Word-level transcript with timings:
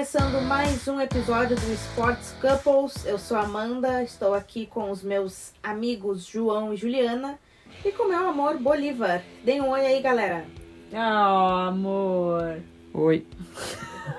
começando 0.00 0.40
mais 0.40 0.88
um 0.88 0.98
episódio 0.98 1.54
do 1.56 1.72
Sports 1.74 2.34
Couples. 2.40 3.04
Eu 3.04 3.18
sou 3.18 3.36
a 3.36 3.42
Amanda, 3.42 4.02
estou 4.02 4.32
aqui 4.32 4.64
com 4.64 4.90
os 4.90 5.02
meus 5.02 5.52
amigos 5.62 6.24
João 6.24 6.72
e 6.72 6.76
Juliana 6.78 7.38
e 7.84 7.92
com 7.92 8.08
meu 8.08 8.26
amor 8.26 8.56
Bolívar. 8.56 9.22
Deem 9.44 9.60
um 9.60 9.68
oi 9.68 9.84
aí, 9.84 10.00
galera. 10.00 10.46
Oh, 10.90 10.96
amor. 10.96 12.62
Oi. 12.94 13.26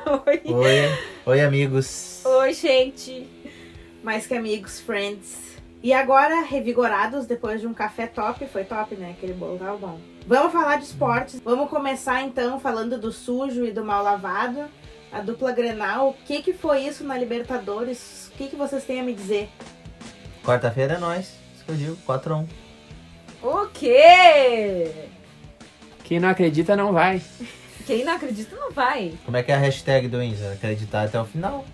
Oi. 0.06 0.42
Oi, 0.54 1.00
oi 1.26 1.42
amigos. 1.42 2.24
Oi, 2.26 2.54
gente. 2.54 3.28
Mais 4.04 4.28
que 4.28 4.36
amigos, 4.36 4.80
friends. 4.80 5.58
E 5.82 5.94
agora, 5.94 6.44
revigorados 6.44 7.26
depois 7.26 7.60
de 7.60 7.66
um 7.66 7.74
café 7.74 8.06
top, 8.06 8.46
foi 8.46 8.66
top, 8.66 8.94
né? 8.94 9.16
Aquele 9.18 9.34
bolo 9.34 9.58
tava 9.58 9.78
bom. 9.78 10.00
Vamos 10.28 10.54
falar 10.54 10.76
de 10.76 10.84
esportes. 10.84 11.42
Vamos 11.44 11.72
começar 11.72 12.22
então 12.22 12.60
falando 12.60 13.00
do 13.00 13.12
sujo 13.12 13.66
e 13.66 13.72
do 13.72 13.84
mal 13.84 14.04
lavado. 14.04 14.70
A 15.12 15.20
dupla 15.20 15.52
Grenal, 15.52 16.10
o 16.10 16.14
que 16.14 16.42
que 16.42 16.54
foi 16.54 16.86
isso 16.86 17.04
na 17.04 17.18
Libertadores? 17.18 18.30
O 18.34 18.38
que 18.38 18.48
que 18.48 18.56
vocês 18.56 18.84
têm 18.86 19.02
a 19.02 19.04
me 19.04 19.14
dizer? 19.14 19.50
Quarta-feira 20.44 20.94
é 20.94 20.98
nós. 20.98 21.34
Digo, 21.68 21.98
4x1. 22.08 22.48
O 23.42 23.68
quê? 23.68 24.92
Quem 26.04 26.20
não 26.20 26.30
acredita 26.30 26.76
não 26.76 26.92
vai. 26.92 27.22
Quem 27.86 28.04
não 28.04 28.14
acredita 28.14 28.56
não 28.56 28.72
vai. 28.72 29.14
Como 29.26 29.38
é 29.38 29.44
que 29.44 29.52
é 29.52 29.56
a 29.56 29.58
hashtag 29.58 30.08
do 30.08 30.22
Inza? 30.22 30.52
Acreditar 30.52 31.04
até 31.04 31.20
o 31.20 31.26
final. 31.26 31.66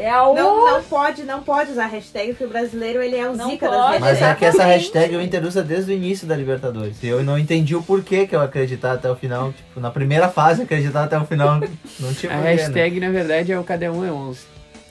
É 0.00 0.20
o... 0.22 0.34
Não, 0.34 0.70
não 0.72 0.82
pode, 0.82 1.22
não 1.24 1.42
pode 1.42 1.72
usar 1.72 1.86
hashtag, 1.86 2.28
porque 2.30 2.44
o 2.44 2.48
brasileiro 2.48 3.02
ele 3.02 3.16
é 3.16 3.28
o 3.28 3.36
Não 3.36 3.50
zica 3.50 3.66
pode. 3.68 3.78
das 3.78 3.90
redes 3.90 4.00
Mas 4.00 4.22
é 4.22 4.34
que 4.34 4.44
essa 4.44 4.64
hashtag 4.64 5.16
o 5.16 5.20
Inter 5.20 5.44
usa 5.44 5.62
desde 5.62 5.92
o 5.92 5.94
início 5.94 6.26
da 6.26 6.34
Libertadores. 6.36 7.02
E 7.02 7.08
eu 7.08 7.22
não 7.22 7.38
entendi 7.38 7.76
o 7.76 7.82
porquê 7.82 8.26
que 8.26 8.34
eu 8.34 8.40
acreditar 8.40 8.92
até 8.92 9.10
o 9.10 9.14
final. 9.16 9.52
Tipo, 9.52 9.78
na 9.80 9.90
primeira 9.90 10.28
fase, 10.28 10.62
acreditar 10.62 11.04
até 11.04 11.18
o 11.18 11.26
final. 11.26 11.60
Não 11.98 12.14
tinha 12.14 12.32
A 12.32 12.36
porquê, 12.36 12.48
né? 12.50 12.54
hashtag, 12.56 12.98
na 13.00 13.10
verdade, 13.10 13.52
é 13.52 13.58
o 13.58 13.64
Cada 13.64 13.92
Um 13.92 14.04
é 14.04 14.10
11. 14.12 14.40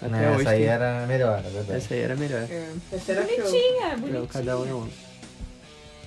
Até 0.02 0.08
Né, 0.11 0.30
hoje 0.31 0.42
essa 0.42 0.50
aí 0.52 0.59
tem- 0.59 0.67
era 0.67 1.06
melhor, 1.08 1.39
é 1.39 1.50
verdade. 1.50 1.78
Essa 1.78 1.94
aí 1.94 2.00
era 2.02 2.16
melhor. 2.16 2.42
É. 2.50 2.67
Terceira 2.89 3.22
show. 3.28 3.36
Bonitinha, 3.38 3.86
É 3.88 3.95
o 3.95 3.98
bonitinha. 4.00 4.28
Cada 4.31 4.58
Um 4.59 4.70
é 4.70 4.73
11. 4.73 4.89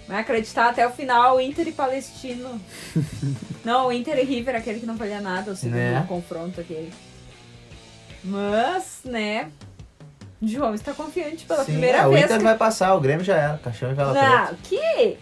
Vai 0.08 0.20
acreditar 0.20 0.68
até 0.70 0.86
o 0.86 0.90
final, 0.90 1.40
Inter 1.40 1.68
e 1.68 1.72
Palestino. 1.72 2.60
não, 3.64 3.92
Inter 3.92 4.18
e 4.18 4.24
River, 4.24 4.56
aquele 4.56 4.80
que 4.80 4.86
não 4.86 4.96
valia 4.96 5.20
nada, 5.20 5.52
o 5.52 5.56
segundo 5.56 5.76
Né? 5.76 6.04
confronto 6.08 6.60
aquele. 6.60 6.90
Mas, 8.24 9.00
né... 9.04 9.50
João 10.44 10.74
está 10.74 10.92
confiante 10.92 11.44
pela 11.44 11.60
Sim, 11.64 11.72
primeira 11.72 11.98
é, 11.98 12.06
o 12.06 12.10
vez. 12.10 12.24
Inter 12.24 12.38
que- 12.38 12.42
vai 12.44 12.56
passar, 12.56 12.94
o 12.94 13.00
Grêmio 13.00 13.24
já 13.24 13.36
era. 13.36 13.58
Caixão 13.58 13.92
e 13.92 13.94
vela 13.94 14.12
preta. 14.12 14.28
Não, 14.50 14.54
que? 14.64 15.16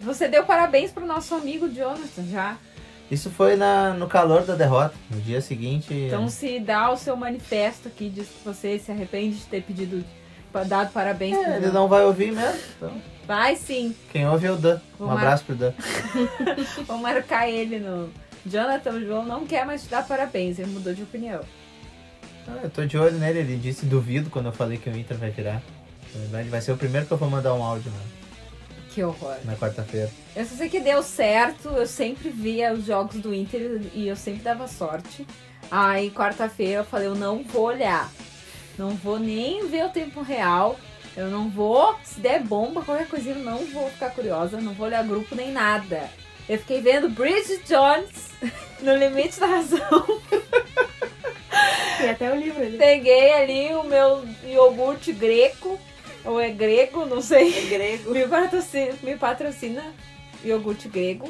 Você 0.00 0.28
deu 0.28 0.44
parabéns 0.44 0.92
pro 0.92 1.04
nosso 1.04 1.34
amigo 1.34 1.68
Jonathan 1.68 2.22
já. 2.30 2.56
Isso 3.10 3.30
foi 3.30 3.56
na, 3.56 3.90
no 3.94 4.06
calor 4.06 4.42
da 4.42 4.54
derrota. 4.54 4.94
No 5.10 5.20
dia 5.20 5.40
seguinte. 5.40 5.92
Então 5.92 6.28
se 6.28 6.60
dá 6.60 6.90
o 6.90 6.96
seu 6.96 7.16
manifesto 7.16 7.88
aqui, 7.88 8.08
diz 8.08 8.28
que 8.28 8.44
você 8.44 8.78
se 8.78 8.92
arrepende 8.92 9.36
de 9.38 9.44
ter 9.46 9.62
pedido, 9.62 10.04
dado 10.68 10.92
parabéns 10.92 11.36
é, 11.36 11.56
ele 11.56 11.70
não 11.72 11.88
vai 11.88 12.04
ouvir 12.04 12.30
mesmo. 12.32 12.60
Então, 12.76 12.92
Vai 13.26 13.56
sim, 13.56 13.94
quem 14.12 14.28
ouve 14.28 14.46
é 14.46 14.52
o 14.52 14.56
Dan. 14.56 14.76
Um 14.76 14.98
Vou 14.98 15.08
mar- 15.08 15.16
abraço 15.18 15.44
pro 15.46 15.54
Dan. 15.56 15.72
vou 16.86 16.98
marcar 16.98 17.48
ele 17.48 17.78
no... 17.80 18.10
Jonathan, 18.46 18.90
o 18.92 19.00
João 19.04 19.24
não 19.24 19.46
quer 19.46 19.64
mais 19.66 19.82
te 19.82 19.88
dar 19.88 20.06
parabéns, 20.06 20.58
ele 20.58 20.70
mudou 20.70 20.92
de 20.94 21.02
opinião. 21.02 21.40
Ah, 22.46 22.60
eu 22.62 22.70
tô 22.70 22.84
de 22.84 22.98
olho 22.98 23.16
nele, 23.18 23.38
ele 23.40 23.56
disse 23.56 23.86
duvido 23.86 24.30
quando 24.30 24.46
eu 24.46 24.52
falei 24.52 24.76
que 24.78 24.88
o 24.88 24.96
Inter 24.96 25.16
vai 25.16 25.30
virar. 25.30 25.62
Na 26.14 26.20
verdade, 26.20 26.48
vai 26.48 26.60
ser 26.60 26.72
o 26.72 26.76
primeiro 26.76 27.06
que 27.06 27.12
eu 27.12 27.18
vou 27.18 27.28
mandar 27.30 27.54
um 27.54 27.62
áudio 27.62 27.90
na, 27.90 28.84
Que 28.92 29.02
horror. 29.02 29.36
na 29.44 29.56
quarta-feira. 29.56 30.10
Eu 30.36 30.44
só 30.44 30.54
sei 30.54 30.68
que 30.68 30.80
deu 30.80 31.02
certo, 31.02 31.68
eu 31.70 31.86
sempre 31.86 32.28
via 32.28 32.72
os 32.72 32.84
jogos 32.84 33.16
do 33.16 33.34
Inter 33.34 33.80
e 33.94 34.06
eu 34.06 34.16
sempre 34.16 34.42
dava 34.42 34.68
sorte. 34.68 35.26
Aí 35.70 36.10
quarta-feira 36.10 36.80
eu 36.80 36.84
falei, 36.84 37.08
eu 37.08 37.14
não 37.14 37.42
vou 37.42 37.64
olhar. 37.64 38.10
Não 38.78 38.90
vou 38.90 39.18
nem 39.18 39.66
ver 39.68 39.86
o 39.86 39.88
tempo 39.90 40.22
real. 40.22 40.78
Eu 41.16 41.30
não 41.30 41.48
vou, 41.48 41.96
se 42.04 42.20
der 42.20 42.42
bomba, 42.42 42.82
qualquer 42.82 43.06
coisinha, 43.08 43.36
eu 43.36 43.44
não 43.44 43.64
vou 43.66 43.88
ficar 43.90 44.10
curiosa, 44.10 44.60
não 44.60 44.74
vou 44.74 44.86
olhar 44.86 45.04
grupo 45.06 45.34
nem 45.34 45.50
nada. 45.52 46.10
Eu 46.48 46.58
fiquei 46.58 46.80
vendo 46.82 47.08
Bridget 47.08 47.62
Jones 47.66 48.30
no 48.82 48.94
limite 48.96 49.40
da 49.40 49.46
razão. 49.46 50.04
Tem 51.98 52.10
até 52.10 52.32
o 52.32 52.36
livro 52.36 52.62
ali. 52.62 52.76
Peguei 52.76 53.32
ali 53.32 53.74
o 53.74 53.84
meu 53.84 54.24
iogurte 54.44 55.12
greco, 55.12 55.78
ou 56.24 56.40
é 56.40 56.50
grego, 56.50 57.04
não 57.06 57.20
sei. 57.20 57.56
É 57.56 57.62
grego. 57.62 58.10
Me 58.10 58.26
patrocina, 58.26 58.94
me 59.02 59.16
patrocina 59.16 59.82
iogurte 60.44 60.88
grego. 60.88 61.28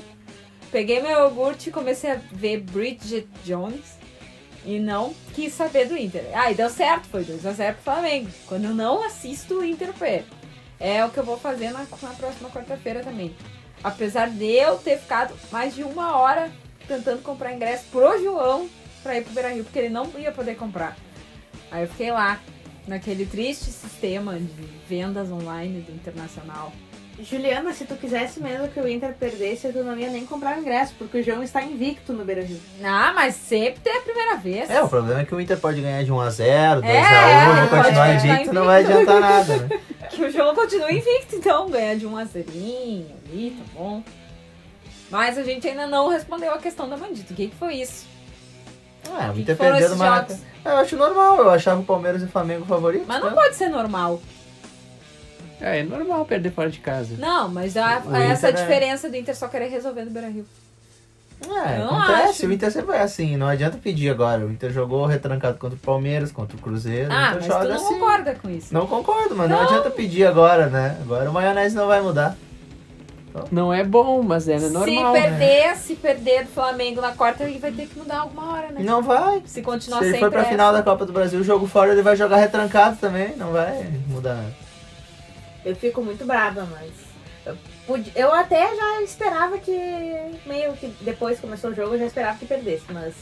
Peguei 0.70 1.00
meu 1.00 1.10
iogurte 1.10 1.68
e 1.68 1.72
comecei 1.72 2.10
a 2.10 2.18
ver 2.32 2.60
Bridget 2.60 3.28
Jones. 3.44 3.98
E 4.64 4.78
não 4.78 5.14
quis 5.34 5.52
saber 5.52 5.86
do 5.86 5.96
Inter. 5.96 6.24
Ah, 6.32 6.50
e 6.50 6.54
deu 6.54 6.70
certo, 6.70 7.06
foi 7.08 7.22
2x0 7.22 7.74
pro 7.74 7.82
Flamengo. 7.82 8.30
Quando 8.46 8.64
eu 8.64 8.74
não 8.74 9.04
assisto 9.04 9.58
o 9.58 9.64
Inter, 9.64 9.92
perco. 9.92 10.34
É 10.80 11.04
o 11.04 11.10
que 11.10 11.18
eu 11.18 11.24
vou 11.24 11.38
fazer 11.38 11.70
na, 11.70 11.80
na 11.80 12.14
próxima 12.14 12.48
quarta-feira 12.48 13.00
também. 13.00 13.36
Apesar 13.82 14.30
de 14.30 14.52
eu 14.52 14.78
ter 14.78 14.98
ficado 14.98 15.34
mais 15.52 15.74
de 15.74 15.82
uma 15.82 16.16
hora 16.16 16.50
tentando 16.88 17.22
comprar 17.22 17.52
ingresso 17.52 17.84
pro 17.90 18.18
João 18.22 18.68
pra 19.04 19.16
ir 19.16 19.22
pro 19.22 19.34
Beira 19.34 19.50
Rio, 19.50 19.62
porque 19.62 19.78
ele 19.78 19.90
não 19.90 20.10
ia 20.18 20.32
poder 20.32 20.56
comprar. 20.56 20.96
Aí 21.70 21.82
eu 21.82 21.88
fiquei 21.88 22.10
lá, 22.10 22.40
naquele 22.88 23.26
triste 23.26 23.66
sistema 23.66 24.34
de 24.38 24.66
vendas 24.88 25.30
online 25.30 25.82
do 25.82 25.92
Internacional. 25.92 26.72
Juliana, 27.20 27.72
se 27.72 27.84
tu 27.84 27.94
quisesse 27.94 28.42
mesmo 28.42 28.66
que 28.66 28.80
o 28.80 28.88
Inter 28.88 29.14
perdesse, 29.14 29.72
tu 29.72 29.84
não 29.84 29.96
ia 29.96 30.10
nem 30.10 30.26
comprar 30.26 30.56
o 30.56 30.60
ingresso, 30.60 30.94
porque 30.98 31.18
o 31.18 31.22
João 31.22 31.44
está 31.44 31.62
invicto 31.62 32.12
no 32.12 32.24
Beira-Rio. 32.24 32.58
Ah, 32.82 33.12
mas 33.14 33.36
sempre 33.36 33.80
tem 33.80 33.96
a 33.96 34.00
primeira 34.00 34.36
vez. 34.36 34.68
É, 34.68 34.82
o 34.82 34.88
problema 34.88 35.20
é 35.20 35.24
que 35.24 35.32
o 35.32 35.40
Inter 35.40 35.56
pode 35.58 35.80
ganhar 35.80 36.02
de 36.02 36.10
1x0, 36.10 36.80
2x1, 36.80 36.84
É, 36.84 37.68
continuar 37.68 37.84
continuar 37.84 38.14
invicto, 38.14 38.52
não 38.52 38.64
vai 38.64 38.82
adiantar 38.82 39.20
nada, 39.20 39.56
né? 39.58 39.80
Que 40.10 40.24
o 40.24 40.30
jogo 40.30 40.54
continua 40.54 40.92
invicto, 40.92 41.36
então 41.36 41.68
ganha 41.70 41.96
de 41.96 42.06
um 42.06 42.16
a 42.16 42.24
zerinho 42.24 43.16
ali, 43.26 43.56
tá 43.58 43.64
bom. 43.74 44.02
Mas 45.10 45.38
a 45.38 45.42
gente 45.42 45.66
ainda 45.66 45.86
não 45.86 46.08
respondeu 46.08 46.52
a 46.52 46.58
questão 46.58 46.88
da 46.88 46.96
Mandita. 46.96 47.32
O 47.32 47.36
que, 47.36 47.48
que 47.48 47.56
foi 47.56 47.76
isso? 47.76 48.06
É, 49.06 49.30
o 49.30 49.32
Que 49.34 49.40
Inter 49.42 49.56
do 49.56 49.96
Maracanã. 49.96 50.26
jogos? 50.28 50.42
Eu 50.64 50.76
acho 50.78 50.96
normal, 50.96 51.36
eu 51.38 51.50
achava 51.50 51.80
o 51.80 51.84
Palmeiras 51.84 52.22
e 52.22 52.24
o 52.24 52.28
Flamengo 52.28 52.64
favoritos. 52.64 53.06
Mas 53.06 53.20
não 53.20 53.28
né? 53.30 53.34
pode 53.34 53.54
ser 53.54 53.68
normal. 53.68 54.20
É, 55.60 55.80
é 55.80 55.82
normal 55.82 56.24
perder 56.24 56.50
fora 56.52 56.70
de 56.70 56.78
casa. 56.80 57.14
Não, 57.18 57.48
mas 57.48 57.76
a, 57.76 58.02
O 58.04 58.14
essa 58.16 58.48
Inter 58.50 58.60
é- 58.60 58.62
diferença 58.62 59.08
do 59.08 59.16
Inter 59.16 59.36
só 59.36 59.46
querer 59.48 59.68
resolver 59.68 60.04
no 60.04 60.10
Beira 60.10 60.28
Rio. 60.28 60.44
É, 61.46 61.80
Eu 61.80 61.86
não 61.86 62.00
acontece, 62.00 62.30
acho. 62.30 62.46
o 62.46 62.52
Inter 62.52 62.70
sempre 62.70 62.86
vai 62.88 63.00
assim, 63.02 63.36
não 63.36 63.46
adianta 63.48 63.76
pedir 63.76 64.08
agora. 64.08 64.46
O 64.46 64.50
Inter 64.50 64.70
jogou 64.72 65.04
retrancado 65.04 65.58
contra 65.58 65.76
o 65.76 65.80
Palmeiras, 65.80 66.32
contra 66.32 66.56
o 66.56 66.60
Cruzeiro, 66.60 67.12
Ah, 67.12 67.32
o 67.32 67.34
mas 67.34 67.36
Inter 67.36 67.40
tu 67.42 67.46
joga 67.52 67.68
não 67.68 67.74
assim. 67.76 67.98
concorda 67.98 68.34
com 68.34 68.50
isso. 68.50 68.72
Não 68.72 68.86
concordo, 68.86 69.36
mas 69.36 69.50
não. 69.50 69.60
adianta 69.60 69.90
pedir 69.90 70.26
agora, 70.26 70.66
né? 70.68 70.96
Agora 71.02 71.28
o 71.28 71.32
maionese 71.32 71.74
não 71.76 71.86
vai 71.86 72.00
mudar. 72.00 72.36
Não 73.50 73.74
é 73.74 73.82
bom, 73.82 74.22
mas 74.22 74.48
é 74.48 74.58
se 74.58 74.70
normal. 74.70 75.12
perder, 75.12 75.76
se 75.76 75.96
perder 75.96 76.44
do 76.44 76.50
Flamengo 76.50 77.00
na 77.00 77.12
quarta, 77.12 77.42
ele 77.44 77.58
vai 77.58 77.72
ter 77.72 77.88
que 77.88 77.98
mudar 77.98 78.18
alguma 78.18 78.52
hora, 78.52 78.70
né? 78.70 78.80
Não 78.80 79.02
vai. 79.02 79.42
Se 79.44 79.60
continuar 79.60 80.00
Se 80.00 80.06
ele 80.06 80.18
for 80.18 80.30
pra 80.30 80.42
essa. 80.42 80.50
final 80.50 80.72
da 80.72 80.82
Copa 80.82 81.04
do 81.04 81.12
Brasil, 81.12 81.40
o 81.40 81.44
jogo 81.44 81.66
fora 81.66 81.92
ele 81.92 82.02
vai 82.02 82.14
jogar 82.14 82.36
retrancado 82.36 82.96
também, 82.96 83.34
não 83.36 83.50
vai 83.50 83.90
mudar 84.06 84.34
nada. 84.34 84.54
Eu 85.64 85.74
fico 85.74 86.00
muito 86.02 86.24
brava, 86.24 86.68
mas. 86.70 86.92
Eu, 87.44 87.56
eu 88.14 88.34
até 88.34 88.74
já 88.74 89.02
esperava 89.02 89.58
que. 89.58 89.72
Meio 90.46 90.72
que 90.74 90.86
depois 91.00 91.36
que 91.36 91.42
começou 91.42 91.70
o 91.70 91.74
jogo, 91.74 91.94
eu 91.94 91.98
já 91.98 92.06
esperava 92.06 92.38
que 92.38 92.46
perdesse, 92.46 92.84
mas. 92.90 93.14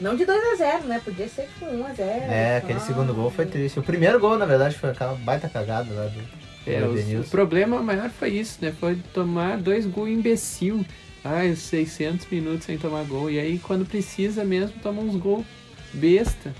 Não 0.00 0.14
de 0.14 0.24
2x0, 0.24 0.84
né? 0.84 1.00
Podia 1.04 1.28
ser 1.28 1.42
tipo 1.42 1.66
1x0. 1.66 1.98
É, 1.98 2.56
aquele 2.58 2.80
segundo 2.80 3.12
gol 3.12 3.30
foi 3.30 3.46
triste. 3.46 3.78
O 3.78 3.82
primeiro 3.82 4.20
gol, 4.20 4.38
na 4.38 4.46
verdade, 4.46 4.76
foi 4.76 4.90
aquela 4.90 5.14
baita 5.14 5.48
cagada 5.48 5.92
lá 5.92 6.04
do, 6.06 6.20
É, 6.66 6.80
do 6.80 6.90
o 6.90 6.98
Edenilson. 6.98 7.30
problema 7.30 7.82
maior 7.82 8.08
foi 8.10 8.30
isso, 8.30 8.58
né? 8.62 8.72
Foi 8.78 8.96
tomar 9.12 9.58
dois 9.58 9.86
gols 9.86 10.08
imbecil. 10.10 10.84
Ai, 11.24 11.50
os 11.50 11.58
600 11.60 12.26
minutos 12.30 12.64
sem 12.64 12.78
tomar 12.78 13.04
gol. 13.04 13.28
E 13.28 13.40
aí, 13.40 13.58
quando 13.58 13.84
precisa 13.84 14.44
mesmo, 14.44 14.76
toma 14.80 15.02
uns 15.02 15.16
gols 15.16 15.44
besta. 15.92 16.54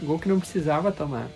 Gol 0.00 0.18
que 0.18 0.28
não 0.28 0.38
precisava 0.38 0.92
tomar. 0.92 1.26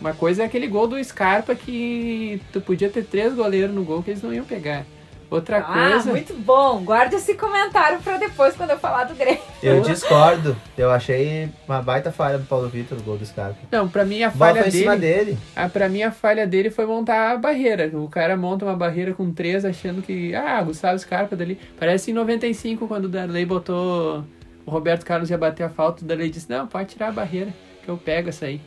Uma 0.00 0.14
coisa 0.14 0.42
é 0.42 0.46
aquele 0.46 0.68
gol 0.68 0.86
do 0.86 1.02
Scarpa 1.02 1.56
que 1.56 2.40
tu 2.52 2.60
podia 2.60 2.88
ter 2.88 3.04
três 3.04 3.34
goleiros 3.34 3.74
no 3.74 3.82
gol 3.82 4.02
que 4.02 4.10
eles 4.10 4.22
não 4.22 4.32
iam 4.32 4.44
pegar. 4.44 4.86
Outra 5.30 5.58
Ah, 5.58 5.90
coisa. 5.90 6.10
muito 6.10 6.32
bom. 6.34 6.82
Guarda 6.82 7.16
esse 7.16 7.34
comentário 7.34 7.98
pra 8.00 8.16
depois, 8.16 8.56
quando 8.56 8.70
eu 8.70 8.78
falar 8.78 9.04
do 9.04 9.14
Grêmio. 9.14 9.40
Eu 9.62 9.82
discordo. 9.82 10.56
Eu 10.76 10.90
achei 10.90 11.50
uma 11.68 11.82
baita 11.82 12.10
falha 12.10 12.38
do 12.38 12.46
Paulo 12.46 12.68
Vitor, 12.68 12.96
o 12.98 13.02
gol 13.02 13.18
do 13.18 13.26
Scarpa. 13.26 13.56
Não, 13.70 13.86
pra 13.88 14.04
mim 14.06 14.22
a 14.22 14.28
A 14.28 14.30
falha 14.30 14.60
foi 14.62 14.68
em 14.68 14.70
cima 14.70 14.96
dele. 14.96 15.24
dele. 15.32 15.38
Ah, 15.54 15.68
pra 15.68 15.86
mim 15.88 16.02
a 16.02 16.10
falha 16.10 16.46
dele 16.46 16.70
foi 16.70 16.86
montar 16.86 17.32
a 17.32 17.36
barreira. 17.36 17.90
O 17.92 18.08
cara 18.08 18.36
monta 18.38 18.64
uma 18.64 18.74
barreira 18.76 19.12
com 19.12 19.30
três 19.30 19.64
achando 19.66 20.00
que. 20.00 20.34
Ah, 20.34 20.62
Gustavo 20.62 20.98
Scarpa 20.98 21.36
dali. 21.36 21.58
Parece 21.78 22.10
em 22.10 22.14
95, 22.14 22.88
quando 22.88 23.04
o 23.04 23.08
Darley 23.08 23.44
botou. 23.44 24.24
O 24.64 24.70
Roberto 24.70 25.04
Carlos 25.04 25.28
ia 25.30 25.36
bater 25.38 25.62
a 25.64 25.68
falta, 25.68 26.02
o 26.04 26.06
Darley 26.06 26.30
disse: 26.30 26.48
Não, 26.48 26.66
pode 26.66 26.88
tirar 26.90 27.08
a 27.08 27.12
barreira, 27.12 27.52
que 27.84 27.88
eu 27.90 27.96
pego 27.98 28.30
essa 28.30 28.46
aí. 28.46 28.60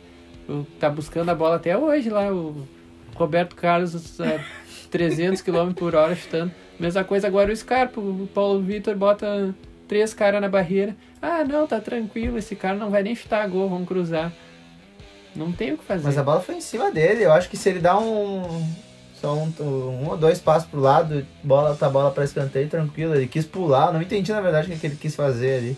O- 0.48 0.64
tá 0.78 0.88
buscando 0.90 1.28
a 1.30 1.34
bola 1.34 1.56
até 1.56 1.76
hoje 1.76 2.08
lá, 2.10 2.32
o 2.32 2.66
Roberto 3.14 3.54
Carlos 3.56 3.94
a 4.20 4.38
300 4.92 5.40
km 5.42 5.72
por 5.74 5.94
hora 5.96 6.14
chutando. 6.14 6.52
Mesma 6.78 7.02
coisa 7.02 7.26
agora 7.26 7.50
o 7.52 7.56
Scarpa. 7.56 8.00
O 8.00 8.28
Paulo 8.32 8.60
Vitor 8.62 8.94
bota 8.94 9.54
três 9.88 10.14
caras 10.14 10.40
na 10.40 10.48
barreira. 10.48 10.94
Ah, 11.20 11.42
não, 11.44 11.66
tá 11.66 11.80
tranquilo, 11.80 12.38
esse 12.38 12.54
cara 12.54 12.76
não 12.76 12.90
vai 12.90 13.02
nem 13.02 13.14
chutar 13.14 13.48
gol, 13.48 13.68
vamos 13.68 13.88
cruzar. 13.88 14.32
Não 15.34 15.50
tem 15.50 15.72
o 15.72 15.78
que 15.78 15.84
fazer. 15.84 16.04
Mas 16.04 16.18
a 16.18 16.22
bola 16.22 16.40
foi 16.40 16.56
em 16.56 16.60
cima 16.60 16.90
dele. 16.92 17.24
Eu 17.24 17.32
acho 17.32 17.48
que 17.48 17.56
se 17.56 17.68
ele 17.68 17.78
dá 17.80 17.98
um. 17.98 18.64
Só 19.14 19.34
um, 19.34 19.52
um 19.60 20.08
ou 20.10 20.16
dois 20.16 20.40
passos 20.40 20.68
pro 20.68 20.80
lado, 20.80 21.24
bola 21.44 21.74
tá 21.76 21.88
bola 21.88 22.10
pra 22.10 22.24
escanteio, 22.24 22.68
tranquilo. 22.68 23.14
Ele 23.14 23.26
quis 23.28 23.46
pular. 23.46 23.86
Eu 23.88 23.92
Não 23.94 24.02
entendi, 24.02 24.30
na 24.32 24.40
verdade, 24.40 24.66
o 24.68 24.70
que 24.72 24.78
que 24.80 24.86
ele 24.88 24.96
quis 24.96 25.14
fazer 25.16 25.58
ali. 25.58 25.76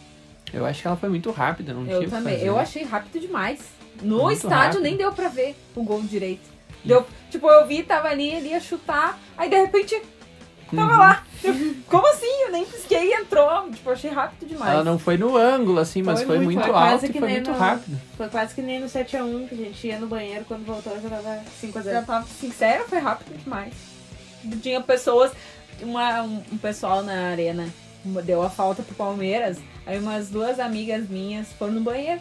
Eu 0.53 0.65
acho 0.65 0.81
que 0.83 0.87
ela 0.89 0.97
foi 0.97 1.09
muito 1.09 1.31
rápida, 1.31 1.73
não 1.75 1.85
tinha 1.85 1.97
o 1.99 2.03
Eu 2.03 2.05
que 2.05 2.11
também. 2.11 2.35
fazer. 2.35 2.49
Eu 2.49 2.59
achei 2.59 2.83
rápido 2.85 3.21
demais. 3.21 3.61
No 4.03 4.23
Muito 4.23 4.37
estádio 4.39 4.57
rápido. 4.81 4.83
nem 4.83 4.97
deu 4.97 5.13
pra 5.13 5.29
ver 5.29 5.55
o 5.77 5.83
gol 5.85 6.01
direito. 6.03 6.54
Deu, 6.85 7.07
tipo, 7.31 7.49
eu 7.49 7.67
vi, 7.67 7.83
tava 7.83 8.09
ali, 8.09 8.31
ele 8.31 8.49
ia 8.51 8.61
chutar, 8.61 9.19
aí 9.37 9.49
de 9.49 9.57
repente 9.57 10.01
tava 10.75 10.93
Uhum. 10.93 10.99
lá. 10.99 11.23
Eu, 11.43 11.55
Como 11.89 12.07
assim? 12.09 12.43
Eu 12.47 12.53
nem 12.53 12.65
pisquei 12.65 13.11
e 13.11 13.13
entrou. 13.15 13.71
Tipo, 13.71 13.91
achei 13.91 14.11
rápido 14.11 14.49
demais. 14.49 14.73
Ela 14.73 14.85
não 14.85 14.99
foi 14.99 15.17
no 15.17 15.37
ângulo, 15.37 15.79
assim, 15.79 16.03
mas 16.03 16.19
Foi 16.21 16.27
foi, 16.27 16.37
muito- 16.39 16.47
muito, 16.53 16.63
foi 16.63 16.73
quase 16.73 16.93
alto 16.93 17.13
que 17.13 17.19
e 17.19 17.21
foi 17.21 17.29
nem 17.29 17.37
muito 17.37 17.51
no- 17.53 17.59
rápido. 17.59 18.01
Foi 18.17 18.29
quase 18.29 18.55
que 18.55 18.63
nem 18.63 18.81
no 18.81 18.89
7x1 18.89 19.47
que 19.49 19.55
a 19.55 19.59
gente 19.59 19.87
ia 19.87 19.99
no 19.99 20.07
banheiro 20.07 20.45
quando 20.47 20.65
voltou 20.65 20.99
já 21.01 21.09
tava 21.09 21.43
5x0. 21.61 21.93
Já 21.93 22.03
tava 22.03 22.27
sincera, 22.27 22.85
foi 22.85 22.99
rápido 22.99 23.37
demais. 23.39 23.73
Tinha 24.63 24.81
pessoas, 24.81 25.33
uma, 25.81 26.23
um, 26.23 26.43
um 26.53 26.59
pessoal 26.59 27.03
na 27.03 27.29
arena 27.31 27.69
deu 28.25 28.43
a 28.43 28.51
falta 28.51 28.83
pro 28.83 28.95
Palmeiras, 28.95 29.57
aí 29.87 29.99
umas 29.99 30.29
duas 30.29 30.59
amigas 30.61 31.09
minhas 31.09 31.49
foram 31.59 31.73
no 31.73 31.81
banheiro, 31.81 32.21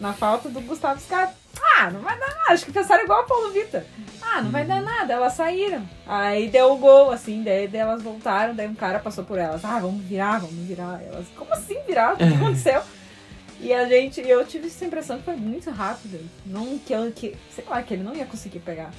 na 0.00 0.12
falta 0.12 0.48
do 0.50 0.60
Gustavo 0.60 1.00
Scarpa. 1.00 1.34
Ah, 1.78 1.90
não 1.90 2.00
vai 2.00 2.18
dar 2.18 2.26
nada, 2.28 2.40
acho 2.52 2.64
que 2.64 2.72
pensaram 2.72 3.04
igual 3.04 3.20
a 3.20 3.24
Paulo 3.24 3.50
Vitor. 3.52 3.82
Ah, 4.22 4.40
não 4.42 4.50
vai 4.50 4.64
dar 4.64 4.80
nada, 4.82 5.12
elas 5.12 5.34
saíram. 5.34 5.82
Aí 6.06 6.48
deu 6.48 6.72
o 6.72 6.78
gol, 6.78 7.10
assim, 7.10 7.42
daí, 7.42 7.68
daí 7.68 7.80
elas 7.80 8.02
voltaram, 8.02 8.54
daí 8.54 8.66
um 8.66 8.74
cara 8.74 8.98
passou 8.98 9.24
por 9.24 9.38
elas. 9.38 9.64
Ah, 9.64 9.78
vamos 9.78 10.02
virar, 10.04 10.38
vamos 10.40 10.66
virar. 10.66 11.00
Elas, 11.06 11.26
como 11.36 11.52
assim 11.52 11.78
virar? 11.86 12.14
O 12.14 12.16
que 12.16 12.24
aconteceu? 12.24 12.80
E 13.60 13.72
a 13.72 13.86
gente, 13.86 14.20
eu 14.20 14.44
tive 14.44 14.66
essa 14.66 14.84
impressão 14.84 15.18
que 15.18 15.24
foi 15.24 15.36
muito 15.36 15.70
rápido. 15.70 16.18
Não 16.44 16.78
que 16.78 16.92
eu, 16.92 17.10
que, 17.12 17.34
sei 17.54 17.64
lá, 17.68 17.82
que 17.82 17.94
ele 17.94 18.02
não 18.02 18.14
ia 18.14 18.26
conseguir 18.26 18.58
pegar. 18.58 18.90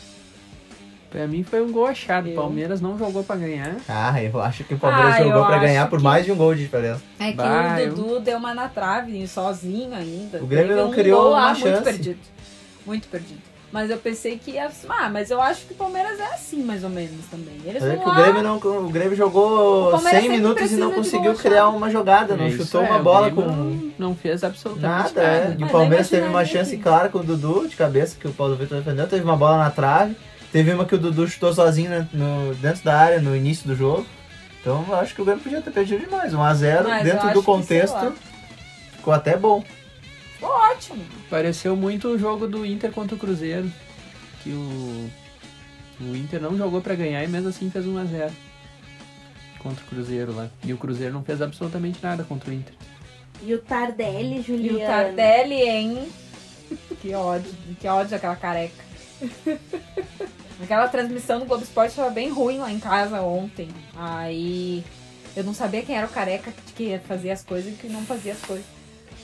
Pra 1.10 1.26
mim 1.26 1.42
foi 1.44 1.62
um 1.62 1.72
gol 1.72 1.86
achado. 1.88 2.26
O 2.26 2.30
Eu- 2.32 2.36
Palmeiras 2.36 2.82
não 2.82 2.98
jogou 2.98 3.24
pra 3.24 3.36
ganhar. 3.38 3.78
Ah, 3.88 4.22
eu 4.22 4.42
acho 4.42 4.64
que 4.66 4.74
o 4.74 4.78
Palmeiras 4.80 5.16
Ah, 5.16 5.22
eu 5.22 5.28
jogou 5.30 5.46
pra 5.46 5.58
ganhar 5.60 5.88
por 5.90 6.00
que- 6.00 6.04
mais 6.04 6.26
de 6.26 6.32
um 6.32 6.36
gol 6.36 6.54
de 6.54 6.64
diferença. 6.64 7.02
É 7.20 7.30
que 7.32 7.38
Bah, 7.38 7.76
o 7.78 7.80
eu- 7.80 7.96
Dudu 7.96 8.20
deu 8.20 8.38
uma 8.38 8.54
na 8.54 8.68
trave, 8.68 9.26
sozinho 9.28 9.96
ainda. 9.96 10.40
O 10.44 10.48
Grêmio 10.48 10.76
não 10.76 10.90
um 10.90 10.94
criou 10.94 11.22
gol 11.24 11.32
uma 11.32 11.56
chance. 11.56 12.18
Muito 12.88 13.08
perdido. 13.10 13.42
Mas 13.70 13.92
eu 13.92 13.98
pensei 13.98 14.38
que 14.40 14.52
ia. 14.52 14.72
Ah, 14.88 15.10
mas 15.10 15.30
eu 15.30 15.42
acho 15.42 15.66
que 15.66 15.74
o 15.74 15.76
Palmeiras 15.76 16.18
é 16.22 16.34
assim, 16.34 16.64
mais 16.64 16.86
ou 16.86 16.90
menos, 16.90 17.26
também. 17.30 17.60
Eles 17.66 17.84
é 17.84 17.90
vão 17.90 17.98
que 18.00 18.06
o 18.06 18.08
lá. 18.08 18.22
Grêmio, 18.22 18.42
não, 18.42 18.56
o 18.56 18.90
Grêmio 18.90 19.16
jogou 19.18 19.90
O 19.90 19.92
Palmeiras 19.92 20.22
100 20.22 20.22
sempre 20.22 20.38
minutos 20.38 20.72
e 20.72 20.76
não 20.78 20.92
conseguiu 20.94 21.36
criar 21.36 21.68
uma 21.68 21.90
jogada, 21.92 22.38
não 22.38 22.46
É 22.46 22.48
isso, 22.48 22.64
chutou 22.64 22.82
é, 22.82 22.90
uma 22.90 23.00
o 23.00 23.04
bola 23.04 23.30
com 23.30 23.42
Não, 23.42 23.92
não 24.00 24.16
fez 24.16 24.42
absolutamente 24.42 25.14
nada. 25.14 25.22
nada. 25.22 25.22
é. 25.22 25.52
E 25.52 25.58
o 25.58 25.60
Mas 25.60 25.72
Palmeiras 25.72 26.10
teve 26.10 26.28
uma 26.30 26.46
chance 26.46 26.78
que- 26.78 26.82
clara 26.82 27.10
com 27.10 27.20
o 27.20 27.24
Dudu 27.24 27.68
de 27.68 27.76
cabeça, 27.76 28.16
que 28.18 28.26
o 28.28 28.32
Paulo 28.32 28.56
Vitor 28.56 28.78
defendeu. 28.78 29.06
Teve 29.06 29.24
uma 29.26 29.36
bola 29.36 29.58
na 29.58 29.70
trave. 29.70 30.16
Teve 30.50 30.72
uma 30.72 30.86
que 30.86 30.96
o 30.96 30.98
Dudu 30.98 31.28
chutou 31.28 31.54
sozinho 31.54 31.90
né, 31.90 32.08
no- 32.14 32.56
dentro 32.56 32.86
da 32.86 32.98
área 32.98 33.20
no 33.22 33.36
início 33.36 33.68
do 33.68 33.76
jogo. 33.76 34.06
Então 34.62 34.86
eu 34.88 34.96
acho 34.96 35.14
que 35.14 35.22
o 35.22 35.26
Grêmio 35.26 35.44
podia 35.44 35.62
ter 35.62 35.72
perdido 35.72 36.06
demais. 36.06 36.34
1x0 36.34 36.84
Mas 36.88 37.06
eu 37.06 37.14
dentro 37.14 37.34
do 37.34 37.44
contexto. 37.44 38.14
Ficou 38.96 39.14
até 39.14 39.36
bom. 39.36 39.62
Ficou 40.38 40.50
ótimo. 40.50 41.04
Pareceu 41.30 41.76
muito 41.76 42.08
o 42.10 42.18
jogo 42.18 42.48
do 42.48 42.64
Inter 42.66 42.92
contra 42.92 43.16
o 43.16 43.20
Cruzeiro. 43.20 43.72
Que 44.44 44.50
o, 44.52 45.10
o 46.02 46.16
Inter 46.16 46.40
não 46.42 46.56
jogou 46.56 46.80
pra 46.80 46.94
ganhar 46.94 47.24
e 47.24 47.28
mesmo 47.28 47.50
assim 47.50 47.72
fez 47.72 47.86
1x0 47.86 48.32
contra 49.60 49.84
o 49.84 49.88
Cruzeiro 49.88 50.34
lá. 50.36 50.48
E 50.64 50.72
o 50.74 50.78
Cruzeiro 50.78 51.14
não 51.14 51.24
fez 51.24 51.42
absolutamente 51.42 52.00
nada 52.04 52.24
contra 52.24 52.52
o 52.52 52.54
Inter. 52.54 52.74
E 53.42 53.54
o 53.54 53.60
Tardelli, 53.60 54.40
E 54.40 54.42
Juliana. 54.44 54.78
o 54.78 54.88
Tardelli, 54.88 55.56
hein? 55.62 56.08
Que 57.02 57.14
ódio. 57.14 57.52
Que 57.80 57.88
ódio 57.88 58.12
daquela 58.12 58.36
careca. 58.36 58.84
Aquela 60.62 60.88
transmissão 60.88 61.40
do 61.40 61.46
Globo 61.46 61.64
Esporte 61.64 61.96
tava 61.96 62.10
bem 62.10 62.30
ruim 62.30 62.58
lá 62.60 62.72
em 62.72 62.80
casa 62.80 63.22
ontem. 63.22 63.70
Aí 63.96 64.84
eu 65.36 65.44
não 65.44 65.54
sabia 65.54 65.82
quem 65.84 65.96
era 65.96 66.08
o 66.08 66.10
careca 66.10 66.52
que 66.76 67.00
fazia 67.08 67.34
as 67.34 67.44
coisas 67.44 67.72
e 67.74 67.76
que 67.76 67.88
não 67.88 68.02
fazia 68.06 68.34
as 68.34 68.42
coisas. 68.42 68.66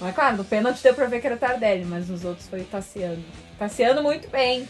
Mas 0.03 0.13
claro, 0.13 0.35
no 0.35 0.43
pênalti 0.43 0.83
deu 0.83 0.93
pra 0.93 1.05
ver 1.05 1.21
que 1.21 1.27
era 1.27 1.37
Tardelli, 1.37 1.85
mas 1.85 2.09
nos 2.09 2.25
outros 2.25 2.45
foi 2.49 2.59
o 2.59 2.65
Tassiano. 2.65 3.23
Tassiano 3.57 4.03
muito 4.03 4.29
bem. 4.29 4.67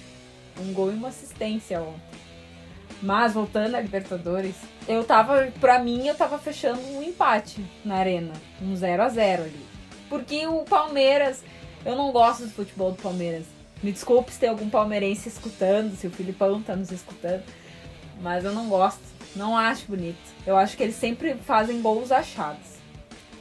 Um 0.62 0.72
gol 0.74 0.92
e 0.92 0.94
uma 0.94 1.08
assistência 1.08 1.82
ontem. 1.82 2.20
Mas 3.02 3.34
voltando 3.34 3.74
à 3.74 3.82
Libertadores, 3.82 4.56
eu 4.88 5.04
tava, 5.04 5.52
pra 5.60 5.80
mim, 5.80 6.08
eu 6.08 6.14
tava 6.14 6.38
fechando 6.38 6.80
um 6.82 7.02
empate 7.02 7.66
na 7.84 7.96
arena. 7.96 8.32
Um 8.62 8.76
0 8.76 9.02
a 9.02 9.10
0 9.10 9.42
ali. 9.46 9.66
Porque 10.08 10.46
o 10.46 10.60
Palmeiras, 10.66 11.44
eu 11.84 11.96
não 11.96 12.12
gosto 12.12 12.44
do 12.44 12.52
futebol 12.52 12.92
do 12.92 13.02
Palmeiras. 13.02 13.46
Me 13.82 13.92
desculpe 13.92 14.32
se 14.32 14.40
tem 14.40 14.50
algum 14.50 14.70
palmeirense 14.70 15.28
escutando, 15.28 15.96
se 15.96 16.06
o 16.06 16.12
Filipão 16.12 16.62
tá 16.62 16.76
nos 16.76 16.92
escutando. 16.92 17.44
Mas 18.22 18.46
eu 18.46 18.54
não 18.54 18.70
gosto. 18.70 19.02
Não 19.36 19.58
acho 19.58 19.88
bonito. 19.88 20.22
Eu 20.46 20.56
acho 20.56 20.78
que 20.78 20.84
eles 20.84 20.96
sempre 20.96 21.34
fazem 21.34 21.82
gols 21.82 22.12
achados. 22.12 22.73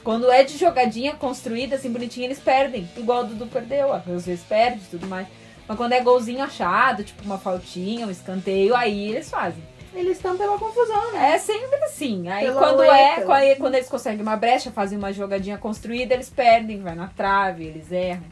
Quando 0.03 0.29
é 0.31 0.43
de 0.43 0.57
jogadinha 0.57 1.13
construída, 1.15 1.75
assim, 1.75 1.91
bonitinha, 1.91 2.25
eles 2.25 2.39
perdem. 2.39 2.89
Igual 2.97 3.21
o 3.21 3.27
Dudu 3.27 3.47
perdeu, 3.47 3.93
às 3.93 4.03
vezes 4.03 4.41
perde 4.43 4.81
e 4.83 4.89
tudo 4.89 5.07
mais. 5.07 5.27
Mas 5.67 5.77
quando 5.77 5.93
é 5.93 6.01
golzinho 6.01 6.43
achado, 6.43 7.03
tipo 7.03 7.23
uma 7.23 7.37
faltinha, 7.37 8.05
um 8.05 8.11
escanteio, 8.11 8.75
aí 8.75 9.09
eles 9.09 9.29
fazem. 9.29 9.63
Eles 9.95 10.17
estão 10.17 10.35
pela 10.35 10.57
confusão, 10.57 11.13
né? 11.13 11.35
É 11.35 11.37
sempre 11.37 11.75
assim. 11.83 12.27
Aí 12.27 12.45
Pelo 12.45 12.59
quando 12.59 12.83
é, 12.83 13.21
quando, 13.21 13.57
quando 13.57 13.75
eles 13.75 13.87
conseguem 13.87 14.21
uma 14.21 14.35
brecha, 14.35 14.71
fazem 14.71 14.97
uma 14.97 15.13
jogadinha 15.13 15.57
construída, 15.57 16.13
eles 16.15 16.29
perdem, 16.29 16.81
vai 16.81 16.95
na 16.95 17.07
trave, 17.07 17.65
eles 17.65 17.91
erram. 17.91 18.23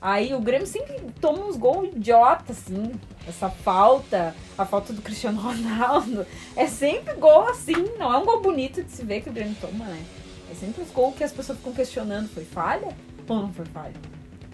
Aí 0.00 0.34
o 0.34 0.40
Grêmio 0.40 0.66
sempre 0.66 0.98
toma 1.20 1.44
uns 1.44 1.56
gols 1.56 1.88
idiota, 1.94 2.52
assim. 2.52 2.92
Essa 3.26 3.50
falta, 3.50 4.34
a 4.56 4.64
falta 4.64 4.92
do 4.92 5.02
Cristiano 5.02 5.40
Ronaldo. 5.42 6.26
É 6.54 6.66
sempre 6.66 7.14
gol 7.14 7.48
assim, 7.48 7.84
não 7.98 8.12
é 8.12 8.18
um 8.18 8.24
gol 8.24 8.40
bonito 8.40 8.82
de 8.82 8.90
se 8.90 9.04
ver 9.04 9.22
que 9.22 9.28
o 9.28 9.32
Grêmio 9.32 9.56
toma, 9.60 9.86
né? 9.86 10.02
É 10.50 10.54
sempre 10.54 10.82
os 10.82 10.90
gols 10.90 11.14
que 11.16 11.24
as 11.24 11.32
pessoas 11.32 11.58
ficam 11.58 11.72
questionando. 11.72 12.28
Foi 12.28 12.44
falha? 12.44 12.88
Ou 13.28 13.42
não 13.42 13.52
foi 13.52 13.64
falha? 13.66 13.94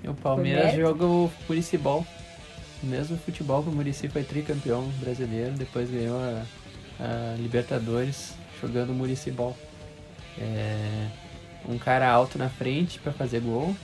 E 0.03 0.09
o 0.09 0.15
Palmeiras 0.15 0.67
mérito? 0.67 0.81
jogou 0.81 1.33
Muricibol. 1.49 2.07
O 2.83 2.87
mesmo 2.87 3.17
futebol 3.17 3.63
que 3.63 3.71
o 3.71 3.73
Murici 3.73 4.09
foi 4.09 4.23
tricampeão 4.23 4.87
brasileiro, 5.01 5.53
depois 5.53 5.91
ganhou 5.91 6.19
a, 6.19 6.43
a 7.01 7.37
Libertadores 7.39 8.35
jogando 8.61 8.93
Muricibol. 8.93 9.57
É, 10.39 11.09
um 11.67 11.79
cara 11.79 12.09
alto 12.09 12.39
na 12.39 12.51
frente 12.51 12.99
pra 12.99 13.13
fazer 13.13 13.41
gol 13.41 13.75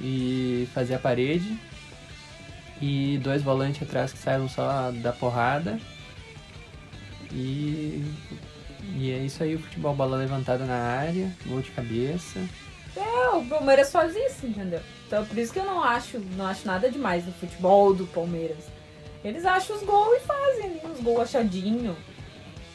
e 0.00 0.68
fazer 0.72 0.94
a 0.94 0.98
parede. 0.98 1.58
E 2.80 3.18
dois 3.18 3.42
volantes 3.42 3.82
atrás 3.82 4.12
que 4.12 4.18
saíram 4.18 4.48
só 4.48 4.90
da 4.90 5.12
porrada. 5.12 5.78
E, 7.32 8.04
e 8.96 9.10
é 9.12 9.18
isso 9.18 9.42
aí, 9.42 9.54
o 9.54 9.58
futebol, 9.58 9.94
bola 9.94 10.16
levantada 10.16 10.64
na 10.64 10.74
área, 10.76 11.30
gol 11.46 11.60
de 11.60 11.70
cabeça. 11.70 12.40
É, 12.96 13.28
o 13.36 13.44
Palmeiras 13.46 13.90
faz 13.90 14.14
isso, 14.14 14.46
entendeu? 14.46 14.80
Então 15.06 15.24
por 15.24 15.38
isso 15.38 15.52
que 15.52 15.58
eu 15.58 15.64
não 15.64 15.82
acho, 15.82 16.18
não 16.36 16.46
acho 16.46 16.66
nada 16.66 16.90
demais 16.90 17.24
no 17.26 17.32
futebol 17.32 17.94
do 17.94 18.06
Palmeiras. 18.06 18.64
Eles 19.24 19.44
acham 19.44 19.76
os 19.76 19.82
gols 19.82 20.16
e 20.16 20.20
fazem 20.20 20.64
ali 20.64 20.80
uns 20.84 21.00
gols 21.00 21.20
achadinhos, 21.20 21.96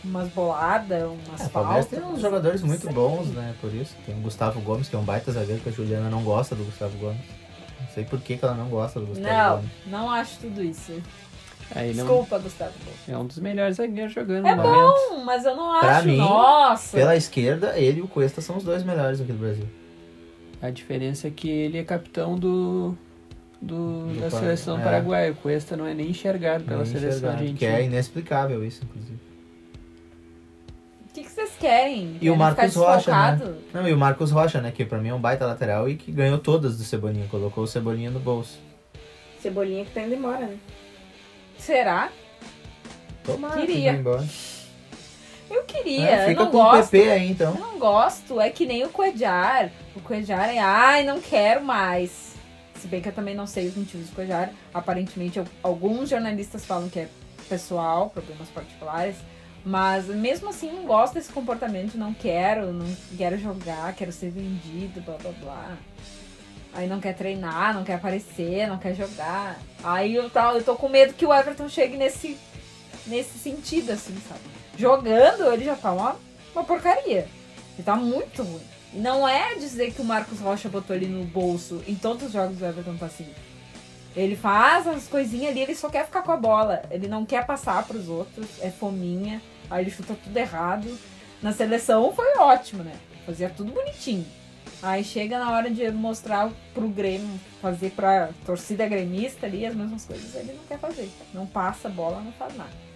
umas 0.03 0.29
boladas, 0.29 1.03
umas 1.03 1.41
É, 1.41 1.45
o 1.45 1.49
Palmeiras 1.49 1.85
faltas. 1.85 1.99
tem 1.99 2.13
uns 2.15 2.21
jogadores 2.21 2.61
muito 2.61 2.83
Sei. 2.83 2.93
bons, 2.93 3.27
né? 3.27 3.53
Por 3.59 3.73
isso. 3.73 3.93
Tem 4.05 4.15
o 4.15 4.19
Gustavo 4.21 4.61
Gomes, 4.61 4.87
que 4.87 4.95
é 4.95 4.99
um 4.99 5.03
baita 5.03 5.31
zagueiro, 5.31 5.61
que 5.61 5.69
a 5.69 5.71
Juliana 5.71 6.09
não 6.09 6.23
gosta 6.23 6.55
do 6.55 6.63
Gustavo 6.63 6.97
Gomes. 6.97 7.21
Não 7.81 7.87
sei 7.93 8.05
por 8.05 8.19
que, 8.21 8.37
que 8.37 8.45
ela 8.45 8.53
não 8.55 8.69
gosta 8.69 8.99
do 8.99 9.07
Gustavo 9.07 9.27
Não, 9.29 9.55
Gomes. 9.57 9.69
não 9.87 10.09
acho 10.09 10.37
tudo 10.39 10.63
isso. 10.63 11.01
É 11.75 11.81
um- 11.83 11.91
Desculpa, 11.91 12.37
Gustavo. 12.39 12.71
É 13.07 13.17
um 13.17 13.25
dos 13.25 13.39
melhores 13.39 13.77
zagueiros 13.77 14.13
jogando 14.13 14.45
É 14.47 14.55
no 14.55 14.63
momento. 14.63 14.93
Bom, 15.09 15.23
mas 15.25 15.45
eu 15.45 15.55
não 15.55 15.79
Pra 15.79 15.97
acho. 15.97 16.07
mim, 16.07 16.17
Nossa. 16.17 16.97
Pela 16.97 17.15
esquerda, 17.15 17.77
ele 17.77 17.99
e 17.99 18.01
o 18.03 18.07
Cuesta 18.07 18.39
são 18.41 18.57
os 18.57 18.63
dois 18.63 18.83
melhores 18.83 19.19
aqui 19.19 19.31
do 19.31 19.37
Brasil. 19.39 19.67
A 20.61 20.69
diferença 20.69 21.27
é 21.27 21.31
que 21.31 21.49
ele 21.49 21.77
é 21.77 21.83
capitão 21.83 22.35
do, 22.37 22.95
do, 23.61 24.07
Do 24.07 24.19
da 24.21 24.29
Par- 24.29 24.39
seleção 24.39 24.79
é. 24.79 24.83
paraguaia. 24.83 25.31
O 25.31 25.35
Cuesta 25.35 25.75
não 25.77 25.85
é 25.85 25.93
nem 25.93 26.09
enxergado 26.09 26.63
pela 26.63 26.83
Nem 26.83 26.85
seleção 26.87 27.09
enxergado, 27.09 27.33
argentina. 27.41 27.57
Que 27.59 27.65
é 27.65 27.83
inexplicável 27.83 28.63
isso, 28.65 28.83
inclusive. 28.83 29.19
O 31.09 31.13
que, 31.13 31.23
que 31.23 31.29
vocês 31.31 31.51
querem? 31.59 32.11
E 32.15 32.19
Querem 32.19 32.29
o 32.31 32.35
Marcos 32.37 32.75
Rocha, 32.75 33.11
né? 33.11 33.53
Não, 33.73 33.87
e 33.87 33.93
o 33.93 33.97
Marcos 33.97 34.31
Rocha, 34.31 34.61
né? 34.61 34.71
Que 34.71 34.85
pra 34.85 34.99
mim 34.99 35.09
é 35.09 35.13
um 35.13 35.19
baita 35.19 35.45
lateral 35.45 35.89
e 35.89 35.95
que 35.95 36.11
ganhou 36.11 36.37
todas 36.37 36.77
do 36.77 36.83
Cebolinha. 36.83 37.25
Colocou 37.27 37.63
o 37.63 37.67
Cebolinha 37.67 38.09
no 38.11 38.19
bolso. 38.19 38.57
Cebolinha 39.39 39.83
que 39.85 39.91
tá 39.91 40.01
indo 40.01 40.13
embora, 40.15 40.45
né? 40.45 40.57
Será? 41.57 42.09
Tomara 43.23 43.59
que 43.61 43.67
Queria. 43.67 43.93
vá 43.93 43.97
embora. 43.99 44.27
Eu 45.49 45.63
queria. 45.63 46.09
É, 46.09 46.31
eu 46.31 46.35
não 46.35 46.45
com 46.47 46.51
gosto. 46.51 46.87
o 46.87 46.89
PP 46.89 47.09
aí, 47.09 47.31
então. 47.31 47.53
Eu 47.53 47.59
não 47.59 47.79
gosto, 47.79 48.39
é 48.41 48.49
que 48.49 48.65
nem 48.65 48.83
o 48.83 48.89
Coedjar. 48.89 49.71
O 49.95 50.01
Coedjar 50.01 50.49
é, 50.49 50.59
ai, 50.59 51.03
não 51.03 51.21
quero 51.21 51.63
mais. 51.63 52.33
Se 52.75 52.87
bem 52.87 53.01
que 53.01 53.09
eu 53.09 53.13
também 53.13 53.33
não 53.33 53.47
sei 53.47 53.67
os 53.67 53.75
motivos 53.75 54.09
do 54.09 54.15
Coedjar. 54.15 54.51
Aparentemente, 54.73 55.39
eu- 55.39 55.47
alguns 55.63 56.09
jornalistas 56.09 56.65
falam 56.65 56.89
que 56.89 56.99
é 56.99 57.07
pessoal, 57.49 58.09
problemas 58.09 58.49
particulares. 58.49 59.15
Mas 59.65 60.05
mesmo 60.05 60.49
assim 60.49 60.71
não 60.71 60.83
gosto 60.85 61.15
desse 61.15 61.31
comportamento, 61.31 61.95
não 61.97 62.13
quero, 62.13 62.71
não 62.71 62.85
quero 63.17 63.37
jogar, 63.37 63.93
quero 63.95 64.11
ser 64.13 64.29
vendido, 64.29 65.01
blá 65.01 65.15
blá 65.17 65.31
blá. 65.31 65.77
Aí 66.73 66.87
não 66.87 66.99
quer 66.99 67.13
treinar, 67.15 67.73
não 67.73 67.83
quer 67.83 67.95
aparecer, 67.95 68.67
não 68.67 68.77
quer 68.77 68.93
jogar. 68.93 69.59
Aí 69.83 70.15
eu, 70.15 70.29
tá, 70.29 70.53
eu 70.53 70.63
tô 70.63 70.75
com 70.75 70.89
medo 70.89 71.13
que 71.13 71.25
o 71.25 71.33
Everton 71.33 71.67
chegue 71.67 71.97
nesse, 71.97 72.37
nesse 73.05 73.37
sentido, 73.39 73.91
assim, 73.91 74.15
sabe? 74.27 74.41
Jogando, 74.77 75.51
ele 75.51 75.65
já 75.65 75.75
tá 75.75 75.91
uma, 75.91 76.15
uma 76.53 76.63
porcaria. 76.63 77.27
Ele 77.75 77.83
tá 77.83 77.95
muito 77.95 78.43
ruim. 78.43 78.61
Não 78.93 79.27
é 79.27 79.55
dizer 79.55 79.93
que 79.93 80.01
o 80.01 80.05
Marcos 80.05 80.39
Rocha 80.39 80.69
botou 80.69 80.95
ele 80.95 81.07
no 81.07 81.23
bolso. 81.25 81.83
Em 81.87 81.95
todos 81.95 82.27
os 82.27 82.31
jogos 82.31 82.57
do 82.57 82.65
Everton 82.65 82.95
tá 82.95 83.07
assim. 83.07 83.27
Ele 84.15 84.35
faz 84.35 84.87
as 84.87 85.07
coisinhas 85.07 85.51
ali, 85.51 85.61
ele 85.61 85.75
só 85.75 85.89
quer 85.89 86.05
ficar 86.05 86.23
com 86.23 86.31
a 86.31 86.37
bola. 86.37 86.81
Ele 86.89 87.07
não 87.07 87.25
quer 87.25 87.45
passar 87.45 87.85
pros 87.85 88.07
outros, 88.07 88.47
é 88.61 88.69
fominha. 88.69 89.41
Aí 89.69 89.83
ele 89.83 89.91
chuta 89.91 90.15
tudo 90.23 90.35
errado. 90.37 90.97
Na 91.41 91.53
seleção 91.53 92.11
foi 92.13 92.37
ótimo, 92.37 92.83
né? 92.83 92.93
Fazia 93.25 93.49
tudo 93.49 93.71
bonitinho. 93.71 94.25
Aí 94.81 95.03
chega 95.03 95.39
na 95.39 95.51
hora 95.51 95.71
de 95.71 95.89
mostrar 95.91 96.51
pro 96.73 96.87
Grêmio, 96.87 97.39
fazer 97.61 97.91
pra 97.91 98.29
torcida 98.45 98.87
gremista 98.87 99.47
ali 99.47 99.65
as 99.65 99.73
mesmas 99.73 100.05
coisas, 100.05 100.35
ele 100.35 100.53
não 100.53 100.63
quer 100.65 100.77
fazer. 100.77 101.09
Não 101.33 101.47
passa 101.47 101.87
a 101.87 101.91
bola, 101.91 102.21
não 102.21 102.31
faz 102.33 102.55
nada. 102.55 102.87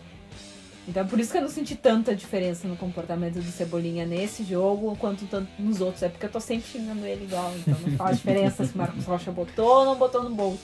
Então 0.87 1.03
é 1.03 1.05
por 1.05 1.19
isso 1.19 1.31
que 1.31 1.37
eu 1.37 1.41
não 1.41 1.49
senti 1.49 1.75
tanta 1.75 2.15
diferença 2.15 2.67
no 2.67 2.75
comportamento 2.75 3.35
do 3.35 3.51
Cebolinha 3.51 4.05
nesse 4.05 4.43
jogo 4.43 4.95
quanto 4.97 5.25
tanto 5.25 5.49
nos 5.59 5.79
outros. 5.79 6.03
É 6.03 6.09
porque 6.09 6.25
eu 6.25 6.29
tô 6.31 6.39
sempre 6.39 6.69
xingando 6.69 7.05
ele 7.05 7.25
igual, 7.25 7.51
então 7.57 7.75
não 7.79 7.97
faz 7.97 8.17
diferença 8.17 8.65
se 8.65 8.73
o 8.73 8.77
Marcos 8.77 9.05
Rocha 9.05 9.31
botou 9.31 9.79
ou 9.79 9.85
não 9.85 9.95
botou 9.95 10.23
no 10.23 10.31
bolso. 10.31 10.63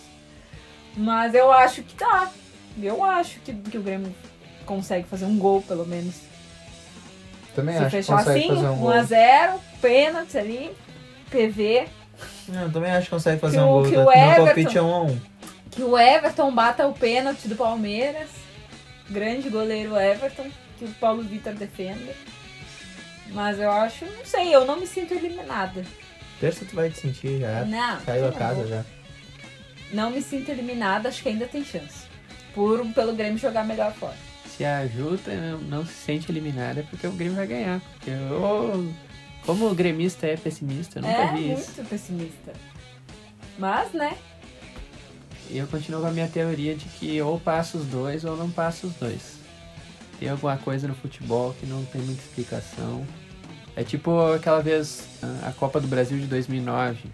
Mas 0.95 1.33
eu 1.33 1.51
acho 1.51 1.83
que 1.83 1.95
tá. 1.95 2.31
Eu 2.81 3.03
acho 3.03 3.39
que, 3.39 3.53
que 3.53 3.77
o 3.77 3.81
Grêmio 3.81 4.13
consegue 4.65 5.07
fazer 5.07 5.25
um 5.25 5.37
gol, 5.37 5.61
pelo 5.61 5.85
menos. 5.85 6.15
Também 7.55 7.75
Se 7.75 7.81
acho 7.81 7.89
que 7.89 7.97
fechar 7.97 8.17
consegue 8.17 8.39
assim, 8.39 8.55
fazer 8.55 8.67
um 8.67 8.77
gol. 8.77 8.91
1x0, 8.91 9.59
pênalti 9.81 10.37
ali, 10.37 10.71
PV. 11.29 11.87
Não, 12.47 12.63
eu 12.63 12.71
também 12.71 12.91
acho 12.91 13.05
que 13.05 13.09
consegue 13.11 13.39
fazer 13.39 13.57
Que 13.57 13.63
um 13.63 13.67
o- 13.69 13.71
gol. 13.73 13.83
que 13.83 13.91
Meu 13.91 14.05
o 14.05 14.11
Everton- 14.11 14.45
palpite 14.45 14.77
é 14.77 14.81
1 14.81 14.93
a 14.93 15.01
1 15.03 15.19
Que 15.71 15.83
o 15.83 15.97
Everton 15.97 16.51
bata 16.53 16.87
o 16.87 16.93
pênalti 16.93 17.47
do 17.47 17.55
Palmeiras. 17.55 18.29
Grande 19.09 19.49
goleiro 19.49 19.95
Everton, 19.95 20.47
que 20.77 20.85
o 20.85 20.89
Paulo 20.99 21.23
Vitor 21.23 21.53
defenda. 21.53 22.13
Mas 23.29 23.59
eu 23.59 23.69
acho, 23.71 24.05
não 24.05 24.25
sei, 24.25 24.53
eu 24.53 24.65
não 24.65 24.79
me 24.79 24.87
sinto 24.87 25.13
eliminada. 25.13 25.83
Terça 26.39 26.65
tu 26.65 26.75
vai 26.75 26.89
te 26.89 26.99
sentir 26.99 27.39
já. 27.41 27.65
Não, 27.65 27.99
Saiu 28.01 28.25
a 28.27 28.31
não 28.31 28.37
casa 28.37 28.67
já. 28.67 28.85
Não 29.91 30.09
me 30.11 30.21
sinto 30.21 30.49
eliminada, 30.49 31.09
acho 31.09 31.21
que 31.23 31.29
ainda 31.29 31.45
tem 31.47 31.63
chance. 31.63 32.05
Por, 32.53 32.85
pelo 32.93 33.13
Grêmio 33.13 33.37
jogar 33.37 33.63
melhor 33.65 33.93
fora. 33.93 34.15
Se 34.45 34.65
a 34.65 34.85
Juta 34.87 35.31
não, 35.35 35.59
não 35.59 35.85
se 35.85 35.93
sente 35.93 36.31
eliminada 36.31 36.79
é 36.79 36.83
porque 36.83 37.05
o 37.07 37.11
Grêmio 37.11 37.35
vai 37.35 37.47
ganhar. 37.47 37.79
Porque 37.93 38.09
eu, 38.09 38.91
como 39.47 39.67
o 39.67 39.73
gremista 39.73 40.27
é 40.27 40.37
pessimista, 40.37 40.99
eu 40.99 41.03
nunca 41.03 41.15
é 41.17 41.33
vi 41.33 41.51
isso. 41.53 41.71
muito 41.77 41.89
pessimista. 41.89 42.53
Mas, 43.57 43.91
né? 43.93 44.15
Eu 45.49 45.65
continuo 45.65 46.01
com 46.01 46.07
a 46.07 46.11
minha 46.11 46.27
teoria 46.27 46.75
de 46.75 46.85
que 46.85 47.19
ou 47.21 47.39
passa 47.39 47.77
os 47.77 47.85
dois 47.85 48.23
ou 48.25 48.37
não 48.37 48.51
passa 48.51 48.85
os 48.85 48.93
dois. 48.93 49.37
Tem 50.19 50.29
alguma 50.29 50.57
coisa 50.57 50.87
no 50.87 50.93
futebol 50.93 51.55
que 51.59 51.65
não 51.65 51.83
tem 51.85 52.01
muita 52.01 52.21
explicação. 52.21 53.03
É 53.75 53.83
tipo 53.83 54.19
aquela 54.33 54.61
vez 54.61 55.07
a- 55.23 55.47
a 55.49 55.51
Copa 55.53 55.79
do 55.79 55.87
Brasil 55.87 56.19
de 56.19 56.25
2009. 56.27 57.09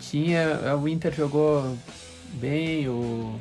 Tinha, 0.00 0.76
o 0.80 0.88
Inter 0.88 1.12
jogou 1.12 1.76
bem, 2.34 2.88
o, 2.88 3.36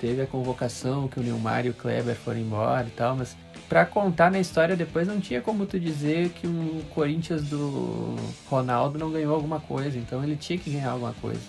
teve 0.00 0.22
a 0.22 0.26
convocação 0.26 1.06
que 1.06 1.20
o 1.20 1.22
Neymar 1.22 1.64
e 1.66 1.70
o 1.70 1.74
Kleber 1.74 2.16
foram 2.16 2.40
embora 2.40 2.86
e 2.88 2.90
tal, 2.90 3.14
mas 3.14 3.36
pra 3.72 3.86
contar 3.86 4.30
na 4.30 4.38
história 4.38 4.76
depois 4.76 5.08
não 5.08 5.18
tinha 5.18 5.40
como 5.40 5.64
tu 5.64 5.80
dizer 5.80 6.28
que 6.28 6.46
o 6.46 6.82
Corinthians 6.94 7.40
do 7.44 8.16
Ronaldo 8.46 8.98
não 8.98 9.10
ganhou 9.10 9.34
alguma 9.34 9.60
coisa, 9.60 9.96
então 9.96 10.22
ele 10.22 10.36
tinha 10.36 10.58
que 10.58 10.68
ganhar 10.68 10.90
alguma 10.90 11.14
coisa. 11.14 11.40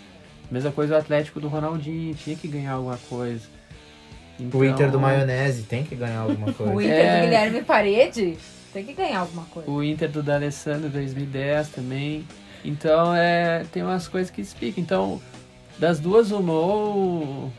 Mesma 0.50 0.72
coisa 0.72 0.96
o 0.96 0.98
Atlético 0.98 1.42
do 1.42 1.50
Ronaldinho, 1.50 2.16
tinha 2.16 2.34
que 2.38 2.48
ganhar 2.48 2.72
alguma 2.76 2.98
coisa. 3.10 3.42
O 4.40 4.64
Inter 4.64 4.86
do 4.90 4.98
Então, 4.98 5.02
Maionese 5.02 5.64
tem 5.64 5.84
que 5.84 5.96
ganhar 5.96 6.20
alguma 6.20 6.48
O 6.52 6.54
coisa. 6.54 6.82
Inter 6.82 7.06
É. 7.06 7.18
do 7.18 7.24
Guilherme 7.26 7.62
Parede 7.64 8.38
tem 8.72 8.86
que 8.86 8.94
ganhar 8.94 9.20
alguma 9.20 9.44
coisa. 9.44 9.70
O 9.70 9.84
Inter 9.84 10.10
do 10.10 10.24
D'Alessandro 10.24 10.88
2010 10.88 11.68
também. 11.72 12.26
Então 12.64 13.14
é, 13.14 13.66
tem 13.70 13.84
umas 13.84 14.08
coisas 14.08 14.32
que 14.32 14.40
explicam. 14.40 14.82
Então, 14.82 15.22
das 15.78 16.00
duas, 16.00 16.32
uma, 16.32 16.54
ou 16.54 17.52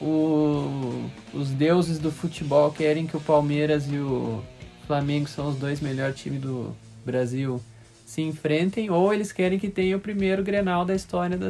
o- 0.00 1.04
os 1.32 1.50
deuses 1.50 1.98
do 1.98 2.10
futebol 2.10 2.70
querem 2.72 3.06
que 3.06 3.16
o 3.16 3.20
Palmeiras 3.20 3.86
e 3.90 3.96
o 3.98 4.42
Flamengo 4.86 5.28
são 5.28 5.48
os 5.48 5.56
dois 5.56 5.80
melhores 5.80 6.18
times 6.18 6.40
do 6.40 6.74
Brasil 7.04 7.60
se 8.06 8.22
enfrentem, 8.22 8.90
ou 8.90 9.12
eles 9.14 9.30
querem 9.30 9.58
que 9.58 9.68
tenha 9.68 9.96
o 9.96 10.00
primeiro 10.00 10.42
Grenal 10.42 10.84
da 10.84 10.94
história 10.96 11.36
da, 11.38 11.46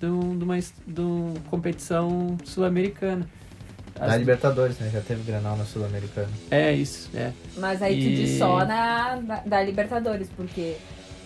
do, 0.00 0.36
de 0.36 0.44
uma, 0.44 0.58
de 0.58 1.00
uma 1.00 1.34
competição 1.48 2.36
sul-americana. 2.44 3.26
Da 3.94 4.06
As- 4.06 4.18
Libertadores, 4.18 4.78
né? 4.78 4.90
Já 4.92 5.00
teve 5.00 5.22
Granal 5.22 5.56
na 5.56 5.64
Sul-Americana. 5.64 6.28
É 6.50 6.72
isso, 6.72 7.08
é. 7.14 7.32
Mas 7.56 7.82
aí 7.82 7.94
tu 8.00 8.06
E- 8.08 8.14
diz 8.16 8.38
só 8.38 8.58
na, 8.64 9.16
na- 9.16 9.40
da 9.40 9.62
Libertadores, 9.62 10.28
porque, 10.36 10.76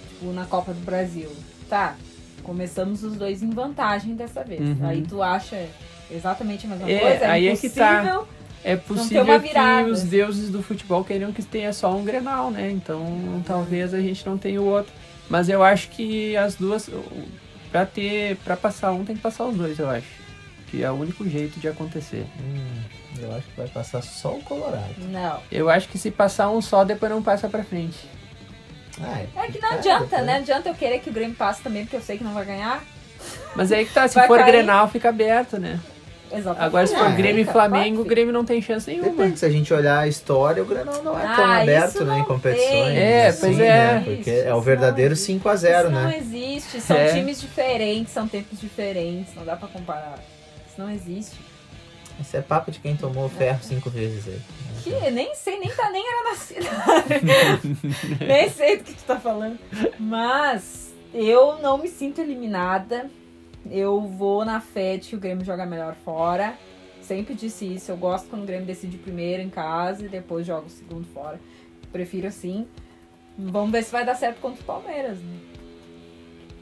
tipo, 0.09 0.33
na 0.33 0.47
Copa 0.47 0.73
do 0.73 0.81
Brasil, 0.81 1.29
tá, 1.69 1.97
começamos 2.43 3.03
os 3.03 3.17
dois 3.17 3.43
em 3.43 3.51
vantagem 3.51 4.15
dessa 4.15 4.43
vez. 4.45 4.61
Uhum. 4.63 4.87
Aí 4.87 5.03
tu 5.03 5.21
acha 5.23 5.67
exatamente 6.15 6.67
a 6.67 6.71
mesma 6.71 6.91
É, 6.91 6.99
coisa? 6.99 7.27
aí 7.29 7.49
é 7.49 7.57
que 7.57 7.69
tá. 7.71 7.93
impossível. 8.03 8.29
É 8.65 8.77
possível 8.77 9.41
que 9.41 9.91
os 9.91 10.03
deuses 10.05 10.49
do 10.51 10.63
futebol 10.63 11.03
queriam 11.05 11.33
que 11.33 11.43
tenha 11.43 11.73
só 11.73 11.93
um 11.97 12.05
Grenal, 12.05 12.51
né? 12.51 12.71
Então 12.71 13.43
talvez 13.45 13.93
a 13.93 14.01
gente 14.01 14.25
não 14.25 14.39
tenha 14.39 14.61
o 14.63 14.67
outro. 14.67 14.93
Mas 15.29 15.49
eu 15.49 15.63
acho 15.63 15.89
que 15.89 16.37
as 16.37 16.55
duas. 16.55 16.89
Pra 17.73 17.87
ter. 17.87 18.37
para 18.45 18.57
passar 18.57 18.93
um 18.93 19.05
tem 19.05 19.17
que 19.17 19.23
passar 19.23 19.45
os 19.47 19.57
dois, 19.57 19.79
eu 19.79 19.89
acho. 19.91 20.07
Que 20.69 20.85
é 20.85 20.91
o 20.91 20.95
único 20.95 21.29
jeito 21.29 21.59
de 21.59 21.67
acontecer. 21.69 22.25
Hum, 22.41 22.83
eu 23.21 23.33
acho 23.35 23.47
que 23.47 23.57
vai 23.57 23.67
passar 23.69 24.03
só 24.03 24.35
o 24.37 24.43
Colorado. 24.43 24.95
Não. 25.11 25.41
Eu 25.51 25.69
acho 25.69 25.89
que 25.89 25.99
se 25.99 26.11
passar 26.11 26.49
um 26.51 26.61
só, 26.63 26.85
depois 26.85 27.11
não 27.11 27.23
passa 27.23 27.49
pra 27.49 27.65
frente. 27.65 27.99
Ah, 29.01 29.23
É 29.37 29.47
que 29.51 29.59
não 29.61 29.71
é, 29.73 29.75
adianta, 29.75 30.05
depois- 30.05 30.25
né? 30.27 30.37
Adianta 30.37 30.69
eu 30.69 30.75
querer 30.75 30.99
que 31.01 31.11
o 31.11 31.13
Grêmio 31.13 31.35
passe 31.35 31.63
também, 31.63 31.83
porque 31.85 31.97
eu 31.97 32.03
sei 32.03 32.17
que 32.19 32.25
não 32.25 32.35
vai 32.35 32.45
ganhar. 32.45 32.85
Mas 33.57 33.73
aí 33.73 33.85
que 33.87 33.93
tá, 33.93 34.07
se 34.09 34.15
Vai 34.15 34.27
for 34.27 34.39
cair. 34.39 34.53
Grenal, 34.53 34.89
fica 34.89 35.09
aberto, 35.09 35.59
né? 35.59 35.81
Exatamente. 36.35 36.65
Agora 36.67 36.87
se 36.87 36.95
for 36.97 37.07
Ah, 37.07 37.11
Grêmio 37.11 37.41
e 37.41 37.45
fica, 37.45 37.53
Flamengo, 37.53 38.03
o. 38.03 38.05
Grêmio 38.05 38.33
não 38.33 38.45
tem 38.45 38.61
chance 38.63 38.91
nenhuma. 38.91 39.11
Depende, 39.11 39.39
se 39.39 39.45
a 39.45 39.51
gente 39.51 39.73
olhar 39.75 39.99
a 40.01 40.09
história, 40.09 40.63
o 40.63 40.67
Granal 40.67 41.03
não 41.03 41.19
é 41.19 41.23
tão 41.23 41.45
Ah, 41.45 41.57
aberto, 41.61 42.05
né, 42.05 42.19
em 42.21 42.25
competições. 42.25 42.97
É, 42.97 43.27
assim, 43.29 43.41
pois 43.41 43.57
né? 43.59 43.67
é. 43.67 44.01
Porque 44.01 44.31
Isso, 44.31 44.49
é 44.49 44.55
o 44.55 44.61
verdadeiro 44.61 45.11
não 45.11 45.17
5 45.17 45.49
a 45.49 45.57
0 45.57 45.89
Isso 45.89 45.91
não 45.91 46.05
né? 46.09 46.19
existe. 46.19 46.81
São 46.81 46.97
É. 46.97 47.13
times 47.13 47.41
diferentes, 47.41 48.13
são 48.13 48.27
tempos 48.27 48.61
diferentes, 48.61 49.35
não 49.35 49.45
dá 49.45 49.57
pra 49.57 49.69
comparar. 49.69 50.19
Isso 50.69 50.81
não 50.81 50.91
existe. 50.91 51.37
Isso 52.21 52.37
é 52.37 52.41
papo 52.41 52.71
de 52.71 52.79
quem 52.79 52.95
tomou 52.97 53.29
ferro 53.29 53.59
cinco 53.63 53.89
vezes 53.91 54.27
aí. 54.29 54.41
Que 54.85 55.11
nem 55.11 55.35
sei, 55.35 55.59
nem 55.59 55.71
tá 55.71 55.91
nem 55.91 56.05
era 56.07 56.31
nascida. 56.31 56.69
nem 58.27 58.49
sei 58.51 58.77
do 58.79 58.85
que 58.85 58.93
tu 58.95 59.05
tá 59.05 59.17
falando. 59.19 59.59
Mas 59.99 60.93
eu 61.15 61.59
não 61.61 61.79
me 61.79 61.89
sinto 61.89 62.21
eliminada. 62.21 63.07
Eu 63.71 64.01
vou 64.03 64.45
na 64.45 64.61
fé 64.61 64.97
de 64.97 65.09
que 65.11 65.17
o 65.17 65.21
Grêmio 65.21 65.45
joga 65.45 65.65
melhor 65.65 65.95
fora. 66.05 66.55
Sempre 67.01 67.35
disse 67.35 67.65
isso. 67.65 67.91
Eu 67.91 67.97
gosto 67.97 68.29
quando 68.29 68.43
o 68.43 68.47
Grêmio 68.47 68.67
decide 68.67 68.97
primeiro 68.99 69.43
em 69.43 69.51
casa 69.51 70.05
e 70.05 70.09
depois 70.09 70.47
joga 70.47 70.67
o 70.67 70.71
segundo 70.71 71.07
fora. 71.09 71.41
Prefiro 71.93 72.27
assim. 72.27 72.67
Vamos 73.39 73.71
ver 73.73 73.83
se 73.83 73.91
vai 73.93 74.05
dar 74.05 74.15
certo 74.15 74.41
contra 74.41 74.61
o 74.61 74.65
Palmeiras, 74.65 75.19
né? 75.19 75.39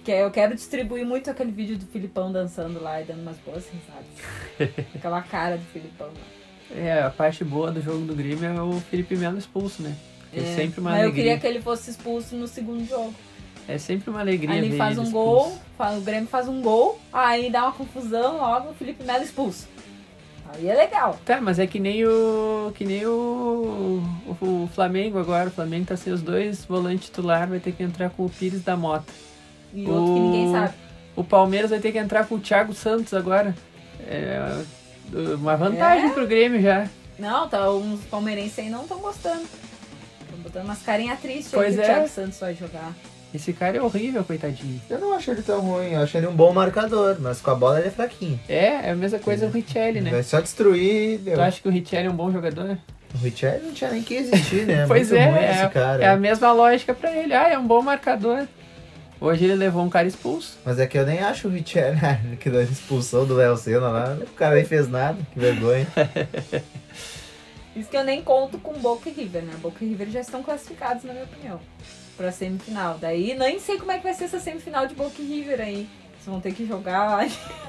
Que 0.04 0.12
eu 0.12 0.30
quero 0.30 0.54
distribuir 0.54 1.04
muito 1.04 1.30
aquele 1.30 1.50
vídeo 1.52 1.76
do 1.76 1.86
Filipão 1.86 2.32
dançando 2.32 2.82
lá 2.82 3.00
e 3.00 3.04
dando 3.04 3.20
umas 3.20 3.36
boas 3.38 3.68
risadas. 3.68 4.76
Aquela 4.94 5.20
cara 5.22 5.56
do 5.58 5.64
Filipão 5.64 6.06
lá. 6.08 6.76
É, 6.76 7.02
a 7.02 7.10
parte 7.10 7.44
boa 7.44 7.70
do 7.70 7.82
jogo 7.82 8.04
do 8.06 8.14
Grêmio 8.14 8.44
é 8.44 8.62
o 8.62 8.72
Felipe 8.80 9.16
Melo 9.16 9.36
expulso, 9.36 9.82
né? 9.82 9.94
É, 10.32 10.40
sempre 10.54 10.80
uma 10.80 10.90
Mas 10.90 11.00
eu 11.00 11.04
alegria. 11.06 11.24
queria 11.24 11.40
que 11.40 11.46
ele 11.46 11.60
fosse 11.60 11.90
expulso 11.90 12.36
no 12.36 12.46
segundo 12.46 12.86
jogo. 12.88 13.12
É 13.72 13.78
sempre 13.78 14.10
uma 14.10 14.20
alegria 14.20 14.54
Aí 14.54 14.58
ele 14.64 14.76
faz 14.76 14.98
um 14.98 15.10
gol, 15.10 15.56
faz- 15.78 15.98
o 15.98 16.00
Grêmio 16.00 16.28
faz 16.28 16.48
um 16.48 16.60
gol, 16.60 16.98
aí 17.12 17.50
dá 17.50 17.62
uma 17.64 17.72
confusão, 17.72 18.38
logo 18.38 18.70
o 18.70 18.74
Felipe 18.74 19.04
Melo 19.04 19.22
expulso. 19.22 19.68
Aí 20.52 20.68
é 20.68 20.74
legal. 20.74 21.16
Tá, 21.24 21.40
mas 21.40 21.60
é 21.60 21.66
que 21.66 21.78
nem 21.78 22.04
o. 22.04 22.72
que 22.74 22.84
nem 22.84 23.06
o. 23.06 24.02
o, 24.40 24.44
o 24.64 24.68
Flamengo 24.74 25.18
agora. 25.18 25.48
O 25.48 25.52
Flamengo 25.52 25.86
tá 25.86 25.96
sem 25.96 26.12
os 26.12 26.20
dois 26.22 26.64
volantes 26.64 27.06
titular, 27.06 27.46
vai 27.48 27.60
ter 27.60 27.70
que 27.72 27.82
entrar 27.84 28.10
com 28.10 28.24
o 28.24 28.28
Pires 28.28 28.62
da 28.62 28.76
Mota. 28.76 29.12
E 29.72 29.86
outro 29.86 30.14
que 30.14 30.20
ninguém 30.20 30.50
sabe. 30.50 30.74
O 31.14 31.22
Palmeiras 31.22 31.70
vai 31.70 31.78
ter 31.78 31.92
que 31.92 31.98
entrar 31.98 32.26
com 32.26 32.34
o 32.34 32.40
Thiago 32.40 32.74
Santos 32.74 33.14
agora. 33.14 33.54
É 34.00 34.64
uma 35.38 35.56
vantagem 35.56 36.10
É? 36.10 36.12
pro 36.12 36.26
Grêmio 36.26 36.60
já. 36.60 36.88
Não, 37.16 37.48
tá, 37.48 37.70
uns 37.70 38.00
palmeirenses 38.06 38.58
aí 38.58 38.70
não 38.70 38.82
estão 38.82 38.98
gostando. 38.98 39.42
Estão 40.22 40.38
botando 40.42 40.64
umas 40.64 40.82
carinhas 40.82 41.20
tristes 41.20 41.52
Pois 41.52 41.78
aí 41.78 41.84
que 41.84 41.90
é. 41.90 41.92
o 41.92 41.94
Thiago 41.94 42.08
Santos 42.08 42.40
vai 42.40 42.54
jogar. 42.54 42.92
Esse 43.32 43.52
cara 43.52 43.76
é 43.76 43.82
horrível, 43.82 44.24
coitadinho. 44.24 44.80
Eu 44.90 44.98
não 44.98 45.12
acho 45.12 45.30
ele 45.30 45.42
tão 45.42 45.60
ruim, 45.60 45.92
eu 45.92 46.00
acho 46.00 46.16
ele 46.16 46.26
um 46.26 46.34
bom 46.34 46.52
marcador, 46.52 47.16
mas 47.20 47.40
com 47.40 47.50
a 47.50 47.54
bola 47.54 47.78
ele 47.78 47.88
é 47.88 47.90
fraquinho. 47.90 48.40
É, 48.48 48.88
é 48.88 48.90
a 48.90 48.96
mesma 48.96 49.20
coisa 49.20 49.46
o 49.46 49.50
Richelli, 49.50 50.00
né? 50.00 50.10
Vai 50.10 50.22
só 50.22 50.40
destruir. 50.40 51.18
Deu. 51.18 51.34
Tu 51.34 51.40
acha 51.40 51.60
que 51.60 51.68
o 51.68 51.70
Richelli 51.70 52.08
é 52.08 52.10
um 52.10 52.16
bom 52.16 52.32
jogador? 52.32 52.76
O 53.14 53.18
Richard 53.18 53.64
não 53.64 53.72
tinha 53.72 53.90
nem 53.90 54.02
que 54.02 54.14
existir, 54.14 54.66
né? 54.66 54.86
Pois 54.88 55.10
Muito 55.10 55.20
é, 55.20 55.30
ruim 55.30 55.38
é, 55.38 55.50
esse 55.52 55.68
cara. 55.68 56.02
é 56.02 56.08
a 56.08 56.16
mesma 56.16 56.52
lógica 56.52 56.92
pra 56.92 57.14
ele. 57.16 57.32
Ah, 57.34 57.48
é 57.48 57.58
um 57.58 57.66
bom 57.66 57.82
marcador. 57.82 58.46
Hoje 59.20 59.44
ele 59.44 59.54
levou 59.54 59.84
um 59.84 59.90
cara 59.90 60.08
expulso. 60.08 60.58
Mas 60.64 60.78
é 60.78 60.86
que 60.86 60.96
eu 60.96 61.04
nem 61.04 61.18
acho 61.20 61.46
o 61.46 61.50
Richard, 61.50 61.98
que 62.40 62.48
da 62.48 62.62
expulsão 62.62 63.26
do 63.26 63.34
Léo 63.34 63.56
Senna 63.56 63.88
lá, 63.88 64.18
o 64.20 64.34
cara 64.34 64.54
nem 64.54 64.64
fez 64.64 64.88
nada, 64.88 65.18
que 65.32 65.38
vergonha. 65.38 65.86
Isso 67.76 67.88
que 67.88 67.96
eu 67.96 68.02
nem 68.02 68.22
conto 68.22 68.58
com 68.58 68.72
Boca 68.78 69.08
e 69.08 69.12
River, 69.12 69.42
né? 69.42 69.52
Boca 69.60 69.84
e 69.84 69.88
River 69.88 70.08
já 70.10 70.20
estão 70.20 70.42
classificados, 70.42 71.04
na 71.04 71.12
minha 71.12 71.24
opinião, 71.24 71.60
pra 72.20 72.30
semifinal. 72.32 72.98
Daí 73.00 73.34
nem 73.38 73.58
sei 73.58 73.78
como 73.78 73.90
é 73.92 73.96
que 73.98 74.04
vai 74.04 74.12
ser 74.14 74.24
essa 74.24 74.38
semifinal 74.38 74.86
de 74.86 74.94
Boca 74.94 75.14
e 75.20 75.24
River 75.24 75.60
aí. 75.60 75.88
Vocês 76.12 76.26
vão 76.26 76.40
ter 76.40 76.52
que 76.52 76.66
jogar 76.66 77.06
lá. 77.16 77.26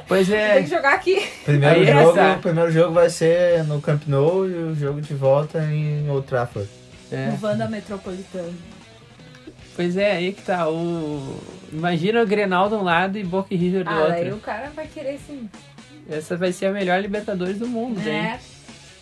Pois 0.08 0.30
é, 0.30 0.62
que 0.62 0.68
jogar 0.70 0.94
aqui. 0.96 1.26
Primeiro 1.46 1.80
Aí 1.80 1.86
jogo, 1.88 2.20
essa. 2.20 2.38
o 2.38 2.42
primeiro 2.42 2.72
jogo 2.72 2.94
vai 2.94 3.10
ser 3.10 3.64
no 3.64 3.82
Camp 3.82 4.04
Nou 4.08 4.46
e 4.48 4.54
o 4.54 4.76
jogo 4.76 5.00
de 5.02 5.14
volta 5.14 5.64
em 5.64 6.10
Old 6.10 6.28
Trafford. 6.28 6.68
é. 7.12 7.28
No 7.28 7.40
Wanda 7.48 7.68
Metropolitano. 7.70 8.54
Pois 9.74 9.96
é, 9.96 10.12
aí 10.12 10.34
que 10.34 10.42
tá. 10.42 10.68
O... 10.70 11.40
Imagina 11.72 12.22
o 12.22 12.28
Grenal 12.28 12.68
de 12.68 12.76
um 12.76 12.84
lado 12.84 13.18
e 13.18 13.24
Boca 13.24 13.54
e 13.54 13.58
River 13.58 13.86
do 13.86 13.90
Ah, 13.90 14.00
outro. 14.00 14.12
daí 14.12 14.34
o 14.34 14.38
cara 14.40 14.70
vai 14.76 14.86
querer 14.86 15.18
sim. 15.26 15.50
Essa 16.10 16.36
vai 16.36 16.52
ser 16.52 16.66
a 16.66 16.72
melhor 16.72 17.02
Libertadores 17.02 17.58
do 17.58 17.68
mundo. 17.68 18.02
Né? 18.02 18.38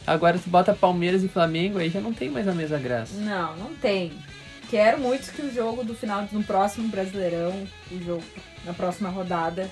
Agora 0.05 0.37
tu 0.37 0.47
bota 0.47 0.73
Palmeiras 0.73 1.23
e 1.23 1.27
Flamengo, 1.27 1.79
aí 1.79 1.89
já 1.89 1.99
não 1.99 2.13
tem 2.13 2.29
mais 2.29 2.47
a 2.47 2.53
mesma 2.53 2.77
graça. 2.77 3.15
Não, 3.19 3.55
não 3.57 3.73
tem. 3.81 4.11
Quero 4.69 4.99
muito 4.99 5.31
que 5.33 5.41
o 5.41 5.51
jogo 5.51 5.83
do 5.83 5.95
final, 5.95 6.27
no 6.31 6.43
próximo 6.43 6.87
Brasileirão, 6.89 7.67
o 7.91 8.03
jogo 8.03 8.23
na 8.63 8.73
próxima 8.73 9.09
rodada, 9.09 9.69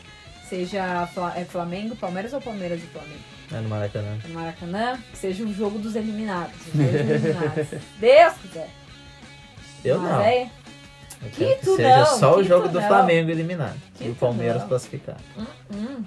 seja 0.49 1.07
é 1.35 1.45
Flamengo, 1.45 1.95
Palmeiras 1.95 2.33
ou 2.33 2.41
Palmeiras 2.41 2.81
e 2.81 2.87
Flamengo? 2.87 3.21
É 3.51 3.59
no 3.59 3.69
Maracanã. 3.69 4.17
No 4.27 4.33
Maracanã, 4.33 4.99
que 5.11 5.17
seja 5.17 5.43
o 5.43 5.53
jogo 5.53 5.77
dos 5.77 5.95
eliminados. 5.95 6.55
Os 6.67 6.73
dois 6.73 6.95
eliminados. 6.95 7.67
Deus 7.99 8.33
quiser. 8.41 8.69
Eu 9.85 9.99
Mas 9.99 10.11
não. 10.11 10.21
é, 10.21 10.49
Eu 11.21 11.29
Que 11.29 11.45
quero 11.45 11.59
que 11.59 11.65
tu 11.65 11.75
seja 11.75 11.97
não, 11.97 12.17
só 12.17 12.37
o 12.37 12.43
jogo 12.43 12.67
do 12.67 12.81
não. 12.81 12.87
Flamengo 12.87 13.29
eliminado. 13.29 13.79
Que 13.95 14.05
e 14.05 14.09
o 14.09 14.15
Palmeiras 14.15 14.61
não. 14.63 14.67
classificado. 14.69 15.21
hum, 15.37 15.45
hum. 15.73 16.03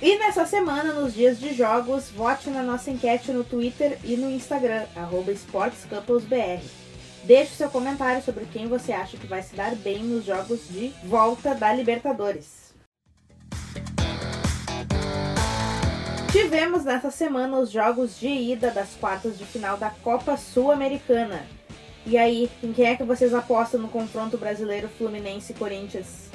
E 0.00 0.16
nessa 0.18 0.46
semana, 0.46 0.92
nos 0.94 1.12
dias 1.12 1.38
de 1.38 1.52
jogos, 1.54 2.08
vote 2.10 2.48
na 2.50 2.62
nossa 2.62 2.90
enquete 2.90 3.32
no 3.32 3.42
Twitter 3.44 3.98
e 4.04 4.16
no 4.16 4.30
Instagram, 4.30 4.84
arroba 4.96 5.32
SportsCouplesBR. 5.32 6.62
Deixe 7.24 7.54
seu 7.54 7.68
comentário 7.68 8.22
sobre 8.22 8.46
quem 8.46 8.68
você 8.68 8.92
acha 8.92 9.16
que 9.16 9.26
vai 9.26 9.42
se 9.42 9.54
dar 9.54 9.74
bem 9.74 10.02
nos 10.02 10.24
jogos 10.24 10.68
de 10.68 10.92
volta 11.04 11.54
da 11.54 11.72
Libertadores. 11.72 12.74
Tivemos 16.30 16.84
nessa 16.84 17.10
semana 17.10 17.58
os 17.58 17.70
jogos 17.70 18.18
de 18.18 18.28
ida 18.28 18.70
das 18.70 18.94
quartas 18.94 19.38
de 19.38 19.44
final 19.44 19.76
da 19.76 19.90
Copa 19.90 20.36
Sul-Americana. 20.36 21.46
E 22.04 22.16
aí, 22.16 22.50
em 22.62 22.72
quem 22.72 22.86
é 22.86 22.96
que 22.96 23.02
vocês 23.02 23.34
apostam 23.34 23.80
no 23.80 23.88
confronto 23.88 24.38
brasileiro 24.38 24.88
Fluminense 24.88 25.52
e 25.52 25.54
Corinthians? 25.54 26.28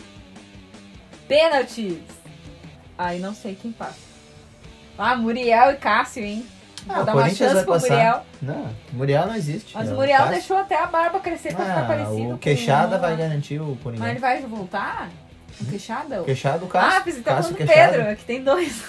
Pênaltis. 1.27 2.01
Aí 2.97 3.19
não 3.19 3.33
sei 3.33 3.55
quem 3.55 3.71
passa. 3.71 3.99
Ah, 4.97 5.15
Muriel 5.15 5.71
e 5.71 5.77
Cássio, 5.77 6.23
hein? 6.23 6.45
Vou 6.85 6.95
Ah, 6.95 7.01
o 7.01 7.05
dar 7.05 7.13
uma 7.13 7.21
Corinthians 7.23 7.37
chance 7.37 7.53
vai 7.53 7.63
pro 7.63 7.73
passar. 7.73 7.89
Muriel. 7.89 8.25
Não, 8.41 8.69
Muriel 8.93 9.27
não 9.27 9.35
existe. 9.35 9.71
Mas 9.73 9.89
É 9.89 9.91
o 9.91 9.95
Muriel 9.95 10.17
Cássio. 10.17 10.33
deixou 10.33 10.57
até 10.57 10.75
a 10.81 10.85
barba 10.87 11.19
crescer 11.19 11.53
pra 11.55 11.65
ficar 11.65 11.81
Ah, 11.81 11.85
parecido 11.85 12.33
o 12.33 12.37
Queixada 12.37 12.95
com... 12.95 13.01
vai 13.01 13.15
garantir 13.17 13.59
o 13.61 13.77
Coringão. 13.81 14.03
Mas 14.05 14.11
ele 14.11 14.19
vai 14.19 14.41
voltar? 14.41 15.09
O 15.61 15.65
Queixada? 15.65 16.21
O 16.21 16.25
Queixada, 16.25 16.65
o 16.65 16.67
Cássio. 16.67 16.97
ah, 16.97 17.01
que 17.01 17.11
tá 17.21 17.35
Cássio 17.35 17.55
falando 17.55 17.67
do. 17.67 17.73
Pedro. 17.73 18.09
Aqui 18.09 18.25
tem 18.25 18.43
dois. 18.43 18.83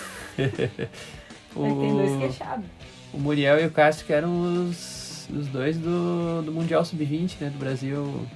O, 1.54 1.64
Aqui 1.64 1.74
tem 1.80 1.96
dois 1.96 2.18
queixados. 2.18 2.64
o 3.12 3.18
Muriel 3.18 3.60
e 3.60 3.66
o 3.66 3.70
Castro 3.70 4.06
que 4.06 4.12
eram 4.12 4.64
os, 4.68 5.28
os 5.30 5.46
dois 5.48 5.76
do, 5.78 6.42
do 6.42 6.50
Mundial 6.52 6.84
Sub-20, 6.84 7.36
né? 7.40 7.50
Do 7.50 7.58
Brasil 7.58 8.26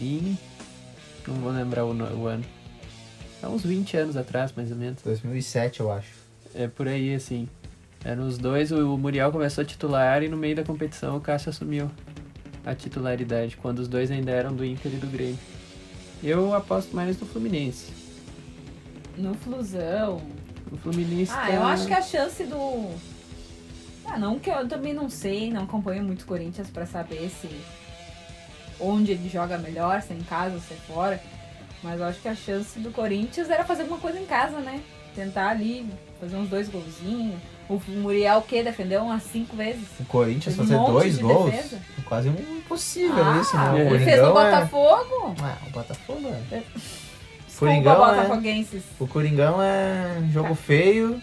em. 0.00 0.36
Não 1.26 1.34
vou 1.36 1.52
lembrar 1.52 1.84
o, 1.84 1.92
no- 1.94 2.22
o 2.22 2.26
ano. 2.26 2.44
Há 3.42 3.48
uns 3.48 3.62
20 3.62 3.96
anos 3.96 4.16
atrás, 4.16 4.52
mais 4.56 4.70
ou 4.72 4.76
menos. 4.76 5.00
2007, 5.02 5.80
eu 5.80 5.92
acho. 5.92 6.08
É 6.54 6.66
por 6.66 6.88
aí, 6.88 7.14
assim. 7.14 7.48
Eram 8.04 8.26
os 8.26 8.38
dois, 8.38 8.70
o 8.70 8.96
Muriel 8.96 9.30
começou 9.32 9.62
a 9.62 9.64
titular 9.64 10.22
e 10.22 10.28
no 10.28 10.36
meio 10.36 10.56
da 10.56 10.64
competição 10.64 11.16
o 11.16 11.20
Cássio 11.20 11.50
assumiu 11.50 11.90
a 12.64 12.74
titularidade, 12.74 13.56
quando 13.56 13.80
os 13.80 13.88
dois 13.88 14.10
ainda 14.10 14.30
eram 14.30 14.54
do 14.54 14.64
Inter 14.64 14.92
e 14.92 14.96
do 14.96 15.06
Grêmio. 15.06 15.38
Eu 16.22 16.54
aposto 16.54 16.94
mais 16.94 17.18
no 17.20 17.26
Fluminense. 17.26 17.92
No 19.16 19.34
Flusão. 19.34 20.20
O 20.70 20.76
Fluminense 20.76 21.32
Ah, 21.32 21.46
tá- 21.46 21.50
eu 21.52 21.62
acho 21.64 21.86
que 21.86 21.94
a 21.94 22.02
chance 22.02 22.44
do. 22.44 22.90
Ah, 24.04 24.18
não 24.18 24.38
que 24.38 24.50
eu 24.50 24.66
também 24.68 24.92
não 24.94 25.08
sei, 25.10 25.50
não 25.50 25.62
acompanho 25.64 26.02
muito 26.04 26.22
o 26.22 26.26
Corinthians 26.26 26.68
pra 26.70 26.86
saber 26.86 27.28
se. 27.30 27.48
onde 28.80 29.10
ele 29.10 29.28
joga 29.28 29.58
melhor, 29.58 30.00
se 30.02 30.12
é 30.12 30.16
em 30.16 30.22
casa 30.22 30.54
ou 30.54 30.60
se 30.60 30.72
é 30.72 30.76
fora. 30.76 31.20
Mas 31.82 31.98
eu 32.00 32.06
acho 32.06 32.20
que 32.20 32.28
a 32.28 32.34
chance 32.34 32.78
do 32.78 32.92
Corinthians 32.92 33.50
era 33.50 33.64
fazer 33.64 33.82
alguma 33.82 33.98
coisa 34.00 34.20
em 34.20 34.24
casa, 34.26 34.60
né? 34.60 34.80
Tentar 35.16 35.48
ali, 35.48 35.84
fazer 36.20 36.36
uns 36.36 36.48
dois 36.48 36.68
golzinhos. 36.68 37.40
O 37.68 37.80
Muriel, 37.88 38.38
o 38.38 38.42
quê? 38.42 38.62
Defendeu 38.62 39.02
umas 39.02 39.22
cinco 39.24 39.54
vezes. 39.56 39.82
O 40.00 40.04
Corinthians 40.04 40.56
Fez 40.56 40.58
um 40.58 40.62
fazer 40.62 40.76
monte 40.76 40.90
dois 40.92 41.16
de 41.16 41.22
gols? 41.22 41.50
defesa. 41.50 41.76
É 41.98 42.02
quase 42.02 42.28
um 42.30 42.32
impossível 42.58 43.22
Ah, 43.24 43.38
isso, 43.42 43.56
né? 43.56 43.70
O 43.72 43.94
ele 43.94 44.04
fez 44.04 44.20
no 44.22 44.28
é... 44.28 44.32
Botafogo. 44.32 45.34
Ah, 45.42 45.56
o 45.66 45.70
Botafogo 45.70 46.28
é... 46.52 46.62
Coringão 47.58 47.92
é- 47.92 48.16
Botafoguenses. 48.16 48.82
O 48.98 49.06
Coringão 49.06 49.60
é 49.62 50.22
jogo 50.32 50.50
Tá. 50.50 50.54
feio, 50.54 51.20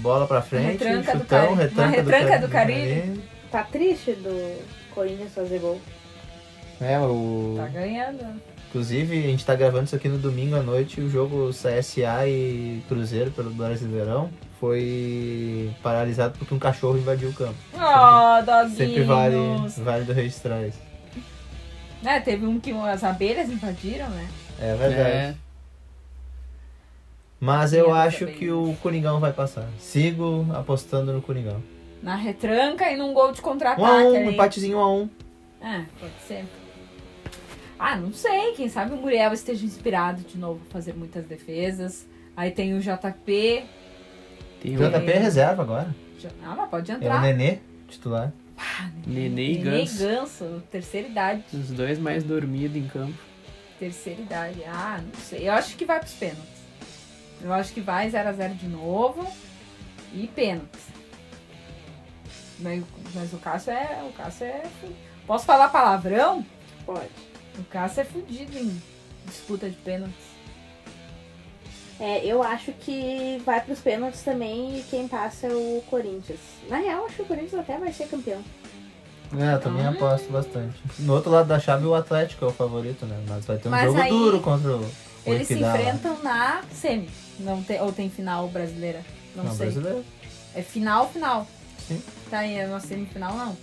bola 0.00 0.26
pra 0.26 0.40
frente, 0.42 0.82
Retranca 0.82 1.12
do 1.12 1.18
chutão, 1.20 1.38
Cari- 1.40 1.54
retranca, 1.56 1.82
uma 1.82 1.90
retranca 1.90 2.38
do, 2.38 2.46
do 2.46 2.52
Cari- 2.52 2.72
Carilli. 2.74 3.20
Tá 3.50 3.62
triste 3.64 4.12
do 4.12 4.62
Corinthians 4.94 5.32
fazer 5.34 5.58
gol? 5.60 5.80
É, 6.80 6.98
o... 7.00 7.54
Tá 7.56 7.66
ganhando. 7.66 8.40
Inclusive, 8.68 9.18
a 9.18 9.22
gente 9.28 9.44
tá 9.44 9.54
gravando 9.54 9.84
isso 9.84 9.96
aqui 9.96 10.08
no 10.08 10.18
domingo 10.18 10.56
à 10.56 10.62
noite, 10.62 11.00
o 11.00 11.08
jogo 11.10 11.50
CSA 11.50 12.26
e 12.26 12.82
Cruzeiro 12.88 13.30
pelo 13.30 13.50
Brasileirão 13.50 14.30
foi 14.60 15.70
paralisado 15.82 16.36
porque 16.38 16.54
um 16.54 16.58
cachorro 16.58 16.98
invadiu 16.98 17.30
o 17.30 17.32
campo. 17.34 17.54
Oh, 17.74 18.42
doguinhos. 18.44 18.76
Sempre 18.76 19.02
vale, 19.02 19.36
vale 19.78 20.04
do 20.04 20.12
registrar 20.12 20.66
isso. 20.66 20.78
É, 22.04 22.20
teve 22.20 22.46
um 22.46 22.60
que 22.60 22.70
as 22.72 23.02
abelhas 23.02 23.48
invadiram, 23.50 24.08
né? 24.10 24.28
É 24.60 24.74
verdade. 24.74 25.00
É, 25.10 25.34
Mas 27.40 27.72
eu 27.72 27.92
acho 27.94 28.26
que 28.26 28.50
o 28.50 28.74
Coringão 28.82 29.20
vai 29.20 29.32
passar. 29.32 29.68
Sigo 29.78 30.46
apostando 30.52 31.12
no 31.12 31.22
Coringão. 31.22 31.62
Na 32.02 32.14
retranca 32.14 32.90
e 32.90 32.96
num 32.96 33.12
gol 33.12 33.32
de 33.32 33.40
1 33.40 33.42
contra-ataque. 33.42 33.82
a 33.82 34.08
1 34.08 34.16
ali. 34.16 34.34
empatezinho 34.34 34.78
1 34.78 34.80
a 34.80 34.92
1 34.94 35.10
É, 35.60 35.84
pode 35.98 36.12
ser. 36.26 36.44
Ah, 37.78 37.96
não 37.96 38.12
sei. 38.12 38.52
Quem 38.52 38.68
sabe 38.68 38.92
o 38.92 38.96
Muriel 38.96 39.32
esteja 39.32 39.64
inspirado 39.64 40.22
de 40.22 40.36
novo 40.38 40.60
a 40.68 40.72
fazer 40.72 40.94
muitas 40.94 41.24
defesas. 41.24 42.06
Aí 42.36 42.50
tem 42.50 42.74
o 42.74 42.80
JP. 42.80 43.64
Tem 44.60 44.76
JP 44.76 45.10
é 45.10 45.18
reserva 45.18 45.62
agora. 45.62 45.94
Ah, 46.42 46.54
mas 46.56 46.70
pode 46.70 46.90
É 46.90 46.94
o 46.94 46.96
entrar. 46.96 47.22
Nenê, 47.22 47.58
titular. 47.88 48.32
Nenê 49.06 49.52
e 49.52 49.58
Nenê 49.58 49.80
Ganso. 49.84 50.04
Ganso, 50.04 50.62
terceira 50.70 51.08
idade. 51.08 51.44
Os 51.52 51.70
dois 51.70 51.98
mais 51.98 52.24
dormidos 52.24 52.76
em 52.76 52.88
campo. 52.88 53.18
Terceira 53.78 54.20
idade. 54.20 54.64
Ah, 54.64 55.00
não 55.00 55.20
sei. 55.20 55.48
Eu 55.48 55.52
acho 55.52 55.76
que 55.76 55.84
vai 55.84 56.00
pros 56.00 56.14
pênaltis. 56.14 56.58
Eu 57.40 57.52
acho 57.52 57.72
que 57.72 57.80
vai 57.80 58.10
0x0 58.10 58.56
de 58.56 58.66
novo. 58.66 59.26
E 60.12 60.26
pênaltis. 60.26 60.86
Mas, 62.58 62.82
mas 63.14 63.32
o 63.32 63.38
Cássio 63.38 63.72
é. 63.72 64.02
O 64.08 64.12
Cássio 64.12 64.46
é. 64.46 64.62
Posso 65.26 65.44
falar 65.44 65.68
palavrão? 65.68 66.44
Pode. 66.84 67.08
O 67.58 67.64
Cássio 67.64 68.00
é 68.00 68.04
fudido 68.04 68.58
em 68.58 68.82
disputa 69.26 69.70
de 69.70 69.76
pênaltis. 69.76 70.37
É, 72.00 72.24
eu 72.24 72.42
acho 72.42 72.72
que 72.72 73.42
vai 73.44 73.60
pros 73.60 73.80
pênaltis 73.80 74.22
também 74.22 74.78
e 74.78 74.82
quem 74.84 75.08
passa 75.08 75.48
é 75.48 75.50
o 75.52 75.82
Corinthians. 75.90 76.38
Na 76.68 76.76
real, 76.76 77.06
acho 77.06 77.16
que 77.16 77.22
o 77.22 77.26
Corinthians 77.26 77.54
até 77.60 77.76
vai 77.76 77.92
ser 77.92 78.06
campeão. 78.06 78.40
É, 79.36 79.54
eu 79.54 79.60
também 79.60 79.84
Ah. 79.84 79.90
aposto 79.90 80.30
bastante. 80.30 80.78
No 81.00 81.14
outro 81.14 81.30
lado 81.30 81.48
da 81.48 81.58
chave, 81.58 81.84
o 81.86 81.94
Atlético 81.94 82.44
é 82.44 82.48
o 82.48 82.52
favorito, 82.52 83.04
né? 83.04 83.20
Mas 83.28 83.44
vai 83.44 83.58
ter 83.58 83.68
um 83.68 83.72
Mas 83.72 83.84
jogo 83.84 84.00
aí, 84.00 84.08
duro 84.10 84.40
contra 84.40 84.70
o, 84.76 84.80
o 84.80 84.90
Eles 85.26 85.46
se 85.48 85.54
Equidal 85.54 85.72
lá. 85.74 85.78
enfrentam 85.80 86.22
na 86.22 86.62
semi. 86.72 87.10
Não 87.40 87.62
tem, 87.62 87.80
ou 87.82 87.92
tem 87.92 88.08
final 88.08 88.48
brasileira? 88.48 89.04
Não, 89.34 89.44
Não, 89.44 89.50
sei. 89.52 89.66
brasileiro. 89.66 90.04
É 90.54 90.62
final, 90.62 91.08
final. 91.10 91.46
Sim. 91.86 92.02
Tá 92.30 92.38
aí, 92.38 92.56
é 92.56 92.66
uma 92.66 92.80
semifinal, 92.80 93.34
não. 93.34 93.56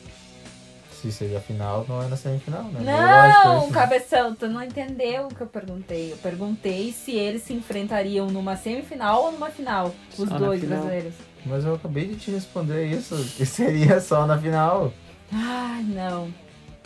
Se 1.06 1.12
seja 1.12 1.40
final, 1.40 1.86
não 1.88 2.02
é 2.02 2.08
na 2.08 2.18
semifinal, 2.18 2.64
né? 2.64 2.80
Não, 2.84 3.44
lógico 3.44 3.64
isso, 3.64 3.68
né? 3.68 3.80
cabeção, 3.80 4.34
tu 4.36 4.48
não 4.48 4.64
entendeu 4.64 5.28
o 5.28 5.28
que 5.28 5.42
eu 5.42 5.46
perguntei. 5.46 6.12
Eu 6.12 6.18
perguntei 6.18 6.92
se 6.92 7.12
eles 7.12 7.44
se 7.44 7.54
enfrentariam 7.54 8.26
numa 8.28 8.56
semifinal 8.56 9.26
ou 9.26 9.32
numa 9.32 9.52
final. 9.52 9.94
Os 10.18 10.28
Só 10.28 10.38
dois 10.38 10.60
final. 10.62 10.80
brasileiros. 10.80 11.14
Mas 11.46 11.64
eu 11.64 11.76
acabei 11.76 12.08
de 12.08 12.16
te 12.16 12.32
responder 12.32 12.86
isso, 12.88 13.16
que 13.38 13.46
seria 13.46 14.02
só 14.02 14.26
na 14.26 14.36
final. 14.36 14.92
Ai, 15.32 15.84
não. 15.84 16.34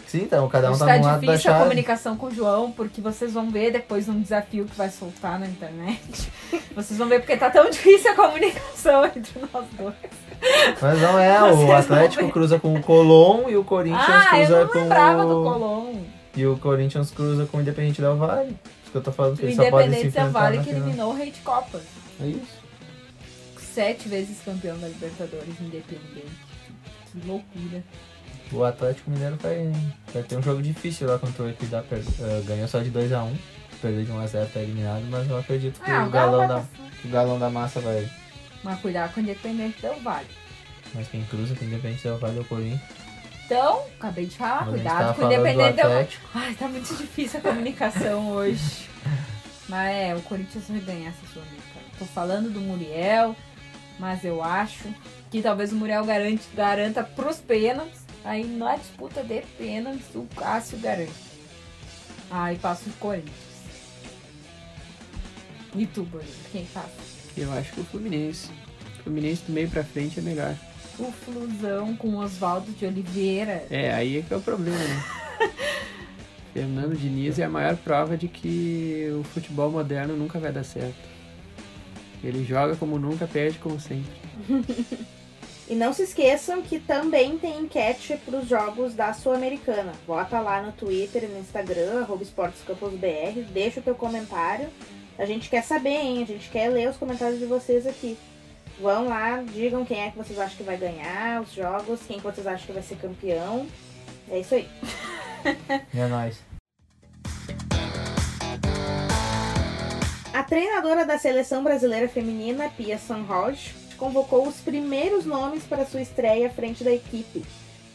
Sim, 0.10 0.24
então, 0.24 0.50
cada 0.50 0.70
um 0.70 0.74
Está 0.74 0.86
tá 0.88 0.98
num 0.98 1.04
lado 1.04 1.14
da 1.14 1.20
difícil 1.34 1.52
a 1.52 1.54
chave. 1.54 1.64
comunicação 1.66 2.18
com 2.18 2.26
o 2.26 2.32
João, 2.34 2.72
porque 2.72 3.00
vocês 3.00 3.32
vão 3.32 3.52
ver 3.52 3.72
depois 3.72 4.10
um 4.10 4.20
desafio 4.20 4.66
que 4.66 4.76
vai 4.76 4.90
soltar 4.90 5.40
na 5.40 5.46
internet. 5.46 6.32
Vocês 6.76 6.98
vão 6.98 7.08
ver 7.08 7.20
porque 7.20 7.38
tá 7.38 7.50
tão 7.52 7.70
difícil 7.70 8.12
a 8.12 8.16
comunicação 8.16 9.06
entre 9.06 9.40
nós 9.40 9.66
dois. 9.78 9.94
Mas 10.82 11.00
não 11.02 11.20
é, 11.20 11.40
Vocês 11.40 11.54
o 11.60 11.68
vão 11.68 11.76
Atlético 11.76 12.26
ver. 12.26 12.32
cruza 12.32 12.60
com 12.60 12.74
o 12.74 12.82
Colom 12.82 13.50
e 13.50 13.56
o 13.58 13.64
Corinthians 13.64 14.02
Ah, 14.08 14.40
eu 14.40 14.46
cruza 14.48 14.60
não 14.62 14.68
com 14.72 14.80
lembrava 14.80 15.26
do 15.26 15.42
o... 15.42 15.44
Colom. 15.44 16.02
E 16.36 16.46
o 16.48 16.58
Corinthians 16.58 17.12
cruza 17.12 17.46
com 17.46 17.58
o 17.58 17.62
Independente 17.62 18.02
Del 18.02 18.16
Vale. 18.18 18.50
Isso 18.82 18.92
que 18.92 18.98
eu 18.98 19.02
tô 19.04 19.12
falando, 19.12 19.38
que 19.38 19.44
O 19.44 19.46
eles 19.46 19.56
só 19.58 19.70
podem 19.70 19.90
se 19.90 19.94
Independente 20.08 20.14
Del 20.16 20.22
enfrentar 20.28 20.40
Vale 20.42 20.58
na 20.58 20.64
que 20.64 20.70
final. 20.70 20.88
eliminou 20.88 21.12
o 21.12 21.16
Rei 21.16 21.30
de 21.32 21.40
Copas. 21.42 21.82
É 22.22 22.26
isso. 22.26 22.60
Sete 23.74 24.10
vezes 24.10 24.38
campeão 24.44 24.78
da 24.80 24.88
Libertadores 24.88 25.54
Independente. 25.62 26.50
Que 27.12 27.28
loucura. 27.28 27.84
O 28.52 28.64
Atlético 28.64 29.12
Mineiro 29.12 29.36
vai, 29.42 29.72
vai 30.14 30.24
ter 30.24 30.36
um 30.38 30.42
jogo 30.42 30.62
difícil 30.62 31.08
lá 31.08 31.20
contra 31.20 31.44
o 31.44 31.50
Equidad. 31.50 31.86
Per- 31.88 32.00
eh, 32.00 32.42
ganhou 32.48 32.68
só 32.68 32.80
de 32.80 32.90
2x1. 32.90 33.36
Perdeu 33.82 34.04
de 34.04 34.12
1x0, 34.12 34.48
tá 34.52 34.60
eliminado, 34.60 35.04
mas 35.10 35.30
eu 35.30 35.38
acredito 35.38 35.80
que 35.80 35.90
Ah, 35.90 36.06
o, 36.06 36.10
galão 36.10 36.46
da, 36.48 36.64
o 37.06 37.08
galão 37.10 37.40
da 37.40 37.50
massa 37.50 37.80
vai. 37.80 38.10
Mas 38.64 38.80
cuidado 38.82 39.14
com 39.14 39.20
o 39.22 39.24
Independente 39.24 39.82
Del 39.82 39.96
Vale. 40.02 40.28
Mas 40.94 41.08
quem 41.08 41.24
cruza 41.26 41.56
com 41.56 41.64
o 41.64 41.68
Independente 41.68 42.04
Del 42.04 42.18
Vale 42.18 42.40
é 42.40 42.42
o 42.42 42.46
Corinthians. 42.46 42.82
Então, 43.46 43.84
acabei 43.98 44.26
de 44.26 44.36
falar, 44.36 44.66
Mas 44.66 44.70
cuidado 44.76 45.16
com 45.16 45.22
o 45.22 45.26
Independente 45.34 45.76
Del 45.78 45.90
Vale. 45.90 46.08
Ai, 46.36 46.54
tá 46.56 46.68
muito 46.68 46.96
difícil 46.96 47.40
a 47.40 47.44
comunicação 47.44 48.28
hoje. 48.34 48.90
Mas 49.70 49.96
é, 49.96 50.16
o 50.16 50.22
Corinthians 50.24 50.64
vai 50.68 50.80
ganhar 50.82 51.10
essa 51.10 51.26
Sul-Americana. 51.32 51.86
Tô 52.00 52.06
falando 52.06 52.50
do 52.52 52.60
Muriel, 52.60 53.36
mas 54.00 54.26
eu 54.26 54.44
acho 54.44 54.94
que 55.32 55.42
talvez 55.42 55.72
o 55.72 55.76
Muriel 55.76 56.04
garante, 56.04 56.44
garanta 56.54 57.02
pros 57.04 57.38
pênaltis. 57.38 58.09
Aí 58.30 58.44
na 58.44 58.76
disputa 58.76 59.24
de 59.24 59.42
pênaltis, 59.58 60.14
o 60.14 60.24
Cássio 60.36 60.78
garante. 60.78 61.12
Aí 62.30 62.60
passa 62.60 62.88
o 62.88 62.94
Corinthians. 63.00 63.34
E 65.76 65.88
tu? 65.88 66.08
Quem 66.52 66.64
passa? 66.66 66.92
Eu 67.36 67.52
acho 67.54 67.74
que 67.74 67.82
o 67.82 67.84
Fluminense. 67.86 68.52
O 69.00 69.04
Fluminense 69.06 69.42
do 69.48 69.52
meio 69.52 69.68
pra 69.68 69.84
frente 69.84 70.20
é 70.20 70.22
melhor. 70.22 70.56
O 71.00 71.12
Flusão 71.12 71.96
com 71.96 72.18
Oswaldo 72.18 72.72
de 72.72 72.86
Oliveira. 72.86 73.66
É, 73.68 73.92
aí 73.96 74.20
é 74.20 74.22
que 74.22 74.32
é 74.32 74.38
o 74.38 74.42
problema, 74.42 74.78
né? 74.78 75.04
Fernando 76.54 76.96
Diniz 76.96 77.40
é 77.40 77.46
a 77.46 77.50
maior 77.50 77.78
prova 77.78 78.16
de 78.16 78.28
que 78.28 79.10
o 79.20 79.24
futebol 79.24 79.72
moderno 79.72 80.16
nunca 80.16 80.38
vai 80.38 80.52
dar 80.52 80.64
certo. 80.64 81.10
Ele 82.24 82.46
joga 82.46 82.76
como 82.76 83.00
nunca, 83.00 83.26
perde 83.26 83.58
como 83.58 83.80
sempre. 83.80 84.14
E 85.70 85.76
não 85.76 85.94
se 85.94 86.02
esqueçam 86.02 86.64
que 86.64 86.80
também 86.80 87.38
tem 87.38 87.60
enquete 87.60 88.20
para 88.26 88.40
os 88.40 88.48
jogos 88.48 88.96
da 88.96 89.14
Sul-Americana. 89.14 89.94
Bota 90.08 90.40
lá 90.40 90.64
no 90.64 90.72
Twitter 90.72 91.26
e 91.26 91.28
no 91.28 91.38
Instagram, 91.38 92.02
arroba 92.02 92.24
esportescampusbr, 92.24 93.44
deixa 93.54 93.80
o 93.80 93.84
teu 93.84 93.94
comentário. 93.94 94.68
A 95.20 95.26
gente 95.26 95.48
quer 95.48 95.64
saber, 95.64 95.90
hein? 95.90 96.24
A 96.24 96.26
gente 96.26 96.50
quer 96.50 96.70
ler 96.70 96.90
os 96.90 96.98
comentários 96.98 97.38
de 97.38 97.46
vocês 97.46 97.86
aqui. 97.86 98.18
Vão 98.82 99.08
lá, 99.08 99.44
digam 99.44 99.86
quem 99.86 100.02
é 100.02 100.10
que 100.10 100.18
vocês 100.18 100.40
acham 100.40 100.58
que 100.58 100.64
vai 100.64 100.76
ganhar 100.76 101.42
os 101.42 101.52
jogos, 101.54 102.00
quem 102.08 102.18
que 102.18 102.24
vocês 102.24 102.48
acham 102.48 102.66
que 102.66 102.74
vai 102.74 102.82
ser 102.82 102.96
campeão. 102.96 103.68
É 104.32 104.40
isso 104.40 104.56
aí. 104.56 104.68
É 105.96 106.08
nóis. 106.08 106.40
A 110.34 110.44
treinadora 110.44 111.06
da 111.06 111.18
seleção 111.18 111.64
brasileira 111.64 112.08
feminina, 112.08 112.70
Pia 112.70 112.98
Sanroge, 112.98 113.74
convocou 114.00 114.48
os 114.48 114.56
primeiros 114.56 115.26
nomes 115.26 115.64
para 115.64 115.86
sua 115.86 116.02
estreia 116.02 116.48
à 116.48 116.50
frente 116.50 116.84
da 116.84 116.92
equipe 116.92 117.44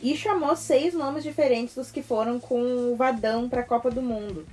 e 0.03 0.15
chamou 0.15 0.55
seis 0.55 0.93
nomes 0.93 1.25
diferentes 1.25 1.75
dos 1.75 1.91
que 1.91 2.03
foram 2.03 2.39
com 2.39 2.93
o 2.93 2.95
Vadão 2.95 3.49
para 3.49 3.63
a 3.63 3.65
Copa 3.65 3.91
do 3.91 4.03
Mundo. 4.03 4.47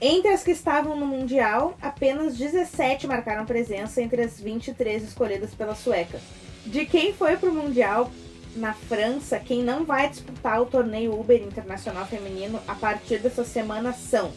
Entre 0.00 0.28
as 0.28 0.44
que 0.44 0.50
estavam 0.50 0.94
no 0.94 1.06
Mundial, 1.06 1.76
apenas 1.80 2.36
17 2.36 3.06
marcaram 3.06 3.46
presença 3.46 4.02
entre 4.02 4.22
as 4.22 4.38
23 4.38 5.02
escolhidas 5.02 5.54
pela 5.54 5.74
sueca. 5.74 6.20
De 6.66 6.84
quem 6.84 7.12
foi 7.14 7.36
para 7.36 7.48
o 7.48 7.54
Mundial 7.54 8.10
na 8.54 8.74
França, 8.74 9.40
quem 9.40 9.62
não 9.62 9.84
vai 9.84 10.08
disputar 10.08 10.60
o 10.60 10.66
torneio 10.66 11.18
Uber 11.18 11.42
Internacional 11.42 12.06
Feminino 12.06 12.60
a 12.68 12.74
partir 12.74 13.18
dessa 13.18 13.44
semana 13.44 13.92
são 13.92 14.30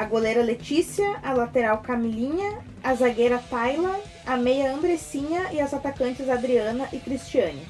a 0.00 0.04
goleira 0.06 0.42
Letícia, 0.42 1.20
a 1.22 1.34
lateral 1.34 1.82
Camilinha, 1.82 2.60
a 2.82 2.94
zagueira 2.94 3.36
Tayla, 3.36 4.00
a 4.24 4.34
meia 4.34 4.72
Andressinha 4.72 5.52
e 5.52 5.60
as 5.60 5.74
atacantes 5.74 6.26
Adriana 6.26 6.88
e 6.90 6.98
Cristiane. 6.98 7.68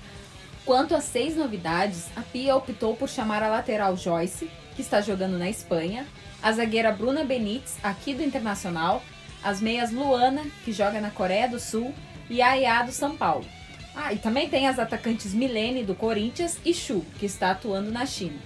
Quanto 0.64 0.94
às 0.94 1.02
seis 1.02 1.34
novidades, 1.34 2.06
a 2.14 2.20
Pia 2.20 2.54
optou 2.54 2.94
por 2.94 3.08
chamar 3.08 3.42
a 3.42 3.48
lateral 3.48 3.96
Joyce, 3.96 4.48
que 4.76 4.80
está 4.80 5.00
jogando 5.00 5.36
na 5.36 5.50
Espanha, 5.50 6.06
a 6.40 6.52
zagueira 6.52 6.92
Bruna 6.92 7.24
Benítez, 7.24 7.78
aqui 7.82 8.14
do 8.14 8.22
Internacional, 8.22 9.02
as 9.42 9.60
meias 9.60 9.90
Luana, 9.90 10.44
que 10.64 10.70
joga 10.70 11.00
na 11.00 11.10
Coreia 11.10 11.48
do 11.48 11.58
Sul, 11.58 11.92
e 12.28 12.40
a 12.40 12.50
Ayá 12.52 12.80
do 12.84 12.92
São 12.92 13.16
Paulo. 13.16 13.44
Ah, 13.92 14.12
e 14.12 14.18
também 14.18 14.48
tem 14.48 14.68
as 14.68 14.78
atacantes 14.78 15.34
Milene, 15.34 15.82
do 15.82 15.96
Corinthians, 15.96 16.60
e 16.64 16.72
Chu, 16.72 17.04
que 17.18 17.26
está 17.26 17.50
atuando 17.50 17.90
na 17.90 18.06
China. 18.06 18.38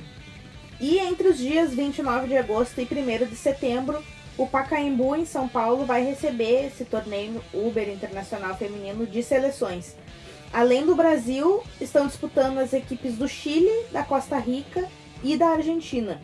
E 0.81 0.99
entre 0.99 1.29
os 1.29 1.39
dias 1.39 1.73
29 1.73 2.29
de 2.29 2.37
agosto 2.37 2.81
e 2.81 2.85
1 2.85 3.27
de 3.27 3.37
setembro, 3.37 4.03
o 4.37 4.47
Pacaembu, 4.47 5.15
em 5.15 5.25
São 5.25 5.47
Paulo, 5.47 5.85
vai 5.85 6.05
receber 6.05 6.67
esse 6.67 6.85
torneio 6.85 7.43
Uber 7.53 7.89
Internacional 7.89 8.57
Feminino 8.57 9.07
de 9.07 9.23
seleções. 9.23 9.95
Além 10.53 10.85
do 10.87 10.95
Brasil, 10.95 11.63
estão 11.81 12.07
disputando 12.07 12.59
as 12.59 12.73
equipes 12.73 13.17
do 13.17 13.29
Chile, 13.29 13.71
da 13.93 14.03
Costa 14.03 14.39
Rica 14.39 14.89
e 15.23 15.37
da 15.37 15.49
Argentina. 15.49 16.21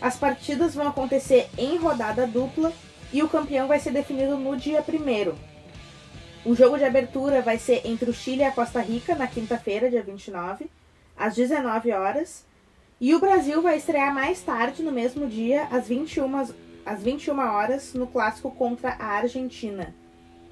As 0.00 0.16
partidas 0.16 0.74
vão 0.74 0.88
acontecer 0.88 1.48
em 1.58 1.76
rodada 1.76 2.26
dupla 2.26 2.72
e 3.12 3.22
o 3.22 3.28
campeão 3.28 3.66
vai 3.66 3.80
ser 3.80 3.92
definido 3.92 4.36
no 4.36 4.56
dia 4.56 4.84
1 4.86 6.48
O 6.48 6.54
jogo 6.54 6.78
de 6.78 6.84
abertura 6.84 7.42
vai 7.42 7.58
ser 7.58 7.82
entre 7.84 8.08
o 8.08 8.14
Chile 8.14 8.42
e 8.42 8.44
a 8.44 8.52
Costa 8.52 8.80
Rica 8.80 9.14
na 9.14 9.26
quinta-feira, 9.26 9.90
dia 9.90 10.02
29, 10.02 10.70
às 11.16 11.34
19 11.34 11.90
horas. 11.92 12.45
E 12.98 13.14
o 13.14 13.20
Brasil 13.20 13.60
vai 13.60 13.76
estrear 13.76 14.14
mais 14.14 14.40
tarde, 14.42 14.82
no 14.82 14.90
mesmo 14.90 15.26
dia, 15.26 15.64
às 15.70 15.86
21, 15.86 16.34
às 16.84 17.02
21 17.02 17.38
horas, 17.38 17.92
no 17.92 18.06
clássico 18.06 18.50
contra 18.50 18.90
a 18.90 19.06
Argentina. 19.18 19.94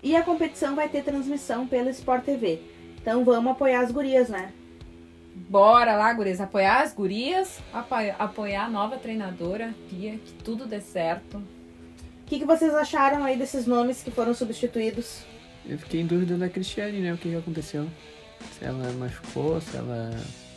E 0.02 0.14
a 0.14 0.22
competição 0.22 0.74
vai 0.74 0.87
ter 0.87 1.02
transmissão 1.02 1.66
pela 1.66 1.88
Sport 1.88 2.24
TV. 2.24 2.61
Então 3.00 3.24
vamos 3.24 3.52
apoiar 3.52 3.80
as 3.80 3.90
gurias, 3.90 4.28
né? 4.28 4.52
Bora 5.35 5.96
lá, 5.96 6.12
gurias, 6.12 6.40
apoiar 6.40 6.83
as 6.83 6.92
gurias, 6.92 7.59
apoiar, 7.72 8.16
apoiar 8.18 8.64
a 8.66 8.70
nova 8.70 8.98
treinadora, 8.98 9.74
Pia, 9.88 10.18
que 10.18 10.35
tudo 10.44 10.66
dê 10.66 10.80
certo. 10.80 11.38
O 11.38 12.26
que, 12.26 12.38
que 12.38 12.44
vocês 12.44 12.74
acharam 12.74 13.24
aí 13.24 13.37
desses 13.37 13.66
nomes 13.66 14.02
que 14.02 14.11
foram 14.11 14.35
substituídos? 14.35 15.24
Eu 15.66 15.78
fiquei 15.78 16.02
em 16.02 16.07
dúvida 16.07 16.37
da 16.37 16.48
Cristiane, 16.48 17.00
né? 17.00 17.12
O 17.14 17.16
que 17.16 17.30
que 17.30 17.37
aconteceu? 17.37 17.88
Se 18.52 18.64
ela 18.64 18.92
machucou, 18.92 19.61
se 19.62 19.76
ela. 19.76 20.11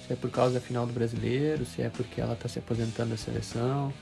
Se 0.08 0.14
é 0.14 0.16
por 0.16 0.32
causa 0.32 0.56
da 0.56 0.62
final 0.62 0.86
do 0.86 0.94
brasileiro, 0.94 1.66
se 1.66 1.82
é 1.82 1.90
porque 1.90 2.22
ela 2.22 2.36
tá 2.36 2.48
se 2.48 2.60
aposentando 2.60 3.12
da 3.12 3.18
seleção. 3.18 3.94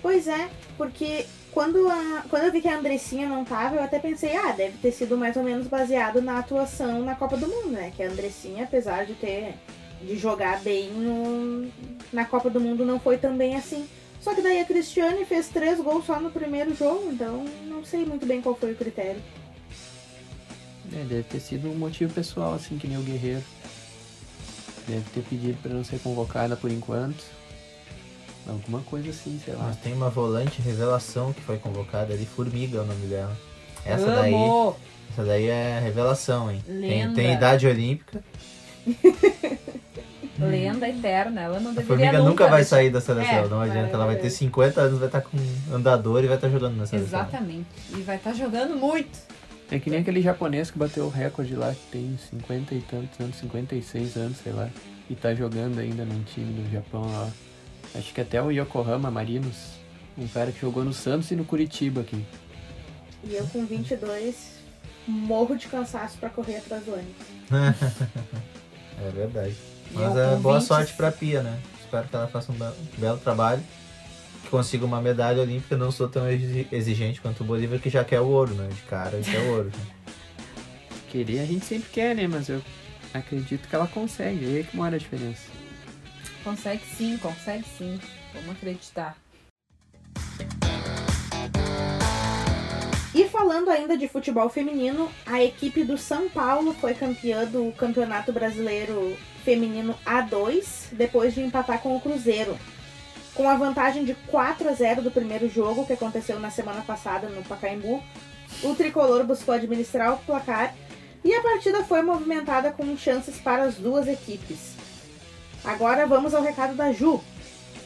Pois 0.00 0.26
é, 0.26 0.48
porque 0.76 1.26
quando, 1.52 1.88
a, 1.88 2.24
quando 2.28 2.44
eu 2.44 2.52
vi 2.52 2.60
que 2.60 2.68
a 2.68 2.78
Andressinha 2.78 3.28
não 3.28 3.44
tava, 3.44 3.76
eu 3.76 3.82
até 3.82 3.98
pensei, 3.98 4.36
ah, 4.36 4.52
deve 4.52 4.78
ter 4.78 4.92
sido 4.92 5.16
mais 5.16 5.36
ou 5.36 5.42
menos 5.42 5.66
baseado 5.66 6.22
na 6.22 6.38
atuação 6.38 7.04
na 7.04 7.14
Copa 7.14 7.36
do 7.36 7.48
Mundo, 7.48 7.68
né? 7.68 7.92
Que 7.94 8.02
a 8.02 8.08
Andressinha, 8.08 8.64
apesar 8.64 9.04
de 9.04 9.14
ter 9.14 9.54
de 10.02 10.16
jogar 10.16 10.60
bem 10.60 10.90
no, 10.90 11.70
na 12.12 12.24
Copa 12.24 12.50
do 12.50 12.60
Mundo, 12.60 12.84
não 12.84 13.00
foi 13.00 13.18
tão 13.18 13.36
bem 13.36 13.56
assim. 13.56 13.86
Só 14.20 14.34
que 14.34 14.42
daí 14.42 14.60
a 14.60 14.64
Cristiane 14.64 15.24
fez 15.24 15.48
três 15.48 15.80
gols 15.80 16.04
só 16.04 16.20
no 16.20 16.30
primeiro 16.30 16.74
jogo, 16.74 17.10
então 17.12 17.44
não 17.66 17.84
sei 17.84 18.04
muito 18.04 18.26
bem 18.26 18.42
qual 18.42 18.54
foi 18.54 18.72
o 18.72 18.76
critério. 18.76 19.22
É, 20.92 21.04
deve 21.04 21.22
ter 21.24 21.40
sido 21.40 21.68
um 21.68 21.74
motivo 21.74 22.12
pessoal, 22.12 22.54
assim, 22.54 22.78
que 22.78 22.86
nem 22.86 22.98
o 22.98 23.02
Guerreiro. 23.02 23.42
Deve 24.88 25.02
ter 25.12 25.20
pedido 25.22 25.58
pra 25.62 25.72
não 25.72 25.82
ser 25.84 25.98
convocada 26.00 26.56
por 26.56 26.70
enquanto. 26.70 27.22
Alguma 28.48 28.80
coisa 28.82 29.10
assim, 29.10 29.40
sei 29.44 29.54
lá. 29.54 29.64
Mas 29.64 29.76
tem 29.78 29.92
uma 29.92 30.08
volante 30.08 30.62
revelação 30.62 31.32
que 31.32 31.40
foi 31.40 31.58
convocada 31.58 32.12
ali, 32.14 32.24
Formiga 32.24 32.78
é 32.78 32.80
o 32.82 32.84
nome 32.84 33.06
dela. 33.08 33.36
Essa 33.84 34.06
daí, 34.06 34.34
essa 35.12 35.24
daí 35.24 35.46
é 35.48 35.80
revelação, 35.82 36.50
hein? 36.50 36.62
Tem, 36.64 36.78
Lenda. 36.80 37.14
tem 37.14 37.32
idade 37.32 37.66
olímpica. 37.66 38.22
Lenda 40.38 40.86
eterna, 40.88 41.40
ela 41.40 41.58
não 41.58 41.70
A 41.70 41.74
deveria 41.74 41.86
Formiga 41.86 42.18
nunca, 42.18 42.28
nunca 42.30 42.44
vai 42.48 42.60
deixar- 42.60 42.76
sair 42.76 42.90
da 42.90 43.00
seleção, 43.00 43.32
É, 43.44 43.48
não 43.48 43.60
adianta. 43.60 43.94
Ela 43.94 44.04
vai 44.04 44.14
vai. 44.16 44.22
ter 44.22 44.30
50 44.30 44.80
anos, 44.82 44.98
vai 44.98 45.08
estar 45.08 45.22
com 45.22 45.38
andador 45.72 46.22
e 46.22 46.26
vai 46.26 46.36
estar 46.36 46.48
jogando 46.50 46.76
na 46.76 46.86
seleção. 46.86 47.20
Exatamente. 47.20 47.66
E 47.90 48.00
vai 48.02 48.16
estar 48.16 48.34
jogando 48.34 48.76
muito. 48.76 49.18
É 49.70 49.78
que 49.78 49.90
nem 49.90 50.00
aquele 50.00 50.22
japonês 50.22 50.70
que 50.70 50.78
bateu 50.78 51.06
o 51.06 51.10
recorde 51.10 51.54
lá, 51.56 51.74
que 51.74 51.90
tem 51.90 52.16
50 52.30 52.74
e 52.74 52.80
tantos 52.82 53.18
anos, 53.20 53.36
56 53.36 54.16
anos, 54.16 54.36
sei 54.38 54.52
lá. 54.52 54.70
E 55.10 55.14
tá 55.14 55.34
jogando 55.34 55.78
ainda 55.78 56.04
num 56.04 56.22
time 56.22 56.62
do 56.62 56.70
Japão 56.70 57.02
lá. 57.02 57.30
Acho 57.94 58.12
que 58.14 58.20
até 58.20 58.40
o 58.42 58.50
Yokohama 58.50 59.10
Marinos. 59.10 59.56
Um 60.16 60.26
cara 60.28 60.50
que 60.52 60.60
jogou 60.60 60.84
no 60.84 60.92
Santos 60.92 61.30
e 61.30 61.36
no 61.36 61.44
Curitiba 61.44 62.00
aqui. 62.00 62.24
E 63.24 63.34
eu 63.34 63.46
com 63.48 63.66
22 63.66 64.56
morro 65.06 65.56
de 65.56 65.68
cansaço 65.68 66.16
pra 66.18 66.28
correr 66.30 66.56
atrás 66.56 66.84
do 66.84 66.92
ônibus. 66.92 67.26
É 68.98 69.10
verdade. 69.10 69.54
Mas 69.92 70.16
é 70.16 70.36
boa 70.36 70.58
20. 70.58 70.66
sorte 70.66 70.94
pra 70.94 71.12
Pia, 71.12 71.42
né? 71.42 71.60
espero 71.86 72.08
que 72.08 72.16
ela 72.16 72.26
faça 72.28 72.50
um 72.50 72.56
belo 72.98 73.18
trabalho. 73.18 73.62
Que 74.46 74.50
consiga 74.50 74.86
uma 74.86 75.02
medalha 75.02 75.42
olímpica. 75.42 75.76
Não 75.76 75.90
sou 75.90 76.08
tão 76.08 76.30
exi- 76.30 76.68
exigente 76.70 77.20
quanto 77.20 77.40
o 77.42 77.44
Bolívia, 77.44 77.80
que 77.80 77.90
já 77.90 78.04
quer 78.04 78.20
o 78.20 78.28
ouro, 78.28 78.54
né? 78.54 78.68
De 78.68 78.80
cara, 78.82 79.20
quer 79.20 79.40
o 79.40 79.50
ouro. 79.50 79.64
né? 79.76 79.86
Querer 81.10 81.40
a 81.40 81.44
gente 81.44 81.64
sempre 81.64 81.88
quer, 81.90 82.14
né? 82.14 82.28
Mas 82.28 82.48
eu 82.48 82.62
acredito 83.12 83.68
que 83.68 83.74
ela 83.74 83.88
consegue. 83.88 84.44
É 84.44 84.58
aí 84.58 84.64
que 84.64 84.76
mora 84.76 84.94
a 84.94 84.98
diferença. 84.98 85.42
Consegue 86.44 86.82
sim, 86.96 87.18
consegue 87.18 87.64
sim. 87.76 87.98
Vamos 88.32 88.50
acreditar. 88.50 89.16
E 93.12 93.24
falando 93.28 93.70
ainda 93.70 93.96
de 93.96 94.06
futebol 94.06 94.48
feminino, 94.48 95.10
a 95.24 95.42
equipe 95.42 95.82
do 95.82 95.98
São 95.98 96.28
Paulo 96.28 96.72
foi 96.74 96.94
campeã 96.94 97.44
do 97.46 97.72
Campeonato 97.72 98.30
Brasileiro 98.32 99.16
Feminino 99.44 99.94
A2, 100.06 100.88
depois 100.92 101.34
de 101.34 101.40
empatar 101.40 101.80
com 101.80 101.96
o 101.96 102.00
Cruzeiro. 102.00 102.56
Com 103.36 103.48
a 103.48 103.54
vantagem 103.54 104.04
de 104.04 104.14
4 104.14 104.66
a 104.68 104.72
0 104.72 105.02
do 105.02 105.10
primeiro 105.10 105.46
jogo, 105.48 105.84
que 105.84 105.92
aconteceu 105.92 106.40
na 106.40 106.50
semana 106.50 106.80
passada 106.80 107.28
no 107.28 107.42
Pacaembu, 107.42 108.02
o 108.62 108.74
tricolor 108.74 109.24
buscou 109.24 109.54
administrar 109.54 110.14
o 110.14 110.18
placar 110.18 110.74
e 111.22 111.34
a 111.34 111.42
partida 111.42 111.84
foi 111.84 112.00
movimentada 112.00 112.72
com 112.72 112.96
chances 112.96 113.36
para 113.36 113.64
as 113.64 113.74
duas 113.74 114.08
equipes. 114.08 114.74
Agora 115.62 116.06
vamos 116.06 116.32
ao 116.34 116.42
recado 116.42 116.74
da 116.74 116.92
Ju. 116.92 117.20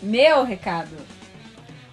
Meu 0.00 0.44
recado. 0.44 0.96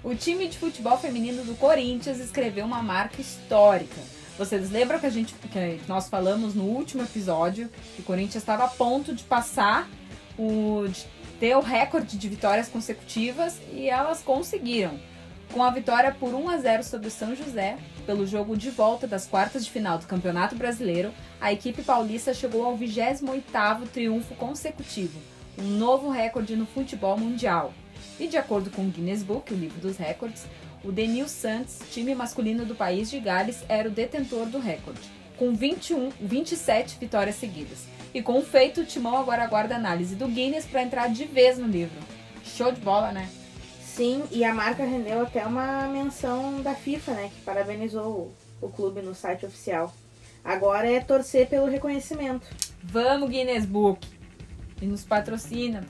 O 0.04 0.14
time 0.14 0.48
de 0.48 0.58
futebol 0.58 0.98
feminino 0.98 1.44
do 1.44 1.56
Corinthians 1.56 2.20
escreveu 2.20 2.66
uma 2.66 2.84
marca 2.84 3.20
histórica. 3.20 4.00
Vocês 4.38 4.70
lembram 4.70 5.00
que 5.00 5.08
a 5.08 5.10
gente 5.10 5.34
que 5.34 5.82
nós 5.88 6.08
falamos 6.08 6.54
no 6.54 6.64
último 6.64 7.02
episódio 7.02 7.70
que 7.96 8.02
o 8.02 8.06
Corinthians 8.06 8.44
estava 8.44 8.66
a 8.66 8.68
ponto 8.68 9.16
de 9.16 9.24
passar 9.24 9.90
o 10.38 10.86
de 10.88 11.08
ter 11.40 11.56
o 11.56 11.62
recorde 11.62 12.18
de 12.18 12.30
vitórias 12.30 12.68
consecutivas 12.68 13.60
e 13.72 13.90
elas 13.90 14.22
conseguiram. 14.22 15.00
Com 15.54 15.64
a 15.64 15.70
vitória 15.70 16.12
por 16.12 16.34
1 16.34 16.50
a 16.50 16.58
0 16.58 16.84
sobre 16.84 17.08
o 17.08 17.12
São 17.12 17.36
José, 17.36 17.78
pelo 18.06 18.28
jogo 18.28 18.58
de 18.58 18.70
volta 18.70 19.08
das 19.08 19.26
quartas 19.26 19.66
de 19.66 19.72
final 19.72 19.98
do 19.98 20.06
Campeonato 20.06 20.56
Brasileiro, 20.56 21.14
a 21.40 21.54
equipe 21.54 21.82
paulista 21.82 22.34
chegou 22.34 22.66
ao 22.66 22.78
28º 22.78 23.88
triunfo 23.88 24.36
consecutivo, 24.36 25.20
um 25.58 25.64
novo 25.64 26.10
recorde 26.10 26.56
no 26.56 26.66
futebol 26.66 27.18
mundial. 27.18 27.74
E 28.20 28.28
de 28.28 28.38
acordo 28.38 28.70
com 28.70 28.84
o 28.84 28.90
Guinness 28.90 29.24
Book, 29.24 29.54
o 29.54 29.58
livro 29.58 29.80
dos 29.80 29.98
recordes, 29.98 30.46
o 30.84 30.92
Denil 30.92 31.28
Santos, 31.28 31.80
time 31.92 32.14
masculino 32.14 32.66
do 32.66 32.76
país 32.76 33.10
de 33.10 33.20
Gales, 33.20 33.64
era 33.68 33.88
o 33.88 33.92
detentor 33.92 34.48
do 34.48 34.60
recorde, 34.60 35.02
com 35.38 35.54
21, 35.54 36.12
27 36.20 36.98
vitórias 37.00 37.36
seguidas. 37.36 37.86
E 38.14 38.22
com 38.22 38.40
o 38.40 38.44
feito, 38.44 38.82
o 38.82 38.86
Timão 38.86 39.18
agora 39.18 39.44
aguarda 39.44 39.76
a 39.76 39.78
análise 39.78 40.16
do 40.16 40.28
Guinness 40.28 40.66
para 40.66 40.82
entrar 40.82 41.08
de 41.10 41.26
vez 41.26 41.58
no 41.58 41.68
livro. 41.68 42.00
Show 42.44 42.72
de 42.72 42.82
bola, 42.82 43.12
né? 43.12 43.30
Sim, 43.84 44.24
e 44.32 44.44
a 44.44 44.54
marca 44.54 44.84
rendeu 44.86 45.22
até 45.22 45.46
uma 45.46 45.88
menção 45.88 46.62
da 46.62 46.74
FIFA, 46.74 47.12
né? 47.14 47.32
Que 47.36 47.42
parabenizou 47.42 48.34
o, 48.62 48.66
o 48.68 48.70
clube 48.70 49.02
no 49.02 49.14
site 49.14 49.46
oficial. 49.46 49.94
Agora 50.44 50.90
é 50.90 51.00
torcer 51.00 51.48
pelo 51.48 51.68
reconhecimento. 51.68 52.48
Vamos, 52.84 53.30
Guinness 53.30 53.66
Book! 53.66 54.08
E 54.82 54.86
nos 54.86 55.04
patrocina, 55.04 55.84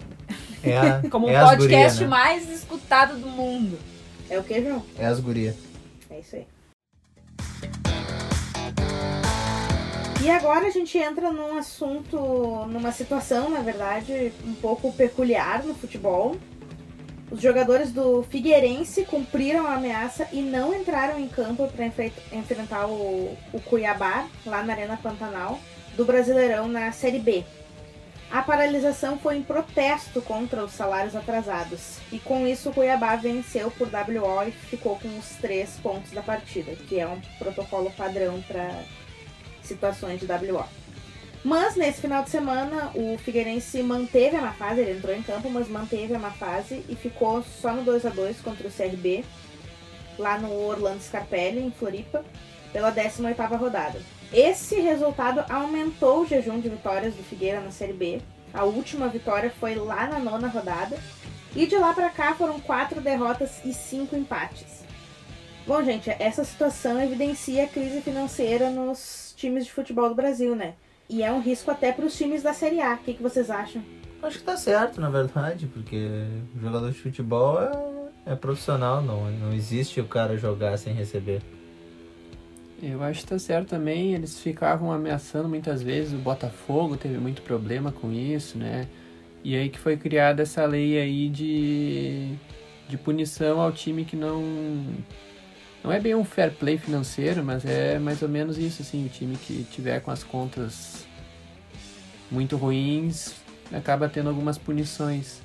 É, 0.64 0.78
a, 0.78 1.02
como 1.12 1.30
é 1.30 1.34
o 1.34 1.46
as 1.46 1.50
podcast 1.58 2.00
guria, 2.00 2.08
né? 2.10 2.24
mais 2.24 2.50
escutado 2.50 3.18
do 3.18 3.28
mundo. 3.28 3.78
É 4.30 4.40
o 4.40 4.44
que, 4.44 4.62
João? 4.62 4.84
É 4.98 5.06
as 5.06 5.20
guria. 5.20 5.56
É 6.10 6.20
isso 6.20 6.36
aí. 6.38 6.48
E 10.24 10.30
agora 10.32 10.66
a 10.66 10.70
gente 10.72 10.98
entra 10.98 11.32
num 11.32 11.58
assunto, 11.58 12.18
numa 12.68 12.92
situação, 12.92 13.50
na 13.50 13.60
verdade, 13.60 14.34
um 14.44 14.56
pouco 14.56 14.92
peculiar 14.92 15.64
no 15.64 15.76
futebol. 15.76 16.36
Os 17.30 17.40
jogadores 17.40 17.92
do 17.92 18.24
Figueirense 18.24 19.06
cumpriram 19.06 19.68
a 19.68 19.76
ameaça 19.76 20.28
e 20.34 20.42
não 20.42 20.74
entraram 20.74 21.20
em 21.20 21.28
campo 21.28 21.68
para 21.68 21.86
enfrentar 21.86 22.88
o, 22.88 23.38
o 23.54 23.62
Cuiabá, 23.62 24.28
lá 24.46 24.64
na 24.64 24.74
Arena 24.74 24.98
Pantanal, 24.98 25.60
do 25.96 26.04
Brasileirão 26.04 26.68
na 26.68 26.92
Série 26.92 27.20
B. 27.20 27.46
A 28.32 28.42
paralisação 28.42 29.20
foi 29.20 29.38
em 29.38 29.44
protesto 29.44 30.22
contra 30.22 30.64
os 30.64 30.72
salários 30.72 31.16
atrasados. 31.16 32.00
E 32.12 32.18
com 32.18 32.48
isso 32.48 32.70
o 32.70 32.74
Cuiabá 32.74 33.16
venceu 33.16 33.70
por 33.72 33.88
WO 33.88 34.48
e 34.48 34.52
ficou 34.52 34.98
com 34.98 35.16
os 35.18 35.30
três 35.40 35.78
pontos 35.82 36.12
da 36.12 36.24
partida, 36.24 36.76
que 36.76 37.00
é 37.00 37.08
um 37.08 37.22
protocolo 37.38 37.92
padrão 37.92 38.42
para 38.42 38.84
situações 39.68 40.20
de 40.20 40.26
WO. 40.26 40.66
Mas 41.44 41.76
nesse 41.76 42.02
final 42.02 42.24
de 42.24 42.30
semana 42.30 42.92
o 42.96 43.18
Figueirense 43.18 43.82
manteve 43.84 44.36
a 44.36 44.42
má 44.42 44.54
fase, 44.54 44.82
ele 44.82 44.98
entrou 44.98 45.16
em 45.16 45.22
campo, 45.22 45.50
mas 45.50 45.68
manteve 45.70 46.14
a 46.14 46.20
má 46.20 46.32
fase 46.32 46.84
e 46.90 46.96
ficou 46.96 47.44
só 47.44 47.72
no 47.72 47.84
2 47.84 48.06
a 48.06 48.10
2 48.10 48.42
contra 48.42 48.68
o 48.68 48.72
CRB, 48.72 49.24
lá 50.18 50.38
no 50.40 50.52
Orlando 50.52 51.02
Scarpelli, 51.02 51.62
em 51.62 51.72
Floripa, 51.72 52.26
pela 52.74 52.92
18ª 52.92 53.58
rodada. 53.58 54.02
Esse 54.34 54.82
resultado 54.82 55.46
aumentou 55.50 56.22
o 56.22 56.28
jejum 56.28 56.60
de 56.60 56.70
vitórias 56.70 57.14
do 57.14 57.24
Figueira 57.24 57.62
na 57.62 57.72
Série 57.72 57.94
B. 57.94 58.20
A 58.54 58.64
última 58.66 59.08
vitória 59.08 59.54
foi 59.60 59.76
lá 59.76 60.08
na 60.08 60.20
nona 60.20 60.48
rodada. 60.48 60.98
E 61.56 61.66
de 61.66 61.78
lá 61.78 61.94
para 61.94 62.10
cá 62.10 62.36
foram 62.36 62.60
quatro 62.60 63.00
derrotas 63.00 63.64
e 63.64 63.74
cinco 63.74 64.16
empates. 64.16 64.84
Bom, 65.66 65.84
gente, 65.84 66.10
essa 66.20 66.44
situação 66.44 67.02
evidencia 67.02 67.64
a 67.64 67.68
crise 67.68 68.02
financeira 68.02 68.70
nos 68.70 69.27
times 69.38 69.65
de 69.65 69.71
futebol 69.71 70.10
do 70.10 70.15
Brasil, 70.15 70.56
né? 70.56 70.73
E 71.08 71.23
é 71.23 71.32
um 71.32 71.39
risco 71.39 71.71
até 71.71 71.93
para 71.93 72.06
os 72.06 72.17
times 72.17 72.43
da 72.43 72.52
Série 72.52 72.82
A. 72.82 72.95
O 72.95 72.97
que, 72.97 73.13
que 73.13 73.23
vocês 73.23 73.50
acham? 73.50 73.82
Acho 74.21 74.39
que 74.39 74.43
tá 74.43 74.58
certo, 74.58 75.00
na 75.00 75.10
verdade, 75.10 75.67
porque 75.67 76.10
jogador 76.60 76.91
de 76.91 76.97
futebol 76.97 77.62
é, 77.62 78.34
é 78.34 78.36
profissional, 78.36 79.02
não, 79.02 79.32
não 79.32 79.54
existe 79.54 80.02
o 80.02 80.06
cara 80.06 80.36
jogar 80.38 80.76
sem 80.78 80.93
receber. 80.93 81.41
Eu 82.82 83.02
acho 83.02 83.21
que 83.21 83.28
tá 83.28 83.39
certo 83.39 83.69
também. 83.69 84.13
Eles 84.13 84.39
ficavam 84.39 84.91
ameaçando 84.91 85.47
muitas 85.47 85.82
vezes. 85.82 86.13
O 86.13 86.17
Botafogo 86.17 86.95
teve 86.95 87.17
muito 87.17 87.41
problema 87.41 87.91
com 87.91 88.12
isso, 88.12 88.58
né? 88.58 88.88
E 89.43 89.56
aí 89.56 89.69
que 89.69 89.80
foi 89.80 89.97
criada 89.97 90.43
essa 90.43 90.65
lei 90.65 91.00
aí 91.00 91.30
de, 91.30 92.36
de 92.88 92.97
punição 92.97 93.62
ao 93.62 93.71
time 93.71 94.06
que 94.06 94.15
não. 94.15 94.43
Não 95.84 95.92
é 95.92 96.00
bem 96.00 96.16
um 96.16 96.26
fair 96.26 96.52
play 96.52 96.78
financeiro, 96.78 97.44
mas 97.44 97.66
é 97.66 97.98
mais 98.00 98.22
ou 98.22 98.30
menos 98.30 98.58
isso, 98.58 98.82
assim. 98.82 99.06
O 99.06 99.10
time 99.10 99.36
que 99.36 99.63
tiver 99.72 100.02
com 100.02 100.12
as 100.12 100.24
contas 100.24 101.06
muito 102.30 102.58
ruins 102.58 103.36
acaba 103.72 104.10
tendo 104.10 104.30
algumas 104.30 104.58
punições. 104.58 105.42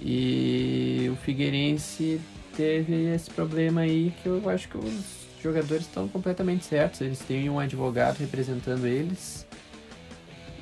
E 0.00 1.08
o 1.12 1.16
Figueirense 1.16 2.20
teve 2.56 3.12
esse 3.14 3.30
problema 3.30 3.82
aí 3.82 4.12
que 4.22 4.28
eu 4.28 4.48
acho 4.48 4.68
que 4.68 4.78
os 4.78 5.28
jogadores 5.42 5.84
estão 5.84 6.08
completamente 6.08 6.64
certos. 6.64 7.00
Eles 7.00 7.18
têm 7.20 7.50
um 7.50 7.58
advogado 7.58 8.18
representando 8.18 8.86
eles. 8.86 9.46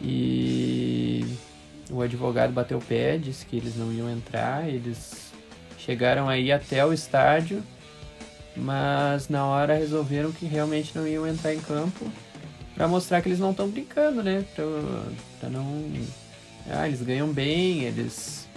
E 0.03 1.25
o 1.91 2.03
advogado 2.03 2.53
bateu 2.53 2.79
o 2.79 2.83
pé, 2.83 3.19
disse 3.19 3.47
que 3.47 3.57
eles 3.57 3.77
não 3.77 3.93
iam 3.93 4.11
entrar. 4.11 4.69
Eles 4.69 5.33
chegaram 5.79 6.29
aí 6.29 6.51
até 6.51 6.85
o 6.85 6.93
estádio, 6.93 7.63
mas 8.57 9.29
na 9.29 9.45
hora 9.47 9.75
resolveram 9.75 10.33
que 10.33 10.47
realmente 10.47 10.97
não 10.97 11.07
iam 11.07 11.27
entrar 11.27 11.55
em 11.55 11.61
campo 11.61 12.11
para 12.75 12.89
mostrar 12.89 13.23
que 13.23 13.29
eles 13.29 13.39
não 13.39 13.51
estão 13.51 13.69
brincando, 13.69 14.23
né? 14.23 14.45
Pra, 14.55 14.65
pra 15.41 15.49
não. 15.49 15.93
Ah, 16.71 16.87
eles 16.87 17.03
ganham 17.03 17.29
bem, 17.29 17.83
eles 17.83 18.49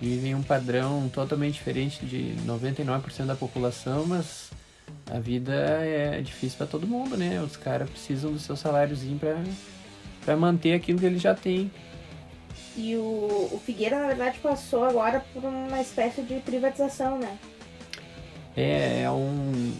vivem 0.00 0.34
um 0.34 0.42
padrão 0.42 1.08
totalmente 1.12 1.54
diferente 1.54 2.04
de 2.06 2.34
99% 2.46 3.26
da 3.26 3.34
população, 3.34 4.06
mas 4.06 4.50
a 5.10 5.18
vida 5.18 5.52
é 5.52 6.20
difícil 6.20 6.56
para 6.56 6.66
todo 6.66 6.86
mundo, 6.86 7.16
né? 7.16 7.40
Os 7.42 7.56
caras 7.56 7.90
precisam 7.90 8.32
do 8.32 8.38
seu 8.38 8.56
saláriozinho 8.56 9.18
para 9.18 9.36
para 10.24 10.36
manter 10.36 10.74
aquilo 10.74 10.98
que 10.98 11.06
eles 11.06 11.22
já 11.22 11.34
têm. 11.34 11.70
E 12.76 12.94
o, 12.96 13.48
o 13.50 13.62
Figueira, 13.64 13.98
na 13.98 14.08
verdade, 14.08 14.38
passou 14.40 14.84
agora 14.84 15.24
por 15.32 15.42
uma 15.42 15.80
espécie 15.80 16.20
de 16.20 16.38
privatização, 16.40 17.18
né? 17.18 17.38
É, 18.60 19.02
é 19.02 19.10
um 19.10 19.72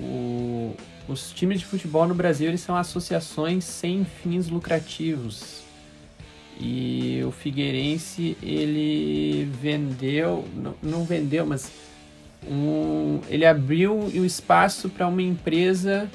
o, 0.00 0.74
os 1.06 1.30
times 1.30 1.60
de 1.60 1.66
futebol 1.66 2.08
no 2.08 2.14
Brasil 2.14 2.48
eles 2.48 2.62
são 2.62 2.74
associações 2.74 3.64
sem 3.64 4.02
fins 4.04 4.48
lucrativos. 4.48 5.62
E 6.58 7.22
o 7.26 7.30
Figueirense 7.30 8.34
ele 8.42 9.44
vendeu, 9.60 10.48
não, 10.54 10.74
não 10.82 11.04
vendeu, 11.04 11.44
mas 11.44 11.70
um, 12.48 13.20
ele 13.28 13.44
abriu 13.44 13.94
o 13.94 14.24
espaço 14.24 14.88
para 14.88 15.06
uma 15.06 15.22
empresa 15.22 16.08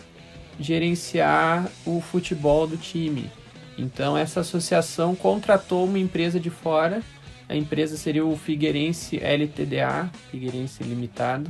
gerenciar 0.60 1.70
o 1.86 2.02
futebol 2.02 2.66
do 2.66 2.76
time. 2.76 3.30
Então 3.78 4.18
essa 4.18 4.40
associação 4.40 5.16
contratou 5.16 5.86
uma 5.86 6.00
empresa 6.00 6.40
de 6.40 6.50
fora. 6.50 7.04
A 7.48 7.56
empresa 7.56 7.98
seria 7.98 8.26
o 8.26 8.36
Figueirense 8.36 9.18
LTDA, 9.18 10.10
Figueirense 10.32 10.84
Limitado, 10.84 11.50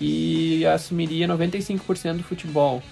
que 0.00 0.64
assumiria 0.64 1.28
95% 1.28 2.16
do 2.16 2.22
futebol. 2.22 2.82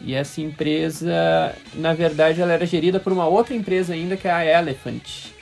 E 0.00 0.14
essa 0.14 0.40
empresa, 0.40 1.54
na 1.74 1.94
verdade, 1.94 2.40
ela 2.40 2.52
era 2.52 2.66
gerida 2.66 2.98
por 2.98 3.12
uma 3.12 3.26
outra 3.26 3.54
empresa 3.54 3.94
ainda, 3.94 4.16
que 4.16 4.26
é 4.26 4.32
a 4.32 4.44
Elephant. 4.60 5.32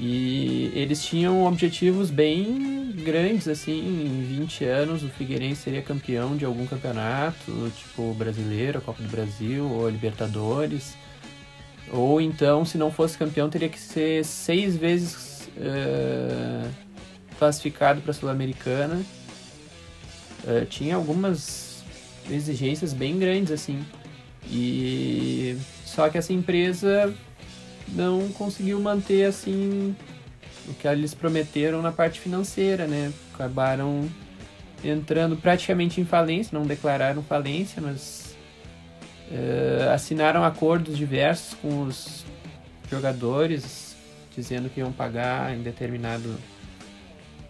E 0.00 0.72
eles 0.74 1.04
tinham 1.04 1.44
objetivos 1.44 2.10
bem 2.10 2.92
grandes, 3.04 3.46
assim, 3.46 3.78
em 3.78 4.38
20 4.38 4.64
anos 4.64 5.02
o 5.02 5.08
Figueirense 5.08 5.62
seria 5.62 5.82
campeão 5.82 6.34
de 6.34 6.46
algum 6.46 6.66
campeonato, 6.66 7.70
tipo 7.76 8.14
brasileiro, 8.14 8.80
Copa 8.80 9.02
do 9.02 9.08
Brasil 9.08 9.70
ou 9.70 9.88
Libertadores. 9.88 10.96
Ou 11.92 12.20
então, 12.22 12.64
se 12.64 12.78
não 12.78 12.90
fosse 12.90 13.18
campeão, 13.18 13.50
teria 13.50 13.68
que 13.68 13.78
ser 13.78 14.24
seis 14.24 14.76
vezes 14.76 15.48
eh, 15.58 16.68
classificado 17.38 18.00
para 18.00 18.10
a 18.10 18.14
Sul-Americana. 18.14 19.00
Eh, 20.46 20.66
tinha 20.68 20.96
algumas 20.96 21.84
exigências 22.30 22.92
bem 22.92 23.18
grandes, 23.18 23.52
assim. 23.52 23.84
E 24.50 25.56
só 25.84 26.08
que 26.08 26.18
essa 26.18 26.32
empresa 26.32 27.14
não 27.88 28.28
conseguiu 28.30 28.80
manter 28.80 29.24
assim 29.24 29.94
o 30.68 30.74
que 30.74 30.88
eles 30.88 31.14
prometeram 31.14 31.80
na 31.80 31.92
parte 31.92 32.20
financeira, 32.20 32.86
né? 32.86 33.12
Acabaram 33.34 34.08
entrando 34.84 35.36
praticamente 35.36 36.00
em 36.00 36.04
falência, 36.04 36.58
não 36.58 36.66
declararam 36.66 37.22
falência, 37.22 37.80
mas 37.80 38.36
eh, 39.30 39.90
assinaram 39.92 40.44
acordos 40.44 40.96
diversos 40.96 41.54
com 41.54 41.82
os 41.82 42.24
jogadores, 42.90 43.96
dizendo 44.34 44.68
que 44.68 44.80
iam 44.80 44.92
pagar 44.92 45.54
em 45.54 45.62
determinado 45.62 46.36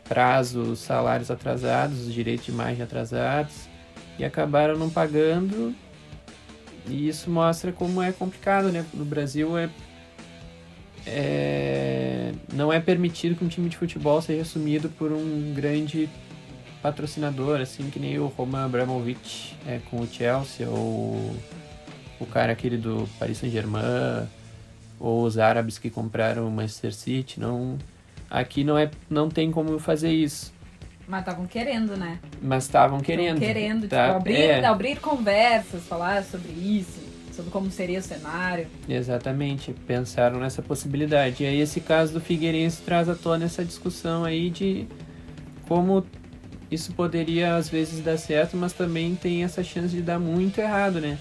prazo 0.08 0.60
os 0.60 0.80
salários 0.80 1.30
atrasados, 1.30 2.06
os 2.06 2.12
direitos 2.12 2.46
de 2.46 2.52
imagem 2.52 2.82
atrasados, 2.82 3.68
e 4.18 4.24
acabaram 4.24 4.76
não 4.76 4.90
pagando. 4.90 5.74
E 6.88 7.08
isso 7.08 7.30
mostra 7.30 7.72
como 7.72 8.00
é 8.00 8.12
complicado, 8.12 8.70
né? 8.70 8.84
No 8.94 9.04
Brasil 9.04 9.58
é 9.58 9.68
é, 11.06 12.32
não 12.52 12.72
é 12.72 12.80
permitido 12.80 13.36
que 13.36 13.44
um 13.44 13.48
time 13.48 13.68
de 13.68 13.76
futebol 13.76 14.20
seja 14.20 14.42
assumido 14.42 14.88
por 14.88 15.12
um 15.12 15.52
grande 15.54 16.08
patrocinador, 16.82 17.60
assim 17.60 17.88
que 17.90 18.00
nem 18.00 18.18
o 18.18 18.26
Roman 18.26 18.64
Abramovich 18.64 19.56
é, 19.66 19.80
com 19.88 20.00
o 20.00 20.06
Chelsea, 20.06 20.68
ou 20.68 21.34
o 22.18 22.26
cara 22.26 22.52
aquele 22.52 22.76
do 22.76 23.08
Paris 23.18 23.38
Saint-Germain, 23.38 24.26
ou 24.98 25.24
os 25.24 25.38
árabes 25.38 25.78
que 25.78 25.90
compraram 25.90 26.48
o 26.48 26.50
Manchester 26.50 26.92
City. 26.92 27.38
Não, 27.38 27.78
aqui 28.30 28.64
não, 28.64 28.76
é, 28.78 28.90
não 29.08 29.28
tem 29.28 29.50
como 29.50 29.78
fazer 29.78 30.10
isso. 30.10 30.54
Mas 31.08 31.20
estavam 31.20 31.46
querendo, 31.46 31.96
né? 31.96 32.18
Mas 32.42 32.64
estavam 32.64 32.98
querendo. 33.00 33.38
Tavam 33.38 33.54
querendo, 33.54 33.88
tá? 33.88 34.06
tipo, 34.06 34.16
abrir, 34.16 34.36
É. 34.36 34.64
abrir 34.64 34.96
conversas, 34.98 35.84
falar 35.84 36.24
sobre 36.24 36.50
isso, 36.50 36.98
sobre 37.32 37.50
como 37.52 37.70
seria 37.70 38.00
o 38.00 38.02
cenário. 38.02 38.66
Exatamente, 38.88 39.72
pensaram 39.86 40.40
nessa 40.40 40.62
possibilidade. 40.62 41.44
E 41.44 41.46
aí 41.46 41.60
esse 41.60 41.80
caso 41.80 42.12
do 42.12 42.20
Figueirense 42.20 42.82
traz 42.82 43.08
à 43.08 43.14
tona 43.14 43.44
essa 43.44 43.64
discussão 43.64 44.24
aí 44.24 44.50
de 44.50 44.86
como 45.68 46.04
isso 46.70 46.92
poderia 46.92 47.54
às 47.54 47.68
vezes 47.68 48.02
dar 48.02 48.16
certo, 48.16 48.56
mas 48.56 48.72
também 48.72 49.14
tem 49.14 49.44
essa 49.44 49.62
chance 49.62 49.94
de 49.94 50.02
dar 50.02 50.18
muito 50.18 50.58
errado, 50.60 51.00
né? 51.00 51.18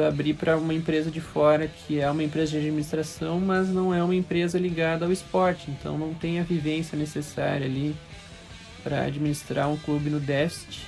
Tu 0.00 0.04
abrir 0.04 0.32
para 0.32 0.56
uma 0.56 0.72
empresa 0.72 1.10
de 1.10 1.20
fora 1.20 1.68
que 1.68 2.00
é 2.00 2.10
uma 2.10 2.24
empresa 2.24 2.52
de 2.52 2.56
administração, 2.56 3.38
mas 3.38 3.68
não 3.68 3.94
é 3.94 4.02
uma 4.02 4.14
empresa 4.14 4.58
ligada 4.58 5.04
ao 5.04 5.12
esporte, 5.12 5.70
então 5.70 5.98
não 5.98 6.14
tem 6.14 6.40
a 6.40 6.42
vivência 6.42 6.96
necessária 6.96 7.66
ali 7.66 7.94
para 8.82 9.04
administrar 9.04 9.68
um 9.68 9.76
clube 9.76 10.08
no 10.08 10.18
déficit. 10.18 10.86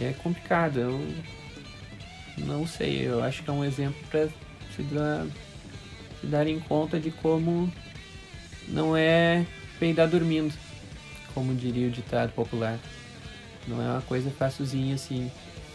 É 0.00 0.14
complicado. 0.14 0.78
Eu 0.78 1.00
não 2.38 2.66
sei, 2.66 3.06
eu 3.06 3.22
acho 3.22 3.42
que 3.42 3.50
é 3.50 3.52
um 3.52 3.62
exemplo 3.62 4.00
para 4.10 4.26
se, 4.74 4.82
dar, 4.90 5.26
se 6.20 6.26
darem 6.26 6.58
conta 6.60 6.98
de 6.98 7.10
como 7.10 7.70
não 8.68 8.96
é 8.96 9.44
peidar 9.78 10.08
dormindo, 10.08 10.54
como 11.34 11.54
diria 11.54 11.88
o 11.88 11.90
ditado 11.90 12.32
popular. 12.32 12.78
Não 13.68 13.82
é 13.82 13.90
uma 13.90 14.02
coisa 14.02 14.30
facilzinha 14.30 14.94
assim, 14.94 15.30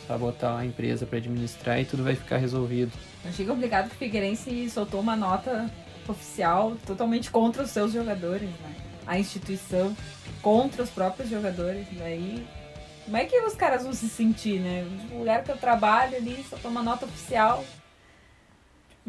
só 0.10 0.18
botar 0.18 0.54
uma 0.54 0.66
empresa 0.66 1.06
para 1.06 1.20
administrar 1.20 1.80
e 1.80 1.86
tudo 1.86 2.04
vai 2.04 2.16
ficar 2.16 2.38
resolvido. 2.38 2.92
Achei 3.24 3.46
complicado 3.46 3.90
que 3.90 3.96
o 3.96 3.98
Figueirense 4.00 4.68
soltou 4.72 5.00
uma 5.00 5.16
nota 5.16 5.70
oficial 6.08 6.76
totalmente 6.88 7.30
contra 7.30 7.62
os 7.62 7.70
seus 7.70 7.94
jogadores, 7.94 8.50
né? 8.50 8.76
A 9.06 9.20
instituição 9.20 9.96
contra 10.42 10.82
os 10.82 10.90
próprios 10.90 11.30
jogadores. 11.30 11.86
Daí, 11.92 12.44
como 13.06 13.18
é 13.18 13.26
que 13.26 13.40
os 13.42 13.54
caras 13.54 13.84
vão 13.84 13.94
se 13.94 14.10
sentir, 14.10 14.60
né? 14.60 14.84
O 15.12 15.20
lugar 15.20 15.44
que 15.44 15.52
eu 15.52 15.58
trabalho 15.58 16.18
ali 16.18 16.44
soltou 16.50 16.72
uma 16.72 16.82
nota 16.82 17.06
oficial. 17.06 17.64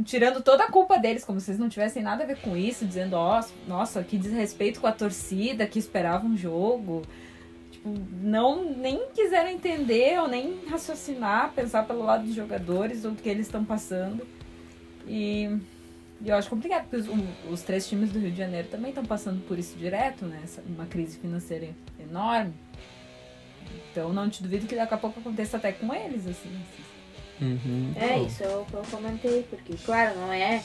Tirando 0.04 0.42
toda 0.42 0.64
a 0.64 0.70
culpa 0.70 0.98
deles, 0.98 1.24
como 1.24 1.40
se 1.40 1.50
eles 1.50 1.58
não 1.58 1.70
tivessem 1.70 2.02
nada 2.02 2.24
a 2.24 2.26
ver 2.26 2.36
com 2.42 2.54
isso, 2.54 2.84
dizendo, 2.84 3.14
ó, 3.14 3.42
nossa, 3.66 4.04
que 4.04 4.18
desrespeito 4.18 4.80
com 4.80 4.86
a 4.86 4.92
torcida 4.92 5.66
que 5.66 5.78
esperava 5.78 6.26
um 6.26 6.36
jogo. 6.36 7.02
Tipo, 7.82 7.98
não 8.22 8.64
nem 8.76 9.08
quiseram 9.14 9.48
entender 9.48 10.20
ou 10.20 10.28
nem 10.28 10.60
raciocinar, 10.66 11.52
pensar 11.54 11.86
pelo 11.86 12.02
lado 12.04 12.24
dos 12.26 12.34
jogadores 12.34 13.04
ou 13.06 13.12
do 13.12 13.22
que 13.22 13.28
eles 13.28 13.46
estão 13.46 13.64
passando. 13.64 14.26
E, 15.06 15.48
e 16.20 16.28
eu 16.28 16.36
acho 16.36 16.50
complicado, 16.50 16.82
porque 16.82 16.96
os, 16.96 17.08
o- 17.08 17.50
os 17.52 17.62
três 17.62 17.88
times 17.88 18.10
do 18.12 18.18
Rio 18.18 18.30
de 18.30 18.36
Janeiro 18.36 18.68
também 18.68 18.90
estão 18.90 19.04
passando 19.04 19.40
por 19.46 19.58
isso 19.58 19.76
direto, 19.78 20.26
né? 20.26 20.40
Essa- 20.44 20.62
uma 20.66 20.84
crise 20.86 21.18
financeira 21.18 21.68
enorme. 21.98 22.52
Então 23.90 24.12
não 24.12 24.28
te 24.28 24.42
duvido 24.42 24.66
que 24.66 24.76
daqui 24.76 24.92
a 24.94 24.98
pouco 24.98 25.18
aconteça 25.20 25.56
até 25.56 25.72
com 25.72 25.92
eles, 25.94 26.26
assim. 26.26 26.60
Uhum. 27.40 27.92
É, 27.96 28.18
isso 28.18 28.42
eu, 28.42 28.66
eu 28.72 28.82
comentei, 28.90 29.42
porque, 29.48 29.72
claro, 29.84 30.18
não 30.18 30.30
é 30.30 30.62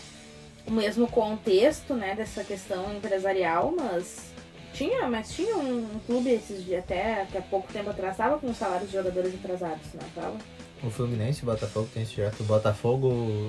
o 0.67 0.71
mesmo 0.71 1.07
contexto, 1.07 1.93
né, 1.93 2.13
dessa 2.15 2.43
questão 2.43 2.93
empresarial, 2.93 3.73
mas 3.77 4.33
tinha, 4.75 5.09
mas 5.09 5.31
tinha 5.31 5.55
um, 5.57 5.79
um 5.95 5.99
clube 6.05 6.29
esses 6.29 6.63
dias, 6.65 6.83
até, 6.83 7.21
até 7.23 7.41
pouco 7.41 7.71
tempo 7.71 7.89
atrás, 7.89 8.17
tava 8.17 8.37
com 8.37 8.49
os 8.49 8.57
salários 8.57 8.89
de 8.89 8.97
jogadores 8.97 9.33
atrasados, 9.33 9.93
né, 9.93 10.01
tava? 10.13 10.35
O 10.83 10.89
Fluminense 10.89 11.39
e 11.39 11.43
o 11.43 11.45
Botafogo 11.45 11.87
tem 11.93 12.03
esse 12.03 12.13
direto. 12.15 12.41
O 12.41 12.43
Botafogo, 12.43 13.07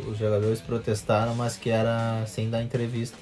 os 0.09 0.17
jogadores 0.17 0.61
protestaram, 0.61 1.35
mas 1.35 1.57
que 1.57 1.69
era 1.71 2.25
sem 2.27 2.49
dar 2.49 2.63
entrevista. 2.63 3.17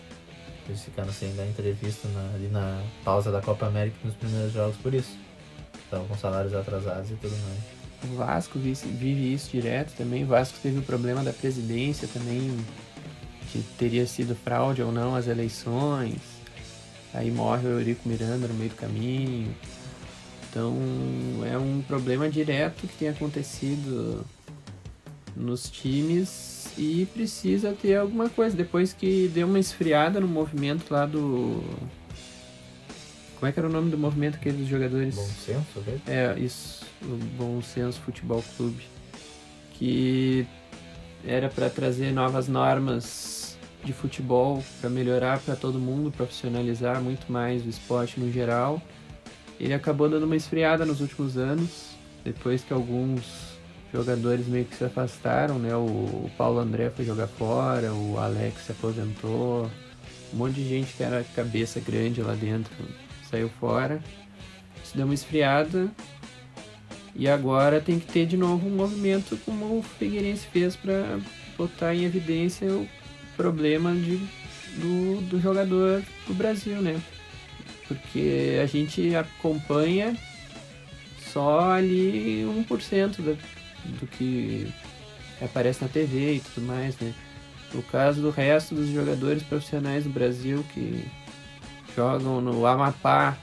Eles 0.68 0.82
ficaram 0.82 1.12
sem 1.12 1.34
dar 1.34 1.46
entrevista 1.46 2.06
na- 2.08 2.34
ali 2.34 2.48
na 2.48 2.82
pausa 3.04 3.30
da 3.32 3.40
Copa 3.40 3.66
América 3.66 3.96
nos 4.04 4.14
primeiros 4.14 4.52
jogos 4.52 4.76
por 4.76 4.94
isso. 4.94 5.16
Estavam 5.84 6.06
com 6.06 6.16
salários 6.16 6.54
atrasados 6.54 7.10
e 7.10 7.14
tudo 7.14 7.34
mais. 7.38 8.12
O 8.12 8.16
Vasco 8.16 8.58
vive, 8.58 8.86
vive 8.88 9.32
isso 9.34 9.50
direto 9.50 9.92
também. 9.96 10.24
O 10.24 10.26
Vasco 10.26 10.58
teve 10.62 10.78
o 10.78 10.82
problema 10.82 11.22
da 11.24 11.32
presidência 11.32 12.06
também, 12.12 12.56
que 13.50 13.62
teria 13.78 14.06
sido 14.06 14.34
fraude 14.36 14.82
ou 14.82 14.92
não 14.92 15.14
as 15.16 15.26
eleições. 15.26 16.33
Aí 17.14 17.30
morre 17.30 17.68
o 17.68 17.78
Eurico 17.78 18.08
Miranda 18.08 18.48
no 18.48 18.54
meio 18.54 18.70
do 18.70 18.76
caminho. 18.76 19.54
Então 20.50 20.74
é 21.50 21.56
um 21.56 21.80
problema 21.82 22.28
direto 22.28 22.86
que 22.86 22.96
tem 22.96 23.08
acontecido 23.08 24.26
nos 25.36 25.70
times 25.70 26.72
e 26.76 27.06
precisa 27.06 27.72
ter 27.72 27.96
alguma 27.96 28.28
coisa. 28.28 28.56
Depois 28.56 28.92
que 28.92 29.30
deu 29.32 29.46
uma 29.46 29.58
esfriada 29.58 30.20
no 30.20 30.26
movimento 30.28 30.92
lá 30.92 31.06
do. 31.06 31.62
Como 33.36 33.48
é 33.48 33.52
que 33.52 33.58
era 33.58 33.68
o 33.68 33.72
nome 33.72 33.90
do 33.90 33.98
movimento 33.98 34.36
aqueles 34.36 34.66
jogadores? 34.66 35.14
Bom 35.14 35.28
senso, 35.44 35.80
velho. 35.84 36.02
É, 36.06 36.38
isso, 36.38 36.84
o 37.02 37.16
Bom 37.36 37.62
Senso 37.62 38.00
Futebol 38.00 38.42
Clube, 38.56 38.84
que 39.72 40.46
era 41.26 41.48
para 41.48 41.68
trazer 41.68 42.12
novas 42.12 42.48
normas 42.48 43.43
de 43.84 43.92
futebol 43.92 44.62
para 44.80 44.90
melhorar 44.90 45.38
para 45.40 45.54
todo 45.54 45.78
mundo, 45.78 46.10
profissionalizar 46.10 47.00
muito 47.00 47.30
mais 47.30 47.64
o 47.64 47.68
esporte 47.68 48.18
no 48.18 48.32
geral. 48.32 48.80
Ele 49.60 49.74
acabou 49.74 50.08
dando 50.08 50.24
uma 50.24 50.36
esfriada 50.36 50.84
nos 50.84 51.00
últimos 51.00 51.36
anos, 51.36 51.90
depois 52.24 52.62
que 52.62 52.72
alguns 52.72 53.54
jogadores 53.92 54.46
meio 54.46 54.64
que 54.64 54.74
se 54.74 54.84
afastaram, 54.84 55.58
né? 55.58 55.74
O, 55.76 56.30
Paulo 56.36 56.58
André 56.58 56.90
foi 56.90 57.04
jogar 57.04 57.28
fora, 57.28 57.92
o 57.92 58.18
Alex 58.18 58.62
se 58.62 58.72
aposentou, 58.72 59.70
um 60.32 60.36
monte 60.36 60.54
de 60.54 60.68
gente 60.68 60.92
que 60.94 61.02
era 61.02 61.24
cabeça 61.36 61.78
grande 61.78 62.20
lá 62.20 62.34
dentro 62.34 62.72
saiu 63.30 63.48
fora. 63.60 64.02
Isso 64.82 64.96
deu 64.96 65.06
uma 65.06 65.14
esfriada, 65.14 65.90
e 67.16 67.28
agora 67.28 67.80
tem 67.80 67.98
que 67.98 68.06
ter 68.06 68.26
de 68.26 68.36
novo 68.36 68.66
um 68.66 68.74
movimento 68.74 69.38
como 69.44 69.78
o 69.78 69.82
Figueirense 69.82 70.46
fez 70.48 70.74
para 70.74 71.20
botar 71.56 71.94
em 71.94 72.04
evidência 72.04 72.66
o 72.68 72.88
problema 73.36 73.94
de, 73.94 74.16
do, 74.76 75.20
do 75.22 75.40
jogador 75.40 76.02
do 76.26 76.34
Brasil, 76.34 76.80
né? 76.80 77.00
Porque 77.86 78.58
a 78.62 78.66
gente 78.66 79.14
acompanha 79.14 80.16
só 81.32 81.72
ali 81.72 82.44
1% 82.68 83.16
da, 83.22 83.32
do 84.00 84.06
que 84.06 84.66
aparece 85.40 85.82
na 85.82 85.88
TV 85.88 86.34
e 86.34 86.40
tudo 86.40 86.66
mais, 86.66 86.98
né? 86.98 87.12
No 87.72 87.82
caso 87.82 88.22
do 88.22 88.30
resto 88.30 88.74
dos 88.74 88.88
jogadores 88.88 89.42
profissionais 89.42 90.04
do 90.04 90.10
Brasil 90.10 90.64
que 90.72 91.04
jogam 91.96 92.40
no 92.40 92.64
Amapá, 92.66 93.36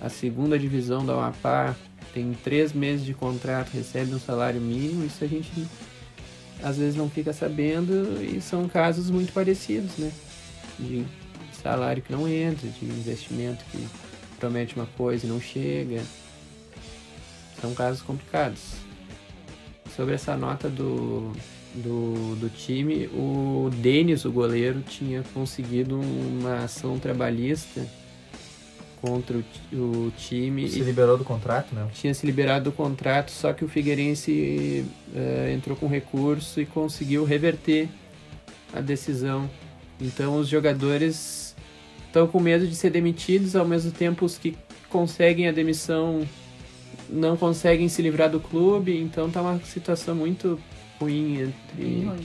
a 0.00 0.08
segunda 0.08 0.58
divisão 0.58 1.04
do 1.04 1.12
Amapá, 1.12 1.74
tem 2.14 2.32
três 2.32 2.72
meses 2.72 3.04
de 3.04 3.14
contrato, 3.14 3.70
recebe 3.70 4.14
um 4.14 4.20
salário 4.20 4.60
mínimo, 4.60 5.04
isso 5.04 5.24
a 5.24 5.26
gente 5.26 5.50
às 6.62 6.78
vezes 6.78 6.94
não 6.94 7.10
fica 7.10 7.32
sabendo 7.32 8.22
e 8.22 8.40
são 8.40 8.68
casos 8.68 9.10
muito 9.10 9.32
parecidos, 9.32 9.96
né? 9.98 10.12
De 10.78 11.04
salário 11.62 12.02
que 12.02 12.12
não 12.12 12.28
entra, 12.28 12.68
de 12.68 12.84
investimento 12.84 13.64
que 13.70 13.86
promete 14.38 14.74
uma 14.76 14.86
coisa 14.86 15.26
e 15.26 15.28
não 15.28 15.40
chega. 15.40 16.02
São 17.60 17.74
casos 17.74 18.02
complicados. 18.02 18.60
Sobre 19.94 20.14
essa 20.14 20.36
nota 20.36 20.68
do, 20.68 21.32
do, 21.74 22.36
do 22.36 22.48
time, 22.48 23.06
o 23.08 23.70
Denis, 23.74 24.24
o 24.24 24.32
goleiro, 24.32 24.80
tinha 24.80 25.22
conseguido 25.34 26.00
uma 26.00 26.64
ação 26.64 26.98
trabalhista 26.98 27.86
contra 29.02 29.36
o, 29.36 29.76
o 29.76 30.12
time 30.16 30.68
Se 30.68 30.78
e 30.78 30.82
liberou 30.82 31.18
do 31.18 31.24
contrato, 31.24 31.74
né? 31.74 31.88
tinha 31.92 32.14
se 32.14 32.24
liberado 32.24 32.70
do 32.70 32.72
contrato, 32.72 33.32
só 33.32 33.52
que 33.52 33.64
o 33.64 33.68
Figueirense 33.68 34.86
eh, 35.14 35.52
entrou 35.54 35.76
com 35.76 35.88
recurso 35.88 36.60
e 36.60 36.64
conseguiu 36.64 37.24
reverter 37.24 37.88
a 38.72 38.80
decisão. 38.80 39.50
Então 40.00 40.38
os 40.38 40.48
jogadores 40.48 41.54
estão 42.06 42.28
com 42.28 42.38
medo 42.38 42.66
de 42.66 42.76
ser 42.76 42.90
demitidos, 42.90 43.56
ao 43.56 43.66
mesmo 43.66 43.90
tempo 43.90 44.24
os 44.24 44.38
que 44.38 44.56
conseguem 44.88 45.48
a 45.48 45.52
demissão 45.52 46.26
não 47.08 47.36
conseguem 47.36 47.88
se 47.88 48.00
livrar 48.00 48.30
do 48.30 48.40
clube, 48.40 48.96
então 48.96 49.30
tá 49.30 49.42
uma 49.42 49.58
situação 49.60 50.14
muito 50.14 50.58
ruim 50.98 51.42
entre, 51.42 51.84
né? 51.84 52.16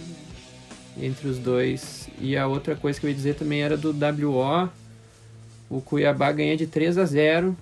entre 1.01 1.27
os 1.27 1.37
dois. 1.37 2.09
E 2.19 2.37
a 2.37 2.47
outra 2.47 2.75
coisa 2.75 2.99
que 2.99 3.05
eu 3.05 3.09
ia 3.09 3.15
dizer 3.15 3.35
também 3.35 3.61
era 3.61 3.75
do 3.75 3.89
WO. 3.91 4.69
O 5.69 5.81
Cuiabá 5.81 6.31
ganha 6.31 6.55
de 6.55 6.67
3 6.67 6.97
a 6.97 7.05
0 7.05 7.55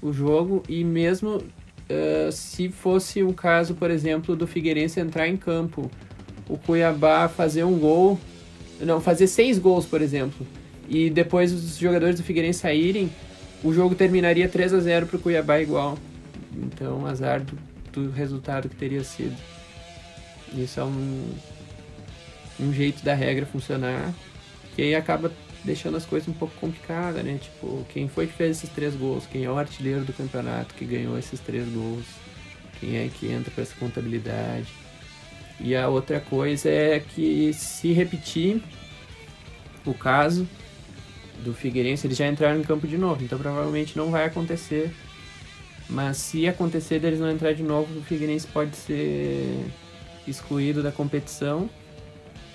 o 0.00 0.12
jogo 0.12 0.62
e 0.68 0.84
mesmo 0.84 1.42
eh, 1.88 2.30
se 2.32 2.68
fosse 2.68 3.22
um 3.22 3.32
caso, 3.32 3.74
por 3.74 3.90
exemplo, 3.90 4.34
do 4.34 4.46
Figueirense 4.46 5.00
entrar 5.00 5.28
em 5.28 5.36
campo, 5.36 5.90
o 6.48 6.58
Cuiabá 6.58 7.28
fazer 7.28 7.64
um 7.64 7.78
gol, 7.78 8.18
não, 8.80 9.00
fazer 9.00 9.26
seis 9.26 9.58
gols, 9.58 9.86
por 9.86 10.02
exemplo, 10.02 10.46
e 10.88 11.10
depois 11.10 11.52
os 11.52 11.76
jogadores 11.76 12.16
do 12.16 12.22
Figueirense 12.22 12.60
saírem, 12.60 13.10
o 13.62 13.72
jogo 13.72 13.94
terminaria 13.94 14.48
3 14.48 14.74
a 14.74 14.80
0 14.80 15.06
pro 15.06 15.18
Cuiabá 15.18 15.60
igual. 15.60 15.98
Então, 16.54 17.06
azar 17.06 17.40
do, 17.40 17.58
do 17.92 18.10
resultado 18.10 18.68
que 18.68 18.76
teria 18.76 19.02
sido. 19.02 19.36
Isso 20.54 20.78
é 20.78 20.84
um, 20.84 21.30
um 22.60 22.72
jeito 22.72 23.02
da 23.02 23.14
regra 23.14 23.46
funcionar, 23.46 24.12
que 24.74 24.82
aí 24.82 24.94
acaba 24.94 25.32
deixando 25.64 25.96
as 25.96 26.04
coisas 26.04 26.28
um 26.28 26.32
pouco 26.32 26.54
complicadas, 26.60 27.24
né? 27.24 27.38
Tipo, 27.40 27.84
quem 27.88 28.06
foi 28.08 28.26
que 28.26 28.34
fez 28.34 28.58
esses 28.58 28.70
três 28.70 28.94
gols? 28.94 29.26
Quem 29.26 29.44
é 29.44 29.50
o 29.50 29.56
artilheiro 29.56 30.04
do 30.04 30.12
campeonato 30.12 30.74
que 30.74 30.84
ganhou 30.84 31.18
esses 31.18 31.40
três 31.40 31.66
gols? 31.68 32.04
Quem 32.78 32.96
é 32.96 33.08
que 33.08 33.28
entra 33.32 33.50
para 33.50 33.62
essa 33.62 33.74
contabilidade? 33.76 34.68
E 35.58 35.74
a 35.74 35.88
outra 35.88 36.20
coisa 36.20 36.68
é 36.68 37.00
que 37.00 37.52
se 37.54 37.92
repetir 37.92 38.62
o 39.86 39.94
caso 39.94 40.46
do 41.42 41.54
Figueirense, 41.54 42.06
eles 42.06 42.16
já 42.16 42.26
entraram 42.26 42.60
em 42.60 42.62
campo 42.62 42.86
de 42.86 42.96
novo, 42.96 43.22
então 43.22 43.38
provavelmente 43.38 43.96
não 43.96 44.10
vai 44.10 44.24
acontecer. 44.24 44.90
Mas 45.88 46.16
se 46.16 46.48
acontecer 46.48 46.98
deles 46.98 47.20
não 47.20 47.30
entrar 47.30 47.52
de 47.52 47.62
novo, 47.62 47.98
o 47.98 48.02
Figueirense 48.02 48.46
pode 48.46 48.76
ser 48.76 49.64
excluído 50.26 50.82
da 50.82 50.90
competição. 50.90 51.68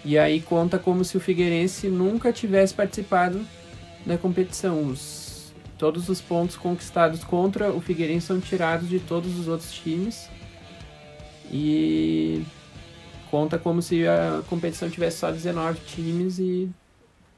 E 0.04 0.18
aí 0.18 0.42
conta 0.42 0.80
como 0.80 1.04
se 1.04 1.18
o 1.18 1.20
Figueirense 1.20 1.90
nunca 1.90 2.32
tivesse 2.32 2.74
participado 2.74 3.46
da 4.06 4.18
competição. 4.18 4.84
Os, 4.84 5.54
todos 5.78 6.08
os 6.10 6.22
pontos 6.22 6.56
conquistados 6.56 7.24
contra 7.24 7.72
o 7.72 7.82
Figueirense 7.82 8.28
são 8.28 8.40
tirados 8.40 8.88
de 8.88 9.00
todos 9.00 9.38
os 9.38 9.48
outros 9.48 9.72
times. 9.74 10.30
E 11.52 12.44
conta 13.30 13.58
como 13.58 13.82
se 13.82 14.08
a 14.08 14.42
competição 14.48 14.90
tivesse 14.90 15.18
só 15.18 15.32
19 15.32 15.80
times 15.82 16.40
e 16.40 16.70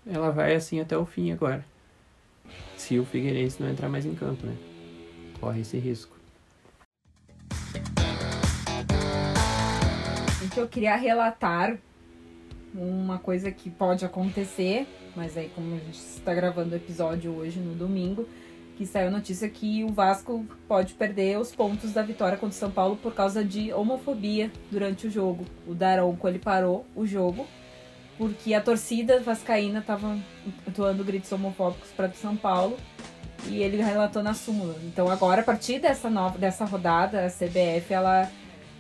ela 0.05 0.31
vai 0.31 0.55
assim 0.55 0.79
até 0.79 0.97
o 0.97 1.05
fim 1.05 1.31
agora. 1.31 1.65
Se 2.77 2.99
o 2.99 3.05
Figueirense 3.05 3.61
não 3.61 3.69
entrar 3.69 3.89
mais 3.89 4.05
em 4.05 4.13
campo, 4.13 4.45
né? 4.45 4.55
Corre 5.39 5.61
esse 5.61 5.77
risco. 5.77 6.15
Gente, 10.41 10.59
eu 10.59 10.67
queria 10.67 10.95
relatar 10.95 11.77
uma 12.73 13.17
coisa 13.17 13.51
que 13.51 13.69
pode 13.69 14.05
acontecer, 14.05 14.87
mas 15.15 15.37
aí 15.37 15.49
como 15.53 15.75
a 15.75 15.79
gente 15.79 15.97
está 15.97 16.33
gravando 16.33 16.73
o 16.73 16.75
episódio 16.77 17.31
hoje 17.31 17.59
no 17.59 17.75
domingo, 17.75 18.27
que 18.77 18.85
saiu 18.85 19.09
a 19.09 19.11
notícia 19.11 19.47
que 19.49 19.83
o 19.83 19.89
Vasco 19.89 20.45
pode 20.67 20.93
perder 20.93 21.37
os 21.37 21.53
pontos 21.53 21.93
da 21.93 22.01
vitória 22.01 22.37
contra 22.37 22.55
o 22.55 22.59
São 22.59 22.71
Paulo 22.71 22.95
por 22.95 23.13
causa 23.13 23.43
de 23.43 23.71
homofobia 23.73 24.51
durante 24.71 25.07
o 25.07 25.11
jogo. 25.11 25.45
O 25.67 25.75
Daronco 25.75 26.27
ele 26.27 26.39
parou 26.39 26.85
o 26.95 27.05
jogo 27.05 27.45
porque 28.17 28.53
a 28.53 28.61
torcida 28.61 29.19
vascaína 29.19 29.79
estava 29.79 30.17
atuando 30.67 31.03
gritos 31.03 31.31
homofóbicos 31.31 31.89
para 31.91 32.09
o 32.09 32.15
São 32.15 32.35
Paulo 32.35 32.77
e 33.47 33.61
ele 33.61 33.77
relatou 33.77 34.21
na 34.21 34.33
súmula. 34.33 34.75
Então 34.83 35.09
agora 35.09 35.41
a 35.41 35.43
partir 35.43 35.79
dessa 35.79 36.09
nova 36.09 36.37
dessa 36.37 36.65
rodada 36.65 37.25
a 37.25 37.29
CBF 37.29 37.93
ela 37.93 38.31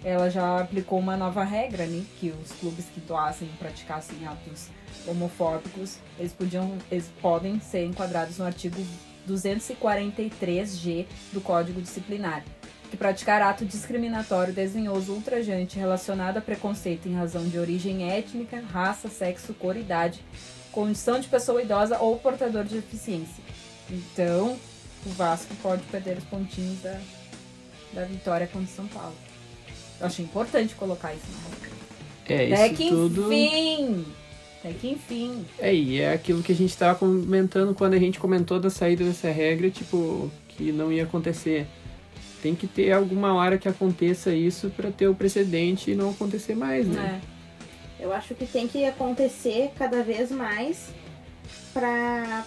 ela 0.03 0.29
já 0.29 0.59
aplicou 0.59 0.99
uma 0.99 1.15
nova 1.15 1.43
regra, 1.43 1.85
né? 1.85 2.03
Que 2.19 2.29
os 2.29 2.51
clubes 2.53 2.85
que 2.85 2.99
doassem 3.01 3.47
e 3.47 3.57
praticassem 3.57 4.25
atos 4.27 4.67
homofóbicos, 5.07 5.97
eles 6.17 6.33
podiam, 6.33 6.77
eles 6.91 7.09
podem 7.21 7.59
ser 7.59 7.85
enquadrados 7.85 8.37
no 8.37 8.45
artigo 8.45 8.81
243G 9.27 11.05
do 11.31 11.41
Código 11.41 11.81
Disciplinar, 11.81 12.43
que 12.89 12.97
praticar 12.97 13.41
ato 13.41 13.65
discriminatório, 13.65 14.53
desdenhoso, 14.53 15.13
ultrajante 15.13 15.77
relacionado 15.77 16.37
a 16.37 16.41
preconceito 16.41 17.07
em 17.07 17.13
razão 17.13 17.47
de 17.47 17.57
origem 17.57 18.11
étnica, 18.11 18.61
raça, 18.71 19.07
sexo, 19.07 19.53
cor, 19.53 19.77
idade, 19.77 20.23
condição 20.71 21.19
de 21.19 21.27
pessoa 21.27 21.61
idosa 21.61 21.99
ou 21.99 22.17
portador 22.17 22.63
de 22.63 22.75
deficiência. 22.75 23.43
Então, 23.89 24.57
o 25.05 25.09
Vasco 25.09 25.53
pode 25.61 25.83
perder 25.83 26.17
os 26.17 26.23
pontinhos 26.25 26.81
da, 26.81 26.99
da 27.93 28.05
vitória 28.05 28.47
contra 28.47 28.67
o 28.67 28.75
São 28.75 28.87
Paulo. 28.87 29.30
Eu 30.01 30.07
achei 30.07 30.25
importante 30.25 30.73
colocar 30.73 31.13
isso. 31.13 31.27
É, 32.27 32.53
Até 32.53 32.67
isso 32.67 32.75
que 32.75 32.89
tudo. 32.89 33.31
enfim! 33.31 34.05
Até 34.59 34.73
que 34.73 34.89
enfim. 34.89 35.45
É, 35.59 35.73
e 35.73 35.99
é 35.99 36.11
aquilo 36.13 36.41
que 36.41 36.51
a 36.51 36.55
gente 36.55 36.75
tava 36.75 36.97
comentando 36.97 37.75
quando 37.75 37.93
a 37.93 37.99
gente 37.99 38.19
comentou 38.19 38.59
da 38.59 38.69
saída 38.69 39.03
dessa 39.03 39.29
regra, 39.29 39.69
tipo, 39.69 40.31
que 40.47 40.71
não 40.71 40.91
ia 40.91 41.03
acontecer. 41.03 41.67
Tem 42.41 42.55
que 42.55 42.65
ter 42.65 42.91
alguma 42.91 43.35
hora 43.35 43.57
que 43.57 43.67
aconteça 43.67 44.33
isso 44.33 44.71
pra 44.75 44.89
ter 44.89 45.07
o 45.07 45.13
precedente 45.13 45.91
e 45.91 45.95
não 45.95 46.09
acontecer 46.09 46.55
mais, 46.55 46.87
né? 46.87 47.21
É. 47.99 48.05
Eu 48.05 48.11
acho 48.11 48.33
que 48.33 48.47
tem 48.47 48.67
que 48.67 48.83
acontecer 48.83 49.71
cada 49.77 50.01
vez 50.01 50.31
mais 50.31 50.89
para 51.71 52.43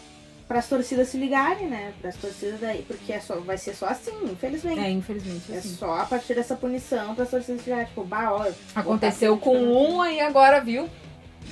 para 0.47 0.59
as 0.59 0.69
torcidas 0.69 1.09
se 1.09 1.17
ligarem, 1.17 1.69
né? 1.69 1.93
Para 2.01 2.11
as 2.11 2.17
torcidas 2.17 2.61
daí, 2.61 2.83
porque 2.87 3.13
é 3.13 3.21
só, 3.21 3.37
vai 3.41 3.57
ser 3.57 3.75
só 3.75 3.87
assim, 3.87 4.13
infelizmente. 4.31 4.79
É, 4.81 4.91
infelizmente. 4.91 5.53
É 5.53 5.57
assim. 5.59 5.75
só 5.77 6.01
a 6.01 6.05
partir 6.05 6.35
dessa 6.35 6.55
punição 6.55 7.15
para 7.15 7.25
as 7.25 7.31
torcidas 7.31 7.63
se 7.63 7.71
ligarem, 7.71 7.87
tipo, 7.89 8.05
bah, 8.05 8.33
ó, 8.33 8.51
Aconteceu 8.75 9.37
botar 9.37 9.45
com 9.51 9.57
frente 9.57 9.69
um 9.73 10.01
aí 10.03 10.21
agora, 10.21 10.61
viu? 10.61 10.89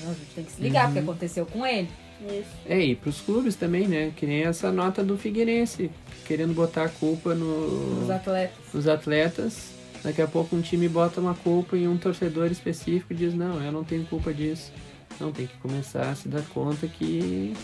Não, 0.03 0.11
a 0.11 0.15
gente 0.15 0.35
tem 0.35 0.45
que 0.45 0.53
se 0.53 0.61
ligar, 0.63 0.87
Uhum. 0.89 0.93
porque 0.95 1.11
aconteceu 1.11 1.47
com 1.47 1.67
ele. 1.67 1.89
Isso. 2.29 2.51
É, 2.67 2.79
e 2.79 2.95
pros 2.95 3.21
clubes 3.21 3.57
também, 3.57 3.89
né? 3.89 4.13
Que 4.17 4.27
nem 4.27 4.45
essa 4.45 4.71
nota 4.71 5.03
do 5.03 5.19
Figueirense, 5.19 5.91
querendo 6.25 6.55
botar 6.55 6.85
a 6.85 6.89
culpa 6.89 7.35
no, 7.35 8.03
Os 8.05 8.11
atletas. 8.11 8.57
nos 8.73 8.87
atletas. 8.89 9.73
Daqui 10.05 10.21
a 10.23 10.27
pouco 10.29 10.55
um 10.55 10.61
time 10.61 10.89
bota 10.89 11.21
uma 11.21 11.35
culpa 11.35 11.77
em 11.77 11.89
um 11.89 11.97
torcedor 11.97 12.51
específico 12.51 13.13
e 13.13 13.17
diz, 13.17 13.35
não, 13.35 13.63
eu 13.63 13.73
não 13.73 13.83
tenho 13.85 14.05
culpa 14.07 14.33
disso. 14.35 14.73
Não, 15.21 15.33
tem 15.33 15.47
que 15.47 15.57
começar 15.59 16.11
a 16.11 16.15
se 16.15 16.29
dar 16.29 16.43
conta 16.55 16.87
que 16.89 17.55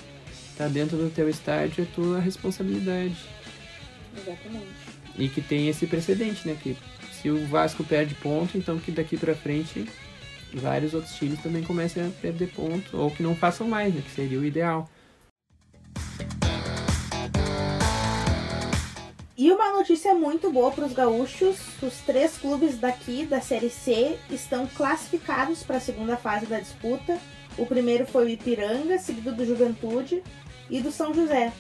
tá 0.59 0.66
dentro 0.66 0.96
do 0.96 1.09
teu 1.09 1.28
estádio 1.28 1.84
é 1.84 1.94
tua 1.94 2.18
responsabilidade. 2.18 3.16
Exatamente. 4.16 4.66
E 5.16 5.28
que 5.28 5.40
tem 5.40 5.68
esse 5.68 5.86
precedente, 5.86 6.46
né? 6.46 6.59
Que 6.61 6.76
se 7.12 7.30
o 7.30 7.46
Vasco 7.46 7.84
perde 7.84 8.16
ponto, 8.16 8.59
então 8.59 8.76
que 8.78 8.90
daqui 8.90 9.16
pra 9.16 9.36
frente 9.36 9.88
vários 10.52 10.94
outros 10.94 11.14
times 11.14 11.40
também 11.40 11.62
comecem 11.62 12.04
a 12.04 12.11
perder 12.20 12.48
ponto. 12.48 12.96
Ou 12.96 13.11
que 13.11 13.22
não 13.22 13.36
façam 13.36 13.68
mais, 13.68 13.94
né? 13.94 14.02
Que 14.04 14.11
seria 14.11 14.38
o 14.38 14.44
ideal. 14.44 14.90
E 19.36 19.52
uma 19.52 19.72
notícia 19.72 20.12
muito 20.14 20.50
boa 20.50 20.72
para 20.72 20.86
os 20.86 20.92
gaúchos: 20.92 21.56
os 21.80 21.98
três 21.98 22.36
clubes 22.36 22.78
daqui 22.78 23.24
da 23.24 23.40
Série 23.40 23.70
C 23.70 24.18
estão 24.28 24.66
classificados 24.66 25.62
para 25.62 25.76
a 25.76 25.80
segunda 25.80 26.16
fase 26.16 26.46
da 26.46 26.59
disputa. 26.59 27.16
O 27.56 27.64
primeiro 27.64 28.06
foi 28.06 28.24
o 28.24 28.28
Ipiranga, 28.28 28.98
seguido 28.98 29.32
do 29.32 29.44
Juventude 29.44 30.22
e 30.70 30.80
do 30.80 30.90
São 30.90 31.14
José. 31.14 31.52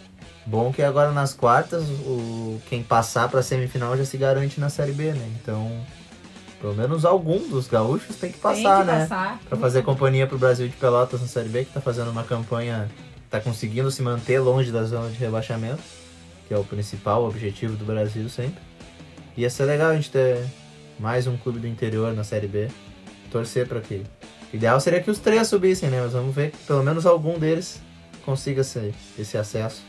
Bom 0.46 0.72
que 0.72 0.82
agora 0.82 1.12
nas 1.12 1.34
quartas, 1.34 1.84
o, 1.84 2.58
quem 2.68 2.82
passar 2.82 3.28
pra 3.28 3.42
semifinal 3.42 3.96
já 3.96 4.04
se 4.04 4.16
garante 4.16 4.58
na 4.58 4.70
Série 4.70 4.92
B, 4.92 5.12
né? 5.12 5.30
Então, 5.40 5.70
pelo 6.58 6.74
menos 6.74 7.04
algum 7.04 7.48
dos 7.48 7.68
gaúchos 7.68 8.16
tem 8.16 8.32
que 8.32 8.38
passar, 8.38 8.78
tem 8.78 8.86
que 8.86 8.92
né? 8.92 9.06
passar. 9.06 9.40
Pra 9.48 9.58
fazer 9.58 9.82
companhia 9.82 10.26
pro 10.26 10.38
Brasil 10.38 10.66
de 10.66 10.74
Pelotas 10.74 11.20
na 11.20 11.26
Série 11.26 11.50
B, 11.50 11.64
que 11.66 11.72
tá 11.72 11.80
fazendo 11.80 12.10
uma 12.10 12.24
campanha, 12.24 12.88
tá 13.28 13.40
conseguindo 13.40 13.90
se 13.90 14.00
manter 14.00 14.40
longe 14.40 14.72
da 14.72 14.84
zona 14.84 15.10
de 15.10 15.18
rebaixamento, 15.18 15.82
que 16.46 16.54
é 16.54 16.58
o 16.58 16.64
principal 16.64 17.24
objetivo 17.24 17.76
do 17.76 17.84
Brasil 17.84 18.26
sempre. 18.30 18.62
Ia 19.36 19.50
ser 19.50 19.66
legal 19.66 19.90
a 19.90 19.94
gente 19.94 20.10
ter 20.10 20.46
mais 20.98 21.26
um 21.26 21.36
clube 21.36 21.60
do 21.60 21.68
interior 21.68 22.14
na 22.14 22.24
Série 22.24 22.48
B, 22.48 22.68
torcer 23.30 23.68
pra 23.68 23.80
que. 23.80 24.02
O 24.50 24.56
ideal 24.56 24.80
seria 24.80 25.02
que 25.02 25.10
os 25.10 25.18
três 25.18 25.46
subissem, 25.46 25.90
né? 25.90 26.00
Mas 26.00 26.14
vamos 26.14 26.34
ver 26.34 26.52
que 26.52 26.58
pelo 26.66 26.82
menos 26.82 27.04
algum 27.04 27.38
deles 27.38 27.82
consiga 28.24 28.60
esse, 28.60 28.94
esse 29.18 29.36
acesso. 29.36 29.82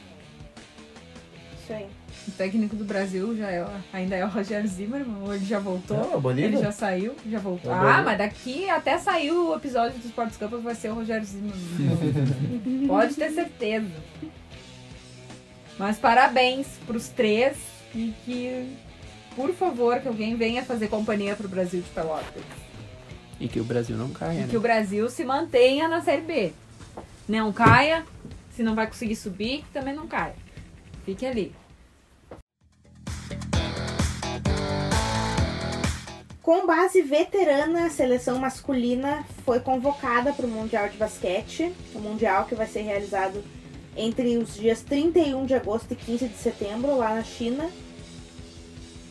Isso 1.63 1.73
aí. 1.73 1.87
O 2.27 2.31
técnico 2.31 2.75
do 2.75 2.83
Brasil 2.85 3.35
já 3.35 3.49
é, 3.49 3.65
ainda 3.91 4.15
é 4.15 4.23
o 4.23 4.27
Roger 4.27 4.65
Zimmermann, 4.67 5.23
ou 5.23 5.33
ele 5.33 5.45
já 5.45 5.57
voltou? 5.59 5.97
Não. 6.21 6.31
Ele 6.37 6.57
já 6.57 6.71
saiu, 6.71 7.15
já 7.29 7.39
voltou. 7.39 7.71
É 7.71 7.75
Ah, 7.75 8.01
mas 8.03 8.17
daqui 8.17 8.69
até 8.69 8.97
sair 8.99 9.31
o 9.31 9.55
episódio 9.55 9.97
dos 9.97 10.05
Sports 10.05 10.37
Campos 10.37 10.61
vai 10.61 10.75
ser 10.75 10.89
o 10.89 10.95
Rogério 10.95 11.25
Zimmermann. 11.25 12.85
Pode 12.87 13.15
ter 13.15 13.31
certeza. 13.31 13.89
Mas 15.77 15.97
parabéns 15.97 16.67
pros 16.85 17.07
três 17.07 17.57
e 17.95 18.13
que, 18.25 18.75
por 19.35 19.53
favor, 19.53 19.99
que 19.99 20.07
alguém 20.07 20.35
venha 20.35 20.63
fazer 20.63 20.87
companhia 20.87 21.35
pro 21.35 21.47
Brasil 21.47 21.81
de 21.81 21.89
Pelotas. 21.89 22.43
E 23.39 23.47
que 23.47 23.59
o 23.59 23.63
Brasil 23.63 23.95
não 23.95 24.09
caia, 24.09 24.39
E 24.39 24.41
né? 24.41 24.47
que 24.49 24.57
o 24.57 24.61
Brasil 24.61 25.09
se 25.09 25.23
mantenha 25.23 25.87
na 25.87 26.01
Série 26.01 26.21
B. 26.21 26.53
Não 27.29 27.53
caia, 27.53 28.03
se 28.49 28.63
não 28.63 28.73
vai 28.73 28.87
conseguir 28.87 29.15
subir, 29.15 29.63
também 29.71 29.93
não 29.93 30.07
caia. 30.07 30.33
Fique 31.05 31.27
ali. 31.27 31.55
Com 36.41 36.65
base 36.65 37.03
veterana, 37.03 37.85
a 37.85 37.89
seleção 37.91 38.39
masculina 38.39 39.23
foi 39.45 39.59
convocada 39.59 40.33
para 40.33 40.47
o 40.47 40.49
Mundial 40.49 40.89
de 40.89 40.97
Basquete, 40.97 41.71
o 41.93 41.99
Mundial 41.99 42.45
que 42.45 42.55
vai 42.55 42.65
ser 42.65 42.81
realizado 42.81 43.43
entre 43.95 44.35
os 44.35 44.55
dias 44.55 44.81
31 44.81 45.45
de 45.45 45.53
agosto 45.53 45.91
e 45.91 45.95
15 45.95 46.29
de 46.29 46.35
setembro, 46.35 46.97
lá 46.97 47.13
na 47.13 47.23
China. 47.23 47.69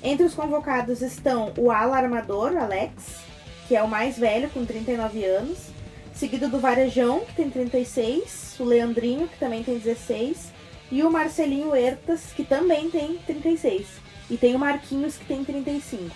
Entre 0.02 0.26
os 0.26 0.34
convocados 0.34 1.02
estão 1.02 1.52
o 1.56 1.70
ala 1.70 1.96
armador, 1.96 2.56
Alex, 2.56 3.20
que 3.68 3.76
é 3.76 3.82
o 3.84 3.86
mais 3.86 4.18
velho, 4.18 4.50
com 4.50 4.64
39 4.64 5.24
anos, 5.24 5.77
seguido 6.18 6.48
do 6.48 6.58
Varejão, 6.58 7.20
que 7.20 7.34
tem 7.34 7.48
36, 7.48 8.56
o 8.58 8.64
Leandrinho, 8.64 9.28
que 9.28 9.38
também 9.38 9.62
tem 9.62 9.78
16, 9.78 10.52
e 10.90 11.02
o 11.04 11.10
Marcelinho 11.10 11.74
Hertas, 11.74 12.32
que 12.34 12.44
também 12.44 12.90
tem 12.90 13.18
36. 13.18 13.86
E 14.28 14.36
tem 14.36 14.56
o 14.56 14.58
Marquinhos, 14.58 15.16
que 15.16 15.24
tem 15.24 15.44
35. 15.44 16.14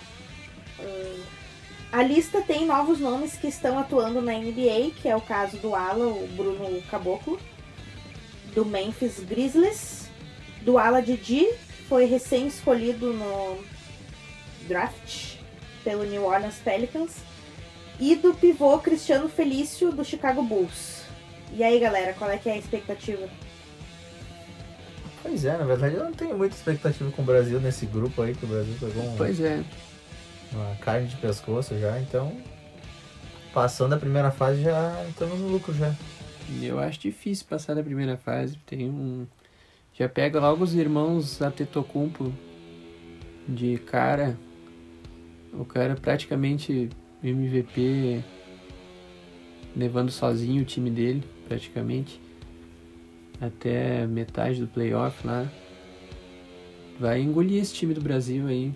A 1.91 2.03
lista 2.03 2.41
tem 2.41 2.65
novos 2.65 2.99
nomes 2.99 3.35
que 3.37 3.47
estão 3.47 3.79
atuando 3.79 4.21
na 4.21 4.33
NBA, 4.33 4.91
que 5.01 5.07
é 5.07 5.15
o 5.15 5.21
caso 5.21 5.57
do 5.57 5.73
Ala, 5.73 6.07
o 6.07 6.27
Bruno 6.35 6.81
Caboclo, 6.89 7.39
do 8.53 8.65
Memphis 8.65 9.19
Grizzlies, 9.19 10.09
do 10.63 10.77
Ala 10.77 11.01
Didi, 11.01 11.45
que 11.77 11.83
foi 11.87 12.05
recém-escolhido 12.05 13.13
no 13.13 13.63
draft 14.67 15.37
pelo 15.83 16.03
New 16.03 16.25
Orleans 16.25 16.57
Pelicans, 16.63 17.15
e 17.99 18.15
do 18.15 18.33
pivô 18.33 18.77
Cristiano 18.79 19.29
Felício, 19.29 19.91
do 19.91 20.03
Chicago 20.03 20.41
Bulls. 20.43 21.03
E 21.53 21.63
aí, 21.63 21.79
galera, 21.79 22.13
qual 22.13 22.29
é 22.29 22.37
que 22.37 22.49
é 22.49 22.53
a 22.53 22.57
expectativa? 22.57 23.27
Pois 25.21 25.45
é, 25.45 25.57
na 25.57 25.63
verdade 25.63 25.95
eu 25.95 26.03
não 26.03 26.11
tenho 26.11 26.37
muita 26.37 26.55
expectativa 26.55 27.09
com 27.11 27.21
o 27.21 27.25
Brasil 27.25 27.59
nesse 27.61 27.85
grupo 27.85 28.21
aí, 28.21 28.35
que 28.35 28.43
o 28.43 28.47
Brasil 28.47 28.75
pegou 28.79 29.03
um- 29.03 29.15
Pois 29.15 29.39
é. 29.39 29.63
uma 30.51 30.75
carne 30.81 31.07
de 31.07 31.15
pescoço 31.15 31.77
já, 31.79 31.97
então 31.99 32.35
passando 33.53 33.93
a 33.93 33.97
primeira 33.97 34.31
fase 34.31 34.61
já 34.63 35.05
estamos 35.07 35.39
no 35.39 35.47
lucro 35.47 35.73
já. 35.73 35.95
Eu 36.61 36.77
acho 36.77 36.99
difícil 36.99 37.45
passar 37.49 37.73
da 37.73 37.81
primeira 37.81 38.17
fase. 38.17 38.57
Tem 38.65 38.89
um. 38.89 39.25
Já 39.93 40.09
pega 40.09 40.39
logo 40.41 40.61
os 40.63 40.75
irmãos 40.75 41.41
Atetokounmpo 41.41 42.33
de 43.47 43.77
cara. 43.77 44.37
O 45.53 45.63
cara 45.63 45.95
praticamente 45.95 46.89
MVP 47.23 48.21
levando 49.75 50.11
sozinho 50.11 50.61
o 50.61 50.65
time 50.65 50.89
dele, 50.89 51.23
praticamente. 51.47 52.19
Até 53.41 54.05
metade 54.05 54.59
do 54.59 54.67
playoff 54.67 55.25
lá. 55.25 55.47
Vai 56.99 57.21
engolir 57.21 57.61
esse 57.61 57.73
time 57.73 57.93
do 57.93 58.01
Brasil 58.01 58.47
aí. 58.47 58.71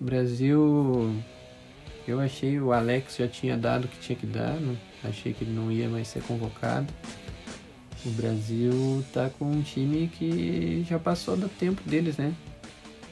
O 0.00 0.04
Brasil. 0.04 1.14
Eu 2.08 2.18
achei 2.18 2.58
o 2.58 2.72
Alex 2.72 3.16
já 3.16 3.28
tinha 3.28 3.56
dado 3.56 3.84
o 3.84 3.88
que 3.88 3.98
tinha 4.00 4.16
que 4.16 4.26
dar, 4.26 4.58
não- 4.60 4.76
achei 5.04 5.32
que 5.32 5.44
ele 5.44 5.52
não 5.52 5.70
ia 5.70 5.88
mais 5.88 6.08
ser 6.08 6.20
convocado. 6.22 6.92
O 8.04 8.10
Brasil 8.10 9.04
tá 9.12 9.30
com 9.38 9.44
um 9.44 9.62
time 9.62 10.08
que 10.08 10.84
já 10.88 10.98
passou 10.98 11.36
do 11.36 11.48
tempo 11.48 11.80
deles, 11.88 12.16
né? 12.16 12.34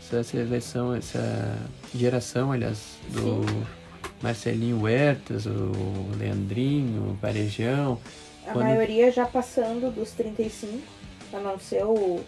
Essa 0.00 0.24
seleção, 0.24 0.92
essa 0.92 1.56
geração, 1.94 2.50
aliás, 2.50 2.98
do 3.12 3.42
Marcelinho 4.22 4.82
Huertas, 4.82 5.46
o 5.46 5.72
Leandrinho, 6.18 7.10
o 7.10 7.14
Varejão. 7.14 7.98
A 8.46 8.52
Quando- 8.52 8.64
maioria 8.66 9.10
já 9.10 9.24
passando 9.26 9.90
dos 9.94 10.10
35, 10.12 10.80
a 11.32 11.38
não 11.38 11.58
ser 11.58 11.84
o. 11.84 12.20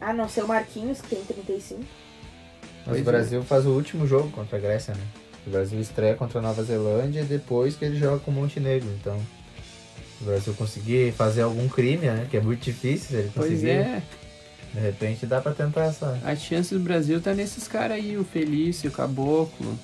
A 0.00 0.12
não 0.12 0.28
ser 0.28 0.42
o 0.44 0.48
Marquinhos, 0.48 1.00
que 1.00 1.08
tem 1.16 1.24
35. 1.24 1.80
Mas 1.80 2.84
Pois 2.84 2.98
o 2.98 3.00
é. 3.00 3.04
Brasil 3.04 3.42
faz 3.42 3.66
o 3.66 3.70
último 3.70 4.06
jogo 4.06 4.30
contra 4.30 4.56
a 4.58 4.60
Grécia, 4.60 4.94
né? 4.94 5.02
O 5.46 5.50
Brasil 5.50 5.80
estreia 5.80 6.14
contra 6.14 6.38
a 6.38 6.42
Nova 6.42 6.62
Zelândia 6.62 7.20
e 7.20 7.24
depois 7.24 7.76
que 7.76 7.84
ele 7.84 7.96
joga 7.98 8.18
com 8.20 8.30
o 8.30 8.34
Montenegro. 8.34 8.88
Então, 9.00 9.16
se 10.18 10.22
o 10.22 10.26
Brasil 10.26 10.54
conseguir 10.54 11.12
fazer 11.12 11.42
algum 11.42 11.68
crime, 11.68 12.06
né? 12.06 12.26
Que 12.30 12.36
é 12.36 12.40
muito 12.40 12.62
difícil, 12.62 13.08
se 13.08 13.14
ele 13.16 13.30
Pois 13.34 13.50
conseguir. 13.50 13.70
é, 13.70 14.02
De 14.74 14.80
repente 14.80 15.24
dá 15.26 15.40
pra 15.40 15.52
tentar 15.52 15.84
essa. 15.86 16.20
a 16.24 16.36
chance 16.36 16.74
do 16.74 16.80
Brasil 16.80 17.20
tá 17.20 17.32
nesses 17.32 17.66
caras 17.66 17.96
aí, 17.96 18.16
o 18.18 18.24
Felício, 18.24 18.90
o 18.90 18.92
Caboclo, 18.92 19.78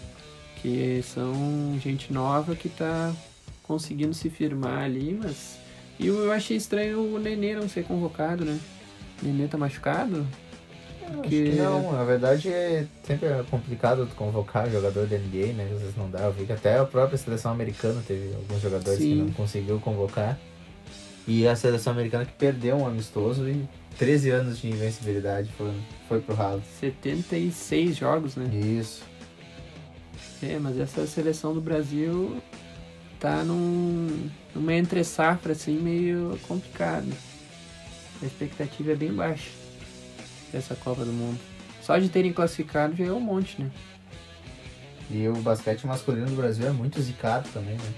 que 0.62 1.02
são 1.02 1.78
gente 1.82 2.12
nova 2.12 2.54
que 2.54 2.68
tá 2.68 3.12
conseguindo 3.62 4.14
se 4.14 4.30
firmar 4.30 4.84
ali, 4.84 5.18
mas. 5.20 5.58
E 5.98 6.06
eu 6.06 6.32
achei 6.32 6.56
estranho 6.56 7.14
o 7.14 7.18
Nenê 7.18 7.54
não 7.54 7.68
ser 7.68 7.84
convocado, 7.84 8.44
né? 8.44 8.58
O 9.22 9.26
Nenê 9.26 9.46
tá 9.48 9.58
machucado? 9.58 10.26
Acho 11.02 11.28
que 11.28 11.50
não, 11.50 11.92
na 11.92 12.04
verdade 12.04 12.48
é 12.48 12.86
sempre 13.02 13.28
é 13.28 13.44
complicado 13.50 14.08
convocar 14.16 14.70
jogador 14.70 15.06
da 15.06 15.18
NBA, 15.18 15.52
né? 15.52 15.68
Às 15.72 15.80
vezes 15.80 15.96
não 15.96 16.08
dá. 16.08 16.20
Eu 16.20 16.32
vi 16.32 16.46
que 16.46 16.52
até 16.52 16.78
a 16.78 16.84
própria 16.84 17.18
seleção 17.18 17.52
americana 17.52 18.00
teve 18.06 18.34
alguns 18.34 18.60
jogadores 18.60 18.98
que 18.98 19.04
Sim. 19.04 19.14
não 19.16 19.32
conseguiu 19.32 19.78
convocar. 19.80 20.38
E 21.26 21.46
a 21.46 21.54
seleção 21.54 21.92
americana 21.92 22.24
que 22.24 22.32
perdeu 22.32 22.76
um 22.76 22.86
amistoso 22.86 23.48
e 23.48 23.68
13 23.98 24.30
anos 24.30 24.58
de 24.58 24.68
invencibilidade 24.68 25.50
foi, 25.56 25.72
foi 26.08 26.20
pro 26.20 26.34
ralo. 26.34 26.62
76 26.80 27.96
jogos, 27.96 28.36
né? 28.36 28.50
Isso. 28.52 29.02
É, 30.42 30.58
mas 30.58 30.78
essa 30.78 31.06
seleção 31.06 31.54
do 31.54 31.60
Brasil 31.60 32.42
tá 33.20 33.44
num, 33.44 34.28
numa 34.54 34.74
entre 34.74 35.04
safra 35.04 35.52
assim 35.52 35.78
meio 35.78 36.38
complicado. 36.48 37.06
A 38.20 38.26
expectativa 38.26 38.92
é 38.92 38.96
bem 38.96 39.12
baixa 39.12 39.50
dessa 40.52 40.74
Copa 40.74 41.04
do 41.04 41.12
Mundo. 41.12 41.38
Só 41.80 41.96
de 41.98 42.08
terem 42.08 42.32
classificado 42.32 42.96
já 42.96 43.04
é 43.04 43.12
um 43.12 43.20
monte, 43.20 43.60
né? 43.60 43.70
E 45.10 45.28
o 45.28 45.34
basquete 45.34 45.86
masculino 45.86 46.26
do 46.26 46.36
Brasil 46.36 46.66
é 46.66 46.70
muito 46.70 47.00
zicado 47.00 47.48
também, 47.52 47.74
né? 47.74 47.94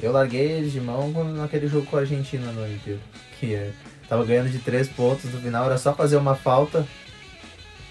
Eu 0.00 0.12
larguei 0.12 0.52
eles 0.52 0.72
de 0.72 0.80
mão 0.80 1.10
naquele 1.34 1.68
jogo 1.68 1.86
com 1.86 1.96
a 1.96 2.00
Argentina 2.00 2.50
no 2.52 2.62
Olimpíada. 2.62 3.00
Que 3.38 3.54
é, 3.54 3.72
tava 4.08 4.24
ganhando 4.24 4.50
de 4.50 4.58
três 4.58 4.88
pontos 4.88 5.32
no 5.32 5.40
final, 5.40 5.66
era 5.66 5.78
só 5.78 5.94
fazer 5.94 6.16
uma 6.16 6.34
falta. 6.34 6.86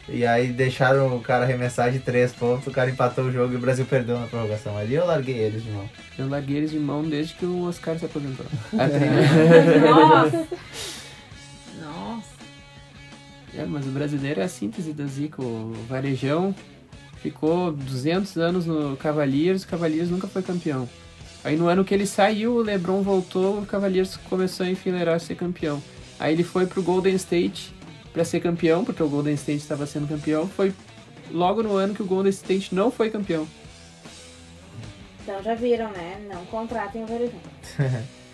E 0.09 0.25
aí 0.25 0.47
deixaram 0.47 1.15
o 1.15 1.21
cara 1.21 1.43
arremessar 1.43 1.91
de 1.91 1.99
três 1.99 2.31
pontos, 2.31 2.67
o 2.67 2.71
cara 2.71 2.89
empatou 2.89 3.25
o 3.25 3.31
jogo 3.31 3.53
e 3.53 3.55
o 3.55 3.59
Brasil 3.59 3.85
perdeu 3.85 4.19
na 4.19 4.27
prorrogação. 4.27 4.77
Ali 4.77 4.95
eu 4.95 5.05
larguei 5.05 5.37
eles 5.37 5.63
de 5.63 5.71
mão. 5.71 5.89
Eu 6.17 6.27
larguei 6.27 6.57
eles 6.57 6.71
de 6.71 6.79
mão 6.79 7.03
desde 7.03 7.33
que 7.35 7.45
o 7.45 7.63
Oscar 7.63 7.97
se 7.97 8.05
aposentou. 8.05 8.45
Treinar. 8.69 9.81
Nossa! 9.81 10.47
Nossa! 11.81 12.29
É, 13.55 13.65
mas 13.65 13.85
o 13.85 13.89
brasileiro 13.89 14.41
é 14.41 14.43
a 14.43 14.49
síntese 14.49 14.93
da 14.93 15.05
Zico. 15.05 15.43
O 15.43 15.73
Varejão 15.87 16.55
ficou 17.21 17.71
200 17.71 18.37
anos 18.37 18.65
no 18.65 18.97
Cavaliers, 18.97 19.63
o 19.63 19.67
Cavaliers 19.67 20.09
nunca 20.09 20.27
foi 20.27 20.41
campeão. 20.41 20.89
Aí 21.43 21.55
no 21.55 21.67
ano 21.67 21.83
que 21.83 21.93
ele 21.93 22.05
saiu, 22.05 22.55
o 22.55 22.61
LeBron 22.61 23.01
voltou, 23.01 23.59
o 23.59 23.65
Cavaliers 23.65 24.15
começou 24.29 24.65
a 24.65 24.69
enfileirar 24.69 25.15
a 25.15 25.19
ser 25.19 25.35
campeão. 25.35 25.81
Aí 26.19 26.33
ele 26.33 26.43
foi 26.43 26.67
pro 26.67 26.83
Golden 26.83 27.15
State 27.15 27.73
para 28.13 28.25
ser 28.25 28.39
campeão, 28.39 28.83
porque 28.83 29.01
o 29.01 29.09
Golden 29.09 29.33
State 29.33 29.59
estava 29.59 29.85
sendo 29.85 30.07
campeão. 30.07 30.47
Foi 30.47 30.73
logo 31.31 31.63
no 31.63 31.75
ano 31.75 31.93
que 31.93 32.03
o 32.03 32.05
Golden 32.05 32.29
State 32.29 32.73
não 32.73 32.91
foi 32.91 33.09
campeão. 33.09 33.47
Então 35.23 35.41
já 35.43 35.55
viram, 35.55 35.89
né? 35.91 36.21
Não 36.31 36.45
contratem 36.45 37.03
o 37.03 37.07
Varejão. 37.07 37.39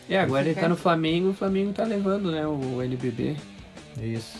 E 0.08 0.16
agora 0.18 0.48
ele 0.48 0.60
tá 0.60 0.70
no 0.70 0.78
Flamengo, 0.78 1.30
o 1.30 1.34
Flamengo 1.34 1.74
tá 1.74 1.84
levando, 1.84 2.32
né, 2.32 2.48
o 2.48 2.82
NBB. 2.82 3.36
Isso. 4.02 4.38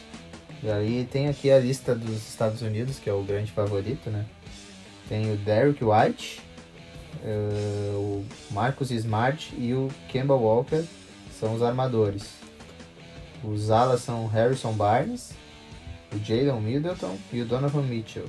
E 0.64 0.70
aí 0.70 1.08
tem 1.12 1.28
aqui 1.28 1.52
a 1.52 1.60
lista 1.60 1.94
dos 1.94 2.28
Estados 2.28 2.62
Unidos, 2.62 3.00
que 3.00 3.10
é 3.10 3.14
o 3.14 3.22
grande 3.22 3.52
favorito, 3.52 4.10
né? 4.10 4.26
Tem 5.08 5.32
o 5.32 5.38
Derrick 5.38 5.84
White, 5.84 6.42
eh, 7.24 7.92
o 7.94 8.26
Marcus 8.52 8.92
Smart 8.92 9.54
e 9.58 9.74
o 9.74 9.90
Kemba 10.10 10.34
Walker 10.34 10.84
são 11.40 11.54
os 11.54 11.62
armadores. 11.62 12.38
Os 13.44 13.70
alas 13.70 14.02
são 14.02 14.26
o 14.26 14.28
Harrison 14.28 14.74
Barnes, 14.74 15.32
o 16.14 16.18
Jalen 16.24 16.62
Middleton 16.62 17.18
e 17.32 17.42
o 17.42 17.46
Donovan 17.46 17.84
Mitchell. 17.84 18.26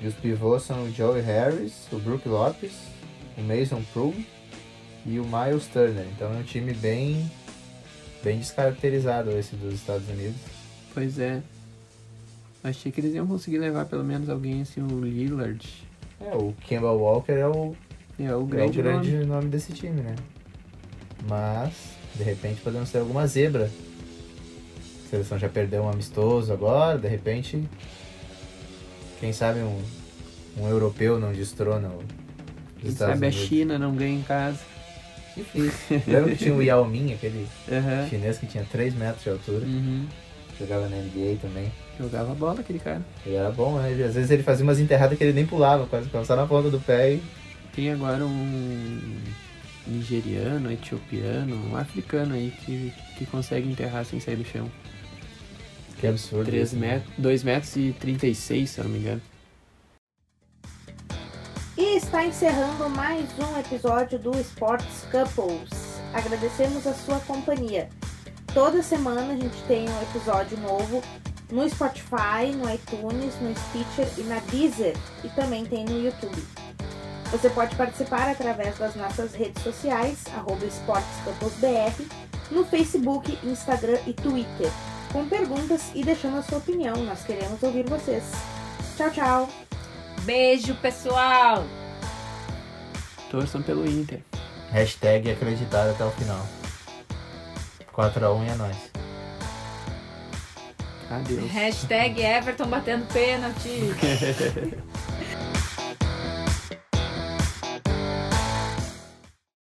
E 0.00 0.06
os 0.06 0.14
pivôs 0.14 0.62
são 0.62 0.84
o 0.84 0.92
Joey 0.92 1.22
Harris, 1.22 1.86
o 1.92 1.98
Brook 1.98 2.28
Lopes, 2.28 2.72
o 3.36 3.42
Mason 3.42 3.82
Prum 3.92 4.12
e 5.06 5.18
o 5.18 5.24
Miles 5.24 5.66
Turner. 5.68 6.06
Então 6.14 6.32
é 6.32 6.36
um 6.38 6.42
time 6.42 6.72
bem 6.74 7.30
bem 8.22 8.38
descaracterizado 8.38 9.30
esse 9.30 9.54
dos 9.56 9.74
Estados 9.74 10.08
Unidos. 10.08 10.40
Pois 10.92 11.18
é. 11.18 11.40
Achei 12.64 12.90
que 12.90 13.00
eles 13.00 13.14
iam 13.14 13.26
conseguir 13.26 13.58
levar 13.58 13.84
pelo 13.84 14.02
menos 14.02 14.28
alguém 14.28 14.62
assim, 14.62 14.80
o 14.82 15.00
Lillard. 15.00 15.64
É, 16.20 16.34
o 16.34 16.52
Kemba 16.66 16.90
Walker 16.90 17.32
é 17.32 17.46
o, 17.46 17.76
É 18.18 18.24
o 18.24 18.26
é 18.32 18.36
o 18.36 18.44
grande, 18.44 18.82
grande 18.82 19.12
nome. 19.12 19.26
nome. 19.26 19.48
desse 19.48 19.72
time, 19.72 20.00
né? 20.00 20.16
Mas, 21.28 21.72
de 22.14 22.24
repente, 22.24 22.60
podemos 22.60 22.90
ter 22.90 22.98
alguma 22.98 23.26
zebra. 23.26 23.70
A 25.06 25.08
seleção 25.08 25.38
já 25.38 25.48
perdeu 25.48 25.84
um 25.84 25.88
amistoso 25.88 26.52
agora, 26.52 26.98
de 26.98 27.06
repente, 27.06 27.62
quem 29.20 29.32
sabe 29.32 29.60
um, 29.60 29.80
um 30.58 30.68
europeu 30.68 31.18
não 31.20 31.32
destrona 31.32 31.88
o- 31.88 32.02
Quem 32.80 32.90
Estados 32.90 33.14
sabe 33.14 33.26
a 33.26 33.28
Unidos. 33.30 33.48
China 33.48 33.78
não 33.78 33.94
ganha 33.94 34.18
em 34.18 34.22
casa. 34.22 34.58
Difícil. 35.36 36.02
Lembra 36.08 36.30
que 36.32 36.36
tinha 36.38 36.54
o 36.54 36.62
Yao 36.62 36.84
Ming, 36.86 37.12
aquele 37.14 37.46
Aham. 37.70 38.08
chinês 38.08 38.38
que 38.38 38.46
tinha 38.46 38.64
3 38.70 38.94
metros 38.94 39.22
de 39.22 39.30
altura, 39.30 39.64
Uhum. 39.64 40.06
jogava 40.58 40.88
na 40.88 40.96
NBA 40.96 41.36
também. 41.40 41.70
Jogava 42.00 42.34
bola 42.34 42.60
aquele 42.60 42.78
cara. 42.78 43.02
Ele 43.24 43.36
era 43.36 43.50
bom, 43.50 43.78
né? 43.78 43.90
Às 43.90 44.14
vezes 44.14 44.30
ele 44.30 44.42
fazia 44.42 44.64
umas 44.64 44.80
enterradas 44.80 45.16
que 45.16 45.22
ele 45.24 45.32
nem 45.32 45.46
pulava, 45.46 45.86
quase 45.86 46.08
só 46.26 46.34
na 46.36 46.46
ponta 46.46 46.68
do 46.68 46.80
pé 46.80 47.14
e 47.14 47.22
Tem 47.74 47.92
agora 47.92 48.24
um 48.24 49.16
nigeriano, 49.86 50.70
etiopiano, 50.72 51.70
um 51.70 51.76
africano 51.76 52.34
aí 52.34 52.52
que, 52.64 52.92
que 53.16 53.24
consegue 53.26 53.68
enterrar 53.70 54.04
sem 54.04 54.18
sair 54.18 54.36
do 54.36 54.44
chão. 54.44 54.68
Que 55.98 56.06
absurdo. 56.06 56.46
3 56.46 56.68
isso, 56.68 56.76
né? 56.76 56.94
metros, 56.94 57.14
2 57.18 57.42
metros 57.42 57.76
e 57.76 57.96
36, 57.98 58.70
se 58.70 58.78
eu 58.78 58.84
não 58.84 58.90
me 58.90 58.98
engano. 58.98 59.22
E 61.76 61.96
está 61.96 62.24
encerrando 62.24 62.88
mais 62.88 63.28
um 63.38 63.58
episódio 63.58 64.18
do 64.18 64.38
Sports 64.40 65.06
Couples. 65.10 66.00
Agradecemos 66.14 66.86
a 66.86 66.94
sua 66.94 67.20
companhia. 67.20 67.88
Toda 68.54 68.82
semana 68.82 69.34
a 69.34 69.36
gente 69.36 69.62
tem 69.64 69.86
um 69.88 70.02
episódio 70.02 70.56
novo 70.58 71.02
no 71.50 71.68
Spotify, 71.68 72.52
no 72.54 72.72
iTunes, 72.72 73.34
no 73.40 73.54
Stitcher 73.54 74.08
e 74.18 74.22
na 74.22 74.38
Deezer 74.50 74.96
e 75.22 75.28
também 75.28 75.64
tem 75.64 75.84
no 75.84 76.00
YouTube. 76.00 76.42
Você 77.30 77.50
pode 77.50 77.74
participar 77.76 78.30
através 78.30 78.78
das 78.78 78.94
nossas 78.94 79.34
redes 79.34 79.62
sociais, 79.62 80.24
arroba 80.34 80.64
esportescouplesbr, 80.64 82.04
no 82.50 82.64
Facebook, 82.64 83.36
Instagram 83.44 83.98
e 84.06 84.12
Twitter, 84.12 84.70
com 85.12 85.28
perguntas 85.28 85.90
e 85.94 86.04
deixando 86.04 86.38
a 86.38 86.42
sua 86.42 86.58
opinião. 86.58 86.96
Nós 87.04 87.22
queremos 87.24 87.62
ouvir 87.62 87.88
vocês. 87.88 88.24
Tchau, 88.96 89.10
tchau! 89.10 89.48
Beijo, 90.22 90.74
pessoal! 90.76 91.64
Torçam 93.30 93.62
pelo 93.62 93.86
Inter. 93.86 94.20
Hashtag 94.70 95.30
acreditar 95.30 95.88
até 95.88 96.04
o 96.04 96.10
final. 96.10 96.46
4x1 97.94 98.46
e 98.46 98.50
é 98.50 98.54
nóis. 98.56 98.76
Adeus. 101.10 101.50
Hashtag 101.50 102.20
Everton 102.20 102.66
batendo 102.66 103.06
pênalti. 103.12 103.92